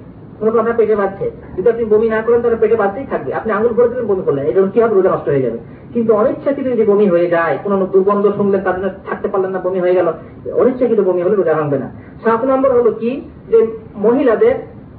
কোনো 0.42 0.52
কথা 0.58 0.72
পেটে 0.78 0.94
বাঁধছে 1.00 1.26
যদি 1.56 1.68
আপনি 1.72 1.84
বমি 1.92 2.08
না 2.14 2.18
করেন, 2.26 2.38
তাহলে 2.42 2.58
পেটে 2.62 2.76
বাঁধতেই 2.82 3.06
থাকবে। 3.12 3.30
আপনি 3.38 3.50
আঙুল 3.56 3.72
ভরে 3.76 3.88
দিলেন, 3.90 4.06
বমি 4.10 4.22
করলেন 4.26 4.44
এরকম 4.50 4.70
কি 4.74 4.78
হবে 4.82 4.94
রোজা 4.94 5.10
নষ্ট 5.14 5.26
হয়ে 5.32 5.44
যাবে? 5.46 5.58
কিন্তু 5.94 6.10
অনিচ্ছাকৃত 6.20 6.66
যদি 6.74 6.84
বমি 6.90 7.06
হয়ে 7.14 7.28
যায়, 7.34 7.54
কোনো 7.64 7.74
দুর্গন্ধ 7.92 8.24
শুনলেন, 8.38 8.60
তার 8.66 8.76
জন্য 8.78 8.90
থাকতে 9.08 9.28
পারলেন 9.32 9.50
না, 9.54 9.60
বমি 9.66 9.80
হয়ে 9.84 9.96
গেল, 9.98 10.08
অনিচ্ছাকৃত 10.60 11.00
বমি 11.08 11.20
হলে 11.24 11.36
রোজা 11.36 11.54
ভাঙবে 11.58 11.78
না। 11.82 11.88
সাত 12.24 12.40
নম্বর 12.50 12.70
হলো 12.78 12.90
কি? 13.00 13.10
যে 13.52 13.58
মহিলাদের 14.06 14.54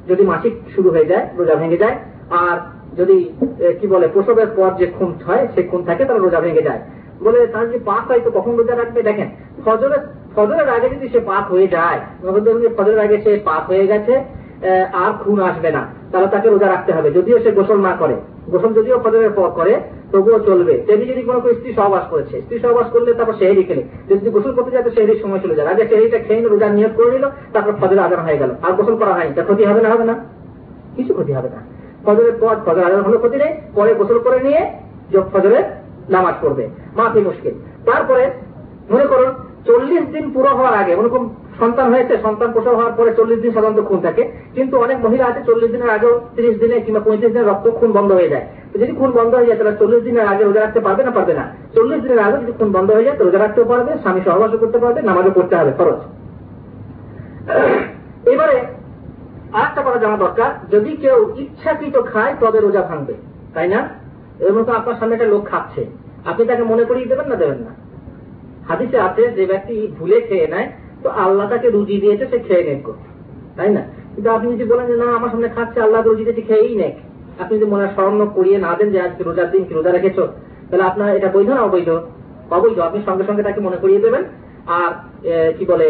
যদি 0.10 0.24
মাসিক 0.32 0.54
শুরু 0.76 0.89
হয়ে 0.96 1.08
যায়, 1.12 1.26
রোজা 1.39 1.56
ভেঙে 1.62 1.82
যায়, 1.84 1.96
আর 2.44 2.56
যদি 3.00 3.18
কি 3.80 3.86
বলে, 3.94 4.06
প্রসবের 4.14 4.50
পর 4.58 4.70
যে 4.80 4.86
খুন 4.98 5.10
হয় 5.28 5.44
সে 5.54 5.62
খুন 5.72 5.82
থাকে, 5.89 6.04
তাহলে 6.08 6.22
রোজা 6.26 6.39
ভেঙে 6.46 6.68
যায়। 6.68 6.82
বলে 7.26 7.39
তার 7.54 7.66
যে 7.74 7.78
পাক 7.89 8.04
হয়, 8.10 8.22
তো 8.26 8.30
কখন 8.38 8.54
রোজা 8.60 8.76
রাখবে? 8.76 9.00
দেখেন, 9.10 9.28
ফজরের 9.66 10.04
ফজরের 10.36 10.70
আগে 10.76 10.88
যদি 10.96 11.08
সে 11.14 11.20
পাক 11.32 11.44
হয়ে 11.54 11.68
যায়, 11.76 12.00
ফজরের 12.78 13.02
আগে 13.06 13.18
সে 13.26 13.32
পাক 13.50 13.64
হয়ে 13.72 13.88
গেছে 13.94 14.16
আর 14.93 15.24
খুন 15.24 15.41
আসবে 15.41 15.72
না। 15.72 15.88
তাহলে 16.11 16.28
তাকে 16.28 16.49
রোজা 16.49 16.68
রাখতে 16.68 16.91
হবে। 16.93 17.11
যদিও 17.11 17.39
সে 17.39 17.51
গোসল 17.51 17.82
না 17.82 17.95
করে। 17.99 18.16
গোসল 18.49 18.74
যদিও 18.74 18.99
ফজরের 18.99 19.30
পর 19.32 19.49
করে, 19.49 19.82
তবুও 20.11 20.39
চলবে। 20.39 20.84
তেমনি 20.88 21.05
যদি 21.05 21.22
কোনো 21.22 21.39
স্ত্রী 21.39 21.74
সহবাস 21.74 22.03
করেছে, 22.09 22.41
স্ত্রী 22.41 22.59
সহবাস 22.59 22.88
করলে 22.88 23.14
তারপর 23.14 23.34
সেহেরি 23.34 23.64
খেলে 23.64 23.84
যদি 24.09 24.30
গোসল 24.30 24.51
করতে 24.51 24.72
যায় 24.72 24.84
তো 24.84 24.89
সেহেরির 24.89 25.20
সময় 25.22 25.39
চলে 25.39 25.55
যায় 25.55 25.68
আগে 25.68 25.88
সেহেরিটা 25.88 26.20
খেয়ে 26.20 26.41
রোজা 26.41 26.70
নিয়োগ 26.70 26.91
করে 26.95 27.11
নিল, 27.11 27.30
তারপর 27.53 27.72
ফজর 27.72 27.99
আজান 27.99 28.20
হয়ে 28.20 28.38
গেল। 28.38 28.49
আর 28.64 28.72
গোসল 28.72 28.95
করা 28.95 29.14
হয়নি। 29.14 29.34
তা 29.34 29.43
ক্ষতি 29.43 29.66
হবে 29.66 29.82
না 29.82 29.89
হবে 29.89 30.03
না? 30.03 30.16
কিছু 30.95 31.14
ক্ষতি 31.14 31.34
হবে 31.34 31.49
না। 31.49 31.55
ফজরের 32.05 32.34
পর 32.39 32.55
ফজর 32.66 32.84
আজান 32.84 33.01
হলো 33.01 33.18
ক্ষতি 33.18 33.38
নেই। 33.38 33.53
পরে 33.76 33.93
গোসল 33.93 34.20
করে 34.20 34.39
নিয়ে 34.39 34.72
ফজরে 35.34 35.64
নামাজ 36.09 36.34
পড়বে। 36.41 36.70
মাফি 36.95 37.20
মুশকিল। 37.20 37.53
তারপরে 37.86 38.32
মনে 38.91 39.05
করুন 39.05 39.32
চল্লিশ 39.68 40.03
দিন 40.16 40.26
পুরো 40.36 40.49
হওয়ার 40.57 40.74
আগে, 40.74 40.95
মনে 40.95 41.09
করুন 41.09 41.30
সন্তান 41.59 41.93
হয়েছে, 41.93 42.14
সন্তান 42.26 42.51
প্রসব 42.51 42.74
হওয়ার 42.80 42.93
পরে 42.97 43.14
চল্লিশ 43.16 43.39
দিন 43.41 43.51
সাধারণত 43.53 43.82
খুন 43.89 43.99
থাকে। 44.01 44.24
কিন্তু 44.55 44.78
অনেক 44.78 44.97
মহিলা 45.05 45.26
আছে, 45.26 45.41
চল্লিশ 45.49 45.72
দিনের 45.72 45.89
আগেও 45.89 46.22
তিরিশ 46.36 46.55
দিনে 46.61 46.82
কিংবা 46.82 46.99
পঁয়ত্রিশ 46.99 47.32
দিনের 47.34 47.49
রক্ত 47.49 47.66
খুন 47.70 47.91
বন্ধ 47.91 48.11
হয়ে 48.11 48.30
যায়। 48.30 48.45
তো 48.72 48.80
যদি 48.80 48.93
খুন 48.99 49.11
বন্ধ 49.11 49.36
হয়ে 49.36 49.47
যায়, 49.47 49.57
তাহলে 49.57 49.78
চল্লিশ 49.78 50.03
দিনের 50.03 50.28
আগে 50.28 50.43
রোজা 50.43 50.61
রাখতে 50.61 50.80
পারবে 50.80 51.03
না 51.03 51.11
পারবে 51.11 51.34
না। 51.34 51.45
চল্লিশ 51.76 51.99
দিনের 52.01 52.20
আগে 52.20 52.38
যদি 52.38 52.51
খুন 52.51 52.72
বন্ধ 52.72 52.91
হয়ে 52.91 53.03
যায়, 53.03 53.18
তো 53.18 53.24
রোজা 53.24 53.39
রাখতেও 53.39 53.66
পারবে, 53.66 53.91
স্বামী 54.01 54.22
সহবাসও 54.26 54.57
করতে 54.57 54.78
পারবে, 54.78 55.01
নামাজও 55.01 55.32
করতে 55.32 55.55
হবে 55.55 55.72
খরচ 55.78 55.99
এবারে 58.34 58.57
আরেকটা 59.53 59.82
কথা 59.82 59.97
জানা 59.97 60.18
দরকার, 60.18 60.49
যদি 60.72 60.91
কেউ 60.97 61.34
ইচ্ছাকৃত 61.36 61.95
খায়, 62.14 62.34
তবে 62.39 62.59
রোজা 62.59 62.82
ভাঙবে, 62.82 63.14
তাই 63.53 63.68
না? 63.68 63.80
এর 64.39 64.53
মতো 64.53 64.72
আপনার 64.74 64.95
সামনে 64.99 65.16
একটা 65.16 65.26
লোক 65.26 65.43
খাচ্ছে। 65.49 65.86
আপনি 66.26 66.45
তাকে 66.45 66.64
মনে 66.64 66.84
করিয়ে 66.84 67.05
দেবেন 67.05 67.28
না 67.30 67.36
দেবেন 67.36 67.57
না? 67.57 67.72
হাদিসে 68.70 68.97
আছে, 69.07 69.24
যে 69.38 69.43
ব্যক্তি 69.45 69.76
ভুলে 69.99 70.22
খেয়ে 70.22 70.47
নেয়, 70.47 70.68
তো 71.03 71.09
আল্লাহ 71.24 71.49
তাকে 71.49 71.68
রুজি 71.70 71.95
দিয়েছে, 72.03 72.26
সে 72.32 72.38
খেয়ে 72.39 72.64
নেক। 72.64 72.88
তাই 73.57 73.70
না? 73.70 73.82
কিন্তু 74.14 74.30
আপনি 74.32 74.47
যদি 74.53 74.66
বলেন 74.72 74.86
যে, 74.88 74.95
না, 75.03 75.07
আমার 75.18 75.30
সামনে 75.30 75.49
খাচ্ছে, 75.49 75.80
আল্লাহ 75.82 75.99
রুজি 76.01 76.24
দিয়েছে, 76.24 76.41
খেয়েই 76.41 76.76
নেক। 76.76 76.95
আপনি 77.41 77.53
যদি 77.57 77.68
মনে 77.72 77.86
স্মরণ 77.88 78.30
করিয়ে 78.38 78.57
না 78.57 78.76
দেন 78.76 78.89
যে, 78.91 78.99
আজকে 79.01 79.24
রোজার 79.24 79.51
দিন 79.51 79.64
কি 79.68 79.74
রোজা 79.74 79.91
রেখেছ? 79.91 80.18
তাহলে 80.70 80.84
আপনার 80.84 81.16
এটা 81.18 81.30
বৈধ 81.36 81.49
না 81.49 81.61
অবৈধ? 81.61 81.89
অবৈধ। 82.57 82.78
আপনি 82.80 82.99
সঙ্গে 83.05 83.24
সঙ্গে 83.24 83.43
তাকে 83.43 83.59
মনে 83.61 83.78
করিয়ে 83.78 83.99
দেবেন। 83.99 84.24
আর 84.80 84.91
কি 85.57 85.66
বলে 85.66 85.88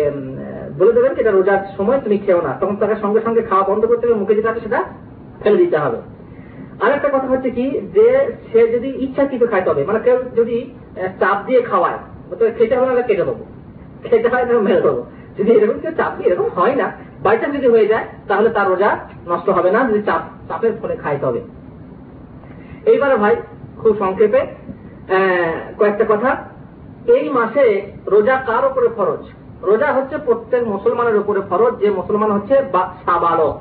বলে 0.79 0.91
দেবেন 0.93 1.11
এটা 1.21 1.31
রোজার 1.31 1.61
সময় 1.77 1.99
তুমি 2.03 2.17
খেও 2.17 2.41
না। 2.41 2.51
তখন 2.61 2.75
তাকে 2.75 2.95
সঙ্গে 3.01 3.21
সঙ্গে 3.25 3.41
খাওয়া 3.41 3.65
বন্ধ 3.69 3.85
করতে 3.85 4.03
হবে, 4.05 4.19
মুখে 4.19 4.35
যেটা 4.35 4.53
সেটা 4.65 4.79
ফেলে 5.43 5.57
দিতে 5.57 5.77
হবে। 5.77 5.99
আরেকটা 6.83 7.09
কথা 7.09 7.27
হচ্ছে 7.27 7.49
কি, 7.49 7.65
যে 7.95 8.07
সে 8.51 8.61
যদি 8.67 8.89
ইচ্ছাকৃত 9.05 9.43
খায় 9.51 9.65
তবে 9.65 9.81
মানে 9.83 9.99
কেউ 10.05 10.17
যদি 10.35 10.57
চাপ 11.19 11.37
দিয়ে 11.47 11.61
খাওয়ায় 11.61 11.99
খেতে 12.57 12.75
হবে 12.79 12.93
না 12.97 13.03
কেটে 13.09 13.23
দেবো। 13.29 13.33
খেতে 14.09 14.27
হয় 14.33 14.45
না, 14.49 14.53
মেরে 14.67 14.81
দেবো। 14.85 15.01
যদি 15.37 15.51
এরকম 15.57 15.77
কেউ 15.83 15.93
চাপ 15.99 16.13
এরকম 16.27 16.47
হয় 16.57 16.75
না 16.81 16.87
বাইচান্স 17.23 17.53
যদি 17.57 17.67
হয়ে 17.73 17.87
যায়, 17.91 18.05
তাহলে 18.27 18.49
তার 18.55 18.67
রোজা 18.71 18.89
নষ্ট 19.27 19.47
হবে 19.57 19.69
না, 19.75 19.79
যদি 19.89 20.01
চাপ, 20.07 20.21
চাপের 20.49 20.73
ফলে 20.81 20.95
খাইতে 21.03 21.25
হবে 21.25 21.41
এইবারে 22.91 23.15
ভাই, 23.23 23.35
খুব 23.81 23.93
সংক্ষেপে 23.99 24.41
কয়েকটা 25.79 26.05
কথা। 26.09 26.31
এই 27.15 27.25
মাসে 27.37 27.65
রোজা 28.13 28.35
কার 28.47 28.63
উপরে 28.65 28.89
ফরজ? 28.97 29.23
রোজা 29.69 29.89
হচ্ছে 29.93 30.15
প্রত্যেক 30.27 30.61
মুসলমানের 30.73 31.17
উপরে 31.21 31.41
ফরজ, 31.49 31.73
যে 31.83 31.89
মুসলমান 31.99 32.29
হচ্ছে 32.31 32.55
সাবালক। 33.05 33.59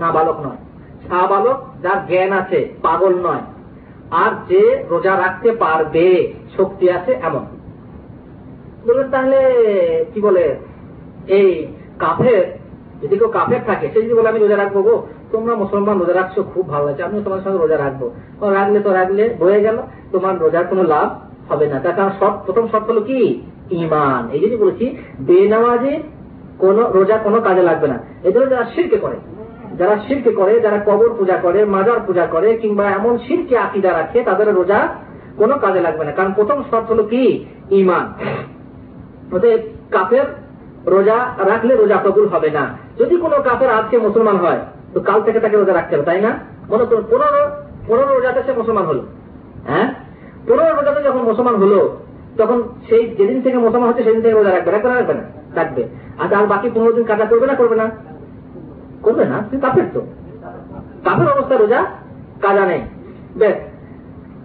না 0.00 0.08
বালক 0.16 0.38
নয়। 0.46 0.60
সাবালক 1.08 1.58
যার 1.82 2.00
জ্ঞান 2.08 2.32
আছে, 2.40 2.58
পাগল 2.82 3.12
নয়। 3.26 3.44
আর 4.22 4.32
যে 4.48 4.62
রোজা 4.90 5.14
রাখতে 5.24 5.50
পারবে, 5.62 6.06
শক্তি 6.56 6.86
আছে, 6.96 7.12
এমন। 7.28 7.44
বললেন 8.88 9.08
তাহলে, 9.10 9.38
কি 10.14 10.18
বলে, 10.20 10.44
এই 11.38 11.48
কাফের, 11.98 12.44
যদি 13.02 13.14
কেউ 13.18 13.30
কাফের 13.38 13.62
থাকে, 13.66 13.86
সে 13.92 13.98
যদি 14.02 14.14
বলে, 14.14 14.28
আমি 14.28 14.40
রোজা 14.40 14.56
রাখব 14.56 14.76
গো, 14.82 14.94
তোমরা 15.32 15.52
মুসলমান 15.54 15.96
রোজা 15.98 16.14
রাখছো, 16.14 16.40
খুব 16.52 16.64
ভালো 16.68 16.84
লাগছে, 16.86 17.02
আমিও 17.02 17.22
তোমার 17.22 17.42
সঙ্গে 17.44 17.58
রোজা 17.58 17.76
রাখব। 17.76 18.02
রাখলে 18.58 18.78
তো 18.80 18.90
রাখলে 18.92 19.24
বয়ে 19.38 19.60
গেল, 19.60 19.76
তোমার 20.12 20.34
রোজার 20.38 20.64
কোনো 20.66 20.82
লাভ 20.82 21.08
হবে 21.50 21.66
না। 21.66 21.76
তার 21.84 21.94
কারণ 21.96 22.12
সব 22.20 22.32
প্রথম 22.46 22.64
শর্ত 22.72 22.86
হলো 22.90 23.00
কি? 23.00 23.20
ইমান 23.82 24.22
এই 24.32 24.40
যদি 24.40 24.56
বলেছি, 24.56 24.86
বেনামাজি 25.20 25.94
কোন, 26.58 26.78
রোজা 26.96 27.16
কোনো 27.26 27.38
কাজে 27.40 27.62
লাগবে 27.62 27.88
না। 27.88 27.98
জন্য 28.34 28.46
যারা 28.50 28.66
শিরকে 28.74 28.98
করে, 29.04 29.16
যারা 29.78 29.94
শিরকে 30.06 30.30
করে, 30.30 30.54
যারা 30.60 30.78
কবর 30.86 31.10
পূজা 31.18 31.36
করে, 31.36 31.60
মাজার 31.64 32.00
পূজা 32.06 32.24
করে, 32.26 32.48
কিংবা 32.62 32.84
এমন 32.90 33.12
শিরকে 33.18 33.54
আকিদা 33.66 33.90
রাখে, 33.92 34.18
তাদের 34.22 34.48
রোজা 34.54 34.80
কোনো 35.40 35.54
কাজে 35.58 35.80
লাগবে 35.80 36.02
না। 36.04 36.12
কারণ 36.12 36.32
প্রথম 36.32 36.58
শর্ত 36.70 36.88
হলো 36.92 37.04
কি? 37.12 37.24
ইমান 37.70 38.06
অতএব 39.32 39.60
কাফের 39.90 40.24
রোজা 40.86 41.16
রাখলে 41.38 41.76
রোজা 41.76 41.96
কবুল 41.96 42.28
হবে 42.28 42.50
না। 42.50 42.68
যদি 42.98 43.16
কোনো 43.16 43.36
কাফের 43.42 43.70
আজকে 43.70 43.98
মুসলমান 43.98 44.36
হয়, 44.36 44.58
তো 44.94 45.00
কাল 45.00 45.22
থেকে 45.22 45.40
তাকে 45.40 45.56
রোজা 45.56 45.74
রাখতে 45.74 45.96
হবে, 45.96 46.04
তাই 46.04 46.20
না? 46.20 46.38
মনে 46.70 46.84
করুন, 46.84 47.04
পনেরো 47.10 47.50
পনেরো 47.88 48.14
রোজাতে 48.14 48.42
সে 48.46 48.52
মুসলমান 48.52 48.84
হলো। 48.84 49.02
হ্যাঁ? 49.66 49.94
পনেরো 50.48 50.76
রোজাতে 50.76 51.02
যখন 51.02 51.18
মুসলমান 51.18 51.54
হলো, 51.54 51.96
তখন 52.38 52.62
সেই 52.88 53.08
যেদিন 53.08 53.42
থেকে 53.42 53.58
মুসলমান 53.58 53.88
হচ্ছে, 53.88 54.02
সেদিন 54.02 54.22
থেকে 54.22 54.34
রোজা 54.34 54.50
রাখবে 54.50 54.70
রাখবে 54.70 54.88
রাখবে 54.88 55.14
না, 55.14 55.20
রাখবে। 55.54 55.84
আর 56.18 56.34
আর 56.34 56.46
বাকি 56.46 56.70
পনেরো 56.74 56.92
দিন 56.92 57.04
কাজা 57.04 57.24
করবে 57.24 57.46
না 57.46 57.54
করবে 57.54 57.76
না? 57.76 57.90
করবে 59.02 59.24
না 59.24 59.44
তুই 59.50 59.60
কাফের 59.60 59.84
তো। 59.94 60.00
কাফের 61.04 61.28
অবস্থা, 61.28 61.56
রোজা, 61.56 61.86
কাজা 62.42 62.66
নেই। 62.66 62.80
বেশ, 63.36 63.54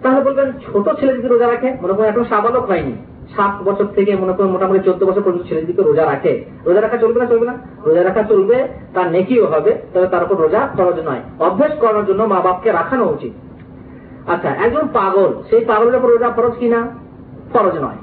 তাহলে 0.02 0.20
বলবেন, 0.20 0.52
ছোট 0.52 1.00
ছেলে 1.00 1.12
যদি 1.14 1.28
রোজা 1.28 1.46
রাখে, 1.46 1.76
মনে 1.82 1.92
করেন 1.92 2.10
এখন 2.10 2.24
সাবালক 2.24 2.64
হয়নি। 2.64 2.92
সাত 3.36 3.54
বছর 3.64 3.86
থেকে 3.94 4.16
মনে 4.16 4.32
করেন 4.32 4.50
মোটামুটি 4.50 4.80
চোদ্দ 4.84 5.04
বছর 5.04 5.22
পর্যন্ত 5.22 5.44
ছেলে 5.48 5.62
দিকে 5.68 5.82
রোজা 5.82 6.04
রাখে। 6.04 6.32
রোজা 6.66 6.80
রাখা 6.80 6.96
চলবে 6.96 7.18
না 7.20 7.26
চলবে 7.26 7.46
না? 7.46 7.54
রোজা 7.86 8.02
রাখা 8.02 8.22
চলবে 8.22 8.56
তার 8.94 9.10
নেকিও 9.10 9.46
হবে, 9.46 9.72
তবে 9.94 10.06
তার 10.06 10.22
উপর 10.22 10.36
রোজা 10.36 10.60
খরচ 10.76 10.98
নয়। 11.08 11.22
অভ্যেস 11.38 11.72
করানোর 11.80 12.06
জন্য 12.06 12.22
মা 12.22 12.38
বাপকে 12.40 12.72
রাখানো 12.72 13.04
উচিত। 13.04 13.32
আচ্ছা 14.32 14.50
একজন 14.64 14.84
পাগল, 14.92 15.30
সেই 15.50 15.64
পাগলের 15.64 15.96
উপর 15.96 16.08
রোজা 16.08 16.30
ফরজ 16.30 16.54
কিনা? 16.58 16.80
ফরজ 17.52 17.74
নয়। 17.74 17.98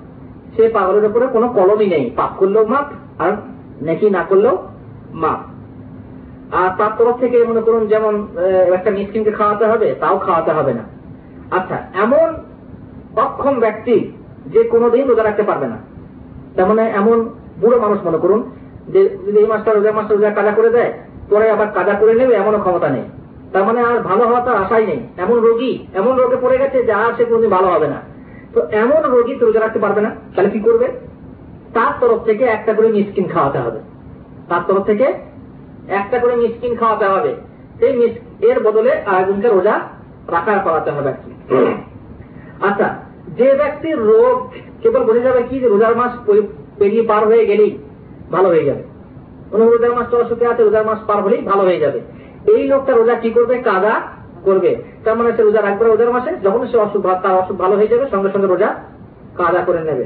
সেই 0.55 0.69
পাগলের 0.69 1.05
উপরে 1.05 1.25
কোনো 1.27 1.47
কলমই 1.47 1.87
নেই। 1.87 2.05
পাপ 2.15 2.31
করলেও 2.37 2.65
মাপ, 2.65 2.87
আর 3.19 3.31
নেকি 3.81 4.09
না 4.09 4.21
করলেও 4.29 4.55
মাপ। 5.13 5.39
আর 6.55 6.69
তার 6.77 6.91
তরফ 6.97 7.15
থেকে 7.19 7.37
মনে 7.43 7.61
করুন 7.61 7.87
যেমন 7.87 8.13
একটা 8.73 8.91
মিসকিনকে 8.91 9.31
খাওয়াতে 9.31 9.65
হবে, 9.65 9.95
তাও 9.99 10.15
খাওয়াতে 10.17 10.51
হবে 10.51 10.73
না। 10.73 10.83
আচ্ছা 11.57 11.77
এমন 12.03 12.27
অক্ষম 13.15 13.55
ব্যক্তি 13.59 13.95
যে 14.51 14.63
কোনোদিন 14.63 15.07
রোজা 15.07 15.23
রাখতে 15.23 15.43
পারবে 15.43 15.67
না। 15.67 15.77
তার 16.55 16.67
মানে 16.67 16.83
এমন 16.89 17.29
বুড়ো 17.61 17.79
মানুষ, 17.79 17.99
মনে 18.05 18.17
করুন, 18.17 18.51
যে 18.87 19.01
যদি 19.27 19.37
এই 19.37 19.47
মাসটা 19.47 19.73
রোজা 19.73 19.91
মাসটা 19.91 20.13
রোজা 20.15 20.29
কাজা 20.29 20.51
করে 20.51 20.69
দেয়, 20.69 20.93
পরে 21.29 21.51
আবার 21.51 21.67
কাজা 21.73 21.93
করে 21.93 22.13
নেবে, 22.15 22.33
এমনও 22.33 22.59
ক্ষমতা 22.59 22.89
নেই। 22.89 23.01
তার 23.53 23.63
মানে 23.63 23.81
আর 23.81 23.99
ভালো 23.99 24.27
হওয়া 24.27 24.41
তার 24.41 24.55
আশাই 24.55 24.85
নেই। 24.85 24.99
এমন 25.17 25.39
রোগী, 25.39 25.85
এমন 25.93 26.15
রোগে 26.15 26.35
পড়ে 26.41 26.57
গেছে 26.57 26.83
যে 26.83 26.91
আর 26.91 27.13
সে 27.17 27.25
কোনোদিন 27.25 27.49
ভালো 27.49 27.67
হবে 27.67 27.87
না। 27.87 27.99
তো 28.53 28.59
এমন 28.71 29.01
রোগী 29.03 29.35
তো 29.35 29.45
রোজা 29.45 29.59
রাখতে 29.59 29.79
পারবে 29.79 30.01
না। 30.01 30.11
তাহলে 30.35 30.49
কি 30.49 30.59
করবে? 30.59 30.87
তার 31.73 31.93
তরফ 31.99 32.19
থেকে 32.23 32.43
একটা 32.43 32.73
করে 32.73 32.87
মিসকিন 32.87 33.27
খাওয়াতে 33.27 33.59
হবে। 33.59 33.79
তার 34.49 34.61
তরফ 34.67 34.83
থেকে 34.83 35.13
একটা 35.89 36.19
করে 36.19 36.35
মিসকিন 36.35 36.75
খাওয়াতে 36.75 37.05
হবে। 37.05 37.35
সেই 37.79 37.93
এর 38.41 38.63
বদলে 38.63 38.91
আরেকজনকে 39.05 39.47
রোজা 39.47 39.79
রাখা 40.27 40.57
করাতে 40.57 40.91
হবে 40.91 41.11
আচ্ছা 42.61 43.10
যে 43.37 43.53
ব্যক্তির 43.55 43.97
রোগ, 43.97 44.35
কেবল 44.81 45.03
বোঝা 45.03 45.19
যাবে 45.19 45.43
কি 45.43 45.59
যে 45.59 45.67
রোজার 45.67 45.95
মাস 45.95 46.11
পেরিয়ে 46.79 47.03
পার 47.03 47.27
হয়ে 47.27 47.45
গেলেই 47.45 47.77
ভালো 48.31 48.49
হয়ে 48.49 48.65
যাবে। 48.65 48.83
কোনো 49.51 49.71
রোজার 49.71 49.93
মাস 49.93 50.13
অসুখে 50.13 50.45
আছে, 50.47 50.63
রোজার 50.63 50.85
মাস 50.85 50.99
পার 51.07 51.23
হলেই 51.23 51.41
ভালো 51.41 51.63
হয়ে 51.63 51.79
যাবে। 51.79 51.99
এই 52.51 52.67
লোকটা 52.67 52.91
রোজা 52.93 53.13
কি 53.13 53.29
করবে? 53.29 53.57
কাদা 53.57 54.01
করবে। 54.43 54.75
তার 55.03 55.17
মানে 55.17 55.31
সে 55.35 55.43
রোজা 55.43 55.61
রাখবে 55.61 55.85
রোজার 55.85 56.11
মাসে, 56.11 56.31
যখন 56.43 56.67
সে 56.67 56.77
অসুখ 56.77 57.01
তার 57.01 57.31
অসুখ 57.31 57.57
ভালো 57.57 57.75
হয়ে 57.75 57.87
যাবে, 57.87 58.05
সঙ্গে 58.11 58.29
সঙ্গে 58.33 58.47
রোজা 58.47 58.75
কাদা 59.37 59.61
করে 59.65 59.81
নেবে। 59.83 60.05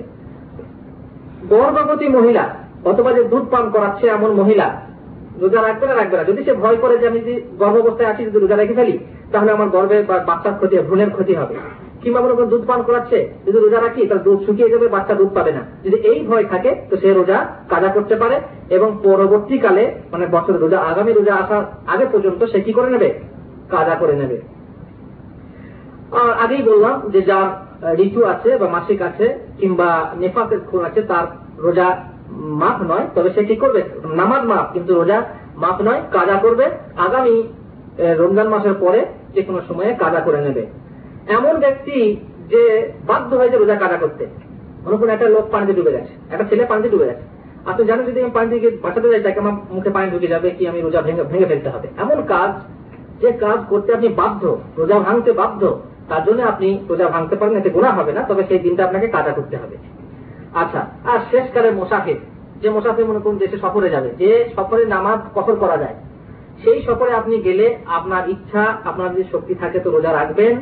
গর্ভবতী 1.49 2.07
মহিলা 2.07 2.43
অথবা 2.85 3.13
যে 3.13 3.23
দুধ 3.23 3.45
পান 3.51 3.69
করাচ্ছে 3.69 4.07
এমন 4.07 4.31
মহিলা 4.31 4.84
রোজা 5.41 5.59
রাখবে 5.61 5.85
না 5.89 5.95
রাখবে 5.95 6.15
না। 6.17 6.23
যদি 6.23 6.41
সে 6.43 6.53
ভয় 6.63 6.77
করে 6.83 6.95
যে 7.01 7.05
আমি 7.07 7.19
যদি 7.23 7.35
গর্ভাবস্থায় 7.61 8.09
আছি, 8.11 8.21
যদি 8.27 8.37
রোজা 8.39 8.55
রেখে 8.55 8.75
ফেলি, 8.79 8.95
তাহলে 9.31 9.49
আমার 9.51 9.69
গর্ভে 9.75 9.97
বাচ্চার 10.29 10.53
ক্ষতি, 10.59 10.75
ভ্রূণের 10.87 11.11
ক্ষতি 11.15 11.33
হবে। 11.41 11.55
কিংবা 12.01 12.21
মনে 12.21 12.33
করুন 12.33 12.49
দুধ 12.49 12.63
পান 12.69 12.79
করাচ্ছে, 12.87 13.17
যদি 13.45 13.57
রোজা 13.59 13.79
রাখি 13.81 14.01
তার 14.07 14.23
দুধ 14.23 14.39
শুকিয়ে 14.45 14.69
যাবে, 14.69 14.87
বাচ্চা 14.87 15.13
দুধ 15.15 15.31
পাবে 15.37 15.51
না। 15.51 15.61
যদি 15.85 15.97
এই 16.11 16.19
ভয় 16.29 16.45
থাকে, 16.51 16.71
তো 16.89 16.97
সে 16.97 17.09
রোজা 17.13 17.37
কাজা 17.69 17.89
করতে 17.89 18.15
পারে 18.15 18.35
এবং 18.69 18.89
পরবর্তীকালে 19.03 19.83
মানে 20.11 20.25
বছর 20.31 20.55
রোজা, 20.63 20.77
আগামী 20.91 21.11
রোজা 21.13 21.33
আসার 21.35 21.63
আগে 21.93 22.05
পর্যন্ত 22.11 22.41
সে 22.51 22.59
কি 22.65 22.71
করে 22.73 22.89
নেবে? 22.89 23.09
কাজা 23.69 23.95
করে 23.95 24.15
নেবে। 24.15 24.37
আর 26.21 26.31
আগেই 26.43 26.63
বললাম 26.63 26.95
যে 27.13 27.21
যার 27.21 27.47
ঋতু 28.05 28.21
আছে 28.25 28.49
বা 28.57 28.67
মাসিক 28.67 28.99
আছে 29.01 29.25
কিংবা 29.59 29.89
নেফাসের 30.21 30.59
খুন 30.59 30.81
আছে, 30.85 31.01
তার 31.01 31.25
রোজা 31.65 31.87
মাফ 32.61 32.77
নয়, 32.91 33.05
তবে 33.15 33.29
সে 33.35 33.41
কি 33.49 33.55
করবে? 33.55 33.81
নামাজ 34.19 34.41
মাফ, 34.51 34.65
কিন্তু 34.73 34.91
রোজা 34.99 35.17
মাফ 35.63 35.77
নয়, 35.87 36.01
কাজা 36.15 36.35
করবে। 36.43 36.65
আগামী 37.05 37.35
রমজান 38.21 38.47
মাসের 38.53 38.75
পরে 38.83 38.99
যে 39.35 39.41
কোনো 39.47 39.59
সময়ে 39.67 39.91
কাজা 40.03 40.19
করে 40.19 40.39
নেবে। 40.45 40.63
এমন 41.37 41.53
ব্যক্তি 41.59 41.95
যে 42.51 42.61
বাধ্য 43.09 43.29
হয়েছে 43.39 43.57
রোজা 43.57 43.75
কাজা 43.75 43.97
করতে। 43.97 44.23
মনে 44.85 44.95
করুন 44.97 45.11
একটা 45.13 45.27
লোক 45.29 45.45
পানিতে 45.53 45.73
ডুবে 45.73 45.91
গেছে, 45.95 46.13
একটা 46.33 46.45
ছেলে 46.49 46.63
পানিতে 46.65 46.89
ডুবে 46.89 47.09
গেছে। 47.09 47.23
আপনি 47.69 47.83
জানেন 47.85 48.05
যদি 48.05 48.19
আমি 48.23 48.33
পানি 48.37 48.47
থেকে 48.49 48.69
বাঁচাতে 48.83 49.07
যাই, 49.11 49.23
তাকে 49.25 49.39
আমার 49.39 49.55
মুখে 49.75 49.89
পানি 49.89 50.07
ঢুকে 50.11 50.27
যাবে 50.27 50.47
কি 50.57 50.63
আমি 50.67 50.81
রোজা 50.81 51.01
ভেঙে 51.01 51.23
ভেঙে 51.31 51.45
ফেলতে 51.45 51.69
হবে? 51.69 51.87
এমন 52.03 52.17
কাজ, 52.33 52.51
যে 53.21 53.29
কাজ 53.31 53.59
করতে 53.69 53.89
আপনি 53.93 54.07
বাধ্য, 54.07 54.43
রোজা 54.77 54.97
ভাঙতে 54.99 55.31
বাধ্য, 55.31 55.61
তার 56.09 56.21
জন্য 56.25 56.41
আপনি 56.43 56.67
রোজা 56.89 57.07
ভাঙতে 57.09 57.35
পারেন, 57.35 57.55
এতে 57.57 57.69
গোনা 57.69 57.91
হবে 57.91 58.11
না, 58.13 58.21
তবে 58.21 58.43
সেই 58.49 58.59
দিনটা 58.59 58.81
আপনাকে 58.85 59.07
কাজা 59.07 59.31
করতে 59.31 59.55
হবে। 59.57 59.75
আচ্ছা 60.61 60.81
আর 61.11 61.19
শেষকালে 61.31 61.71
মোসাফির 61.71 62.19
যে 62.65 62.71
মোসাফির 62.75 63.09
মনে 63.09 63.21
করুন 63.23 63.37
দেশে 63.37 63.57
সফরে 63.57 63.89
যাবে, 63.89 64.09
যে 64.21 64.31
সফরে 64.55 64.83
নামাজ 64.85 65.19
কফর 65.35 65.55
করা 65.63 65.77
যায়, 65.77 65.95
সেই 66.63 66.79
সফরে 66.87 67.11
আপনি 67.11 67.35
গেলে 67.41 67.65
আপনার 67.97 68.23
ইচ্ছা, 68.29 68.63
আপনার 68.89 69.09
যদি 69.13 69.25
শক্তি 69.31 69.53
থাকে 69.61 69.77
তো 69.79 69.89
রোজা 69.91 70.11
রাখবেন। 70.13 70.55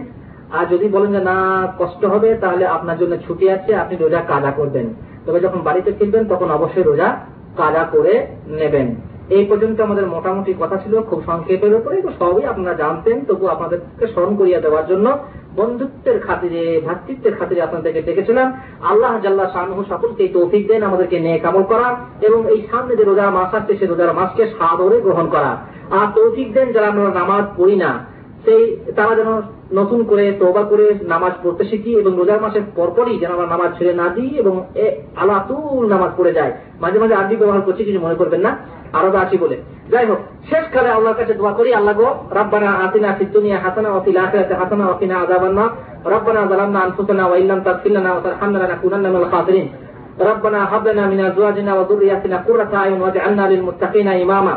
আর 0.57 0.65
যদি 0.65 0.85
বলেন 0.87 1.11
যে 1.11 1.21
না, 1.29 1.37
কষ্ট 1.79 2.01
হবে, 2.05 2.29
তাহলে 2.35 2.63
আপনার 2.65 2.97
জন্য 2.97 3.13
ছুটি 3.25 3.45
আছে, 3.49 3.71
আপনি 3.75 3.95
রোজা 3.95 4.19
কাজা 4.31 4.51
করবেন। 4.51 4.85
তবে 5.25 5.39
যখন 5.39 5.59
বাড়িতে 5.61 5.89
ফিরবেন, 5.91 6.23
তখন 6.27 6.47
অবশ্যই 6.51 6.83
রোজা 6.83 7.07
কাজা 7.57 7.83
করে 7.93 8.13
নেবেন। 8.59 8.87
এই 9.29 9.45
পর্যন্ত 9.45 9.81
আমাদের 9.81 10.07
মোটামুটি 10.07 10.53
কথা 10.59 10.77
ছিল, 10.77 11.01
খুব 11.01 11.23
সংক্ষেপের 11.25 11.73
উপরে 11.75 12.01
সবই 12.19 12.45
আপনারা 12.45 12.73
জানতেন 12.73 13.25
তবু 13.25 13.47
আপনাদেরকে 13.47 14.07
স্মরণ 14.07 14.35
করিয়া 14.35 14.59
দেওয়ার 14.59 14.87
জন্য 14.87 15.17
বন্ধুত্বের 15.55 16.19
খাতিরে, 16.19 16.81
ভ্রাতৃত্বের 16.85 17.35
খাতিরে 17.35 17.61
আপনাদেরকে 17.61 18.01
ডেকেছিলাম। 18.01 18.53
আল্লাহ 18.81 19.19
জাল্লাহ 19.23 19.51
শাহু 19.53 19.83
সকলকে 19.89 20.27
তৌফিক 20.27 20.67
দেন, 20.67 20.83
আমাদেরকে 20.83 21.19
নিয়ে 21.19 21.39
কামল 21.39 21.63
করা 21.63 21.95
এবং 22.21 22.51
এই 22.51 22.67
সামনে 22.71 22.95
যে 22.95 23.03
রোজার 23.03 23.31
মাস 23.31 23.53
আসছে, 23.53 23.77
সে 23.77 23.85
রোজার 23.85 24.13
মাসকে 24.13 24.47
সাদরে 24.59 25.01
গ্রহণ 25.01 25.29
করা। 25.29 25.57
আর 25.91 26.07
তৌফিক 26.15 26.53
দেন 26.53 26.71
যারা 26.71 26.87
আমরা 26.87 27.03
নামাজ 27.03 27.43
পড়ি 27.57 27.75
না। 27.75 28.12
সেই 28.44 28.62
তারা 28.96 29.12
যেন 29.14 29.30
নতুন 29.72 30.00
করে 30.04 30.24
তোবা 30.32 30.62
করে 30.62 30.86
নামাজ 31.04 31.32
পড়তে 31.42 31.64
শিখি 31.64 31.92
এবং 31.92 32.12
রোজার 32.14 32.40
মাসের 32.40 32.64
পরপরই 32.76 33.16
যেন 33.18 33.30
আমরা 33.32 33.48
নামাজ 33.48 33.70
ছেড়ে 33.78 33.92
না 33.94 34.06
দিই 34.08 34.30
এবং 34.38 34.54
আলাতুল 35.16 35.84
নামাজ 35.88 36.10
পড়ে 36.16 36.32
যায় 36.32 36.52
মাঝে 36.80 36.98
মাঝে 36.98 37.14
আরবি 37.14 37.36
ব্যবহার 37.36 37.62
করছি 37.66 37.82
কিছু 37.84 38.00
মনে 38.00 38.16
করবেন 38.20 38.40
না 38.40 38.50
আরবে 38.92 39.18
আছি 39.18 39.36
বলে 39.36 39.56
যাই 39.90 40.06
হোক 40.06 40.20
শেষকালে 40.50 40.90
আল্লাহর 40.90 41.18
কাছে 41.20 41.32
দোয়া 41.34 41.52
করি 41.52 41.70
আল্লাহ 41.72 41.94
গো 41.94 42.08
রব্বানা 42.30 42.70
আতিনা 42.84 43.10
ফিদ 43.18 43.28
দুনিয়া 43.32 43.58
হাসানা 43.58 43.88
ওয়া 43.90 44.02
ফিল 44.04 44.18
আখিরাতি 44.18 44.54
হাসানা 44.54 44.84
ওয়া 44.86 44.96
কিনা 45.00 45.16
আযাবান 45.16 45.52
নার 45.54 45.70
রব্বানা 46.12 46.40
যালামনা 46.50 46.78
আনফুসানা 46.80 47.24
ওয়া 47.26 47.36
ইল্লাম 47.36 47.58
তাগফির 47.60 47.92
লানা 47.96 48.10
ওয়া 48.12 48.22
তারহামনা 48.24 48.58
লানাকুনান্না 48.62 49.08
মিনাল 49.08 49.30
খাসিরিন 49.30 49.68
ربنا 50.22 50.60
هب 50.66 50.84
لنا 50.88 51.04
من 51.06 51.20
ازواجنا 51.20 51.72
وذرياتنا 51.74 52.36
قرة 52.38 52.72
اعين 52.74 53.00
واجعلنا 53.00 53.44
للمتقين 53.48 54.08
اماما 54.08 54.54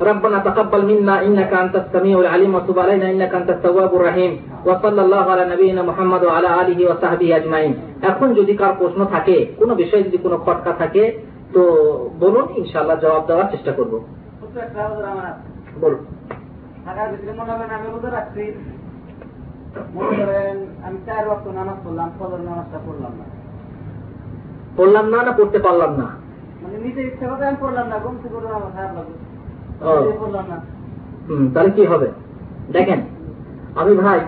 ربنا 0.00 0.38
تقبل 0.40 0.82
منا 0.86 1.14
انك 1.22 1.52
انت 1.54 1.74
السميع 1.76 2.16
العليم 2.18 2.54
وتب 2.54 2.78
علينا 2.78 3.06
انك 3.10 3.32
انت 3.34 3.50
التواب 3.50 3.90
الرحيم 3.94 4.32
وصلى 4.64 5.00
الله 5.02 5.24
على 5.24 5.44
نبينا 5.48 5.82
محمد 5.82 6.22
وعلى 6.24 6.48
اله 6.60 6.78
وصحبه 6.86 7.28
اجمعين 7.36 7.72
এখন 8.02 8.28
যদি 8.34 8.52
কার 8.54 8.72
প্রশ্ন 8.78 9.00
থাকে 9.06 9.36
কোনো 9.58 9.72
বিষয়ে 9.74 10.02
যদি 10.02 10.18
কোনো 10.18 10.36
খটকা 10.38 10.72
থাকে 10.72 11.02
তো 11.54 11.62
বলুন 12.18 12.46
ইনশাআল্লাহ 12.56 12.96
জবাব 12.96 13.22
দেওয়ার 13.26 13.48
চেষ্টা 13.50 13.72
করব 13.72 13.92
বলুন 15.82 16.00
ঢাকার 16.86 17.08
ভিতরে 17.12 17.32
মনে 17.32 17.52
করেন 17.52 17.70
আমি 17.76 17.86
রোজা 17.88 18.10
রাখছি 18.10 18.44
মনে 19.94 20.12
করেন 20.20 20.56
আমি 20.86 20.98
চার 21.06 21.22
ওয়াক্ত 21.28 21.46
নামাজ 21.50 21.78
পড়লাম 21.84 22.08
ফজর 22.18 22.40
নামাজটা 22.40 22.78
পড়লাম 22.86 23.12
না 23.20 23.26
পড়লাম 24.76 25.06
না 25.12 25.18
না 25.22 25.32
পড়তে 25.32 25.58
পারলাম 25.58 25.92
না 26.00 26.06
মানে 26.62 26.76
নিজে 26.84 27.00
ইচ্ছা 27.02 27.26
করে 27.30 27.44
আমি 27.46 27.58
পড়লাম 27.60 27.86
না 27.88 27.96
ঘুম 27.98 28.14
থেকে 28.22 28.34
উঠে 28.38 28.48
আমার 28.50 28.72
খারাপ 28.74 28.92
লাগবে 28.98 29.14
ও। 29.14 29.18
নিজে 29.18 29.18
পড়লাম 29.18 29.26
না 29.26 29.31
তাহলে 31.53 31.71
কি 31.77 31.83
হবে? 31.91 32.07
দেখেন, 32.75 32.99
আমি 33.81 33.93
ভাই 34.03 34.19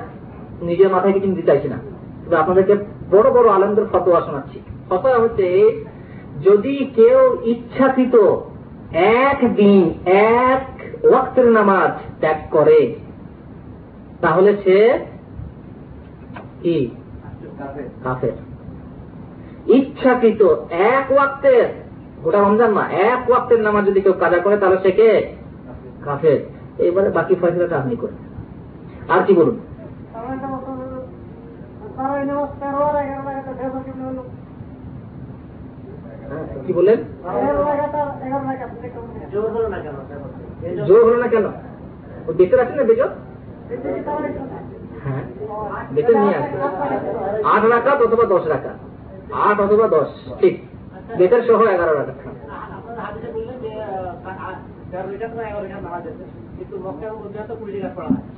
নিজের 0.67 0.89
মাথায় 0.93 1.13
কিছু 1.15 1.27
দিতে 1.29 1.47
চাইছি 1.49 1.67
না। 1.73 1.77
তবে 2.23 2.35
আপনাদেরকে 2.41 2.75
বড় 3.13 3.27
বড় 3.35 3.47
আনন্দের 3.57 3.89
ফতোয়া 3.91 4.19
শোনাচ্ছি। 4.25 4.57
ফতোয়া 4.89 5.17
হচ্ছে 5.23 5.47
যদি 6.47 6.75
কেউ 6.97 7.19
ইচ্ছাকৃত 7.53 8.15
একদিন 9.31 9.81
এক 10.41 10.63
ওয়াক্তের 11.09 11.47
নামাজ 11.57 11.91
ত্যাগ 12.21 12.39
করে, 12.55 12.79
তাহলে 14.23 14.51
সে 14.63 14.77
কি? 16.61 16.77
কাফের। 18.03 18.35
ইচ্ছাকৃত 19.77 20.41
এক 20.95 21.05
ওয়াক্তের, 21.15 21.67
গোটা 22.23 22.39
রমজান 22.39 22.71
না 22.77 22.83
এক 23.11 23.21
ওয়াক্তের 23.29 23.59
নামাজ 23.67 23.83
যদি 23.89 23.99
কেউ 24.05 24.15
কাজা 24.23 24.39
করে, 24.45 24.55
তাহলে 24.61 24.77
সে 24.83 24.91
কে? 24.99 25.11
কাফের। 26.05 26.39
এবারে 26.79 27.09
বাকি 27.09 27.33
ফয়সলাটা 27.35 27.75
আপনি 27.77 27.95
করেন। 27.95 28.17
আর 29.09 29.21
কি 29.27 29.33
বলুন? 29.33 29.57
হ্যাঁ, 36.29 36.45
কি 36.65 36.71
হলো? 36.73 36.93
জোর 40.87 41.01
হলো 41.05 41.17
না 41.17 41.27
কেন? 41.27 41.45
ও 42.27 42.29
বেঁচে 42.33 42.55
আছে 42.61 42.73
না 42.75 42.83
বেজর। 42.83 43.09
হ্যাঁ 45.03 45.23
বেঁচে 45.91 46.13
নিয়ে 46.21 46.35
আসবে 46.39 46.57
আট 47.45 47.63
রাখাত 47.73 47.99
অথবা 48.01 48.25
দশ 48.25 48.43
রাখাত 48.47 48.77
আট 49.45 49.57
অথবা 49.59 49.85
দশ 49.87 50.09
ঠিক। 50.39 50.55
বেতের 51.17 51.41
সহ 51.47 51.59
এগারো 51.75 51.93
রাখাত 51.93 52.17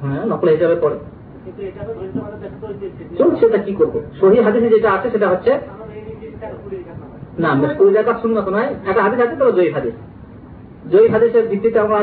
হয়। 0.02 0.20
সেটা 3.40 3.58
কি 3.58 3.74
করব? 3.74 3.96
সহি 4.20 4.38
হাদিসে 4.40 4.70
যেটা 4.70 4.90
আছে 4.92 5.08
সেটা 5.10 5.28
হচ্ছে 5.30 5.52
কুড়ি 6.60 6.78
না 7.40 7.50
নয়। 8.56 8.70
একটা 8.90 9.02
হাদিস 9.04 9.20
আছে 9.20 9.36
তো 9.36 9.52
জয়ী 9.52 9.72
হাদিস। 9.72 9.94
জয়ী 10.92 11.08
হাদিসের 11.10 11.48
ভিত্তিতে 11.48 11.80
আমরা 11.80 11.98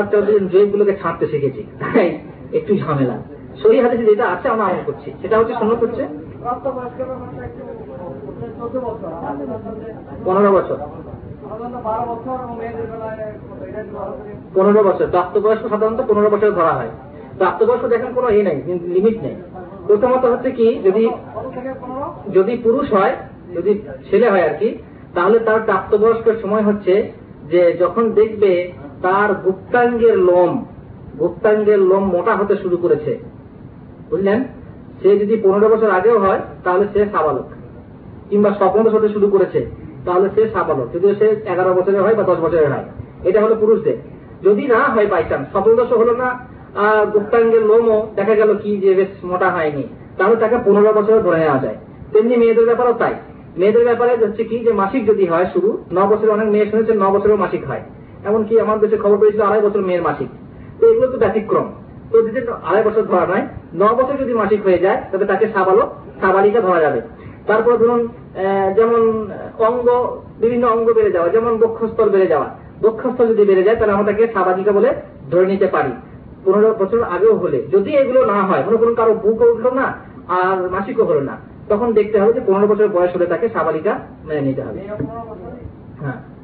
জয়ী 0.51 0.65
গুলোকে 0.65 0.93
ছাড়তে 1.01 1.25
শিখেছি। 1.27 1.61
তাই 1.79 2.19
একটু 2.53 2.77
ঝামেলা। 2.77 3.17
সহি 3.63 3.79
হাদিসে 3.79 4.05
যেটা 4.05 4.25
আছে 4.27 4.47
আমরা 4.49 4.65
আমল 4.65 4.81
করছি। 4.85 5.11
সেটা 5.21 5.35
হচ্ছে 5.39 5.53
আমাদের 5.53 5.79
হচ্ছে 5.89 6.03
পনেরো 10.25 10.51
বছর। 10.51 10.77
পনেরো 14.55 14.83
বছর। 14.83 15.07
প্রাপ্তবয়স্ক 15.11 15.69
সাধারণত 15.69 16.01
পনেরো 16.07 16.29
বছর 16.29 16.51
ধরা 16.51 16.73
হয়। 16.73 16.89
প্রাপ্তবয়স্ক 17.37 17.85
দেখেন 17.85 18.13
কোনো 18.13 18.29
ইয়ে 18.29 18.43
নেই 18.43 18.57
লিমিট 18.95 19.17
নেই। 19.23 19.35
প্রথমত 19.87 20.25
হচ্ছে 20.25 20.51
কি 20.51 20.67
যদি 20.83 21.09
যদি 22.33 22.57
পুরুষ 22.57 22.93
হয় 22.93 23.15
যদি 23.55 23.71
ছেলে 24.09 24.29
হয় 24.29 24.43
আর 24.49 24.55
কি 24.59 24.77
তাহলে 25.15 25.39
তার 25.39 25.59
প্রাপ্তবয়স্কের 25.59 26.33
সময় 26.41 26.61
হচ্ছে 26.61 27.11
যে 27.49 27.73
যখন 27.79 28.11
দেখবে 28.11 28.71
তার 29.01 29.33
গুপ্তাঙ্গের 29.33 30.17
লোম 30.17 30.65
গুপ্তাঙ্গের 31.19 31.79
লোম 31.79 32.03
মোটা 32.03 32.35
হতে 32.35 32.55
শুরু 32.55 32.77
করেছে। 32.77 33.19
বুঝলেন? 34.09 34.43
সে 35.01 35.09
যদি 35.19 35.35
পনেরো 35.43 35.67
বছর 35.69 35.89
আগেও 35.89 36.19
হয় 36.19 36.41
তাহলে 36.63 36.85
সে 36.93 37.05
সাবালক 37.11 37.47
কিংবা 38.29 38.51
স্বপ্নদোষ 38.51 38.93
হতে 38.93 39.09
শুরু 39.09 39.27
করেছে। 39.27 39.84
তাহলে 40.05 40.27
সে 40.35 40.41
সাবালক 40.53 40.87
যদিও 40.93 41.13
সে 41.19 41.27
এগারো 41.53 41.71
বছরের 41.77 42.01
হয় 42.05 42.15
বা 42.19 42.23
দশ 42.29 42.39
বছরের 42.45 42.69
হয়। 42.73 42.85
এটা 43.29 43.39
হলো 43.43 43.55
পুরুষদের। 43.61 43.97
যদি 44.45 44.63
না 44.73 44.79
হয় 44.93 45.07
বাই 45.11 45.23
চান্স 45.29 45.45
স্বপ্নদোষ 45.53 45.91
হলো 46.01 46.13
না 46.21 46.29
গুপ্তাঙ্গের 47.13 47.63
লোমও 47.69 47.97
দেখা 48.15 48.35
গেল 48.41 48.51
কি 48.63 48.71
যে 48.83 48.91
বেশ 48.99 49.11
মোটা 49.29 49.49
হয়নি, 49.55 49.83
তাহলে 50.17 50.35
তাকে 50.43 50.57
পনেরো 50.65 50.91
বছর 50.97 51.15
ধরে 51.27 51.39
নেওয়া 51.43 51.59
যায়। 51.65 51.77
তেমনি 52.13 52.35
মেয়েদের 52.41 52.65
ব্যাপারেও 52.69 52.95
তাই। 53.01 53.13
মেয়েদের 53.59 53.83
ব্যাপারে 53.89 54.11
হচ্ছে 54.21 54.43
কি 54.49 54.57
যে 54.65 54.71
মাসিক 54.81 55.01
যদি 55.11 55.23
হয় 55.31 55.47
শুরু 55.53 55.69
ন 55.97 55.97
বছরে 56.11 56.29
অনেক 56.35 56.47
মেয়ে 56.53 56.67
শুনেছে 56.71 56.93
ন 57.03 57.05
বছরেও 57.15 57.37
মাসিক 57.43 57.63
হয়। 57.69 57.83
এমনকি 58.29 58.53
আমার 58.63 58.77
দেশে 58.83 58.97
খবর 59.03 59.17
পেয়েছিল 59.21 59.41
আড়াই 59.47 59.61
বছর 59.67 59.81
মেয়ের 59.89 60.03
মাসিক। 60.07 60.29
তো 60.79 60.83
এগুলো 60.91 61.07
তো 61.13 61.17
ব্যতিক্রম। 61.23 61.67
তো 62.11 62.15
যদি 62.27 62.39
আড়াই 62.69 62.83
বছর 62.87 63.03
ধরা 63.11 63.25
নয়, 63.31 63.45
ন 63.81 63.83
বছর 63.99 64.15
যদি 64.23 64.33
মাসিক 64.41 64.59
হয়ে 64.67 64.79
যায়, 64.85 64.99
তবে 65.11 65.25
তাকে 65.31 65.45
সাবালক 65.55 65.89
সাবালিকা 66.21 66.59
ধরা 66.67 66.79
যাবে। 66.85 66.99
তারপর 67.47 67.73
ধরুন 67.81 68.01
যেমন 68.77 69.01
অঙ্গ 69.67 69.87
বিভিন্ন 70.39 70.65
অঙ্গ 70.67 70.87
বেড়ে 70.93 71.11
যাওয়া 71.11 71.29
যেমন 71.29 71.57
বক্ষস্থল 71.57 72.09
বেড়ে 72.09 72.27
যাওয়া। 72.27 72.47
বক্ষস্থল 72.81 73.27
যদি 73.27 73.43
বেড়ে 73.45 73.63
যায় 73.63 73.75
তাহলে 73.75 73.93
আমরা 73.93 74.07
তাকে 74.11 74.23
সাবালিকা 74.33 74.71
বলে 74.71 74.89
ধরে 75.31 75.45
নিতে 75.45 75.67
পারি। 75.67 75.91
পনেরো 76.45 76.73
বছর 76.79 76.99
আগেও 77.15 77.35
হলে। 77.35 77.59
যদি 77.71 77.91
এগুলো 77.95 78.25
না 78.25 78.43
হয় 78.43 78.63
মনে 78.65 78.77
করুন 78.77 78.95
কারও 78.95 79.13
বুক 79.13 79.41
উঠল 79.41 79.65
না 79.73 79.87
আর 80.39 80.57
মাসিকও 80.69 81.03
হলো 81.03 81.21
না 81.21 81.35
তখন 81.69 81.93
দেখতে 81.93 82.19
হবে 82.19 82.33
যে 82.33 82.41
পনেরো 82.47 82.67
বছর 82.67 82.87
বয়স 82.87 83.11
হলে 83.15 83.25
তাকে 83.25 83.49
সাবালিকা 83.49 83.93
মেনে 84.27 84.41
নিতে 84.41 84.61
হবে। 84.61 84.79
হ্যাঁ। 86.01 86.34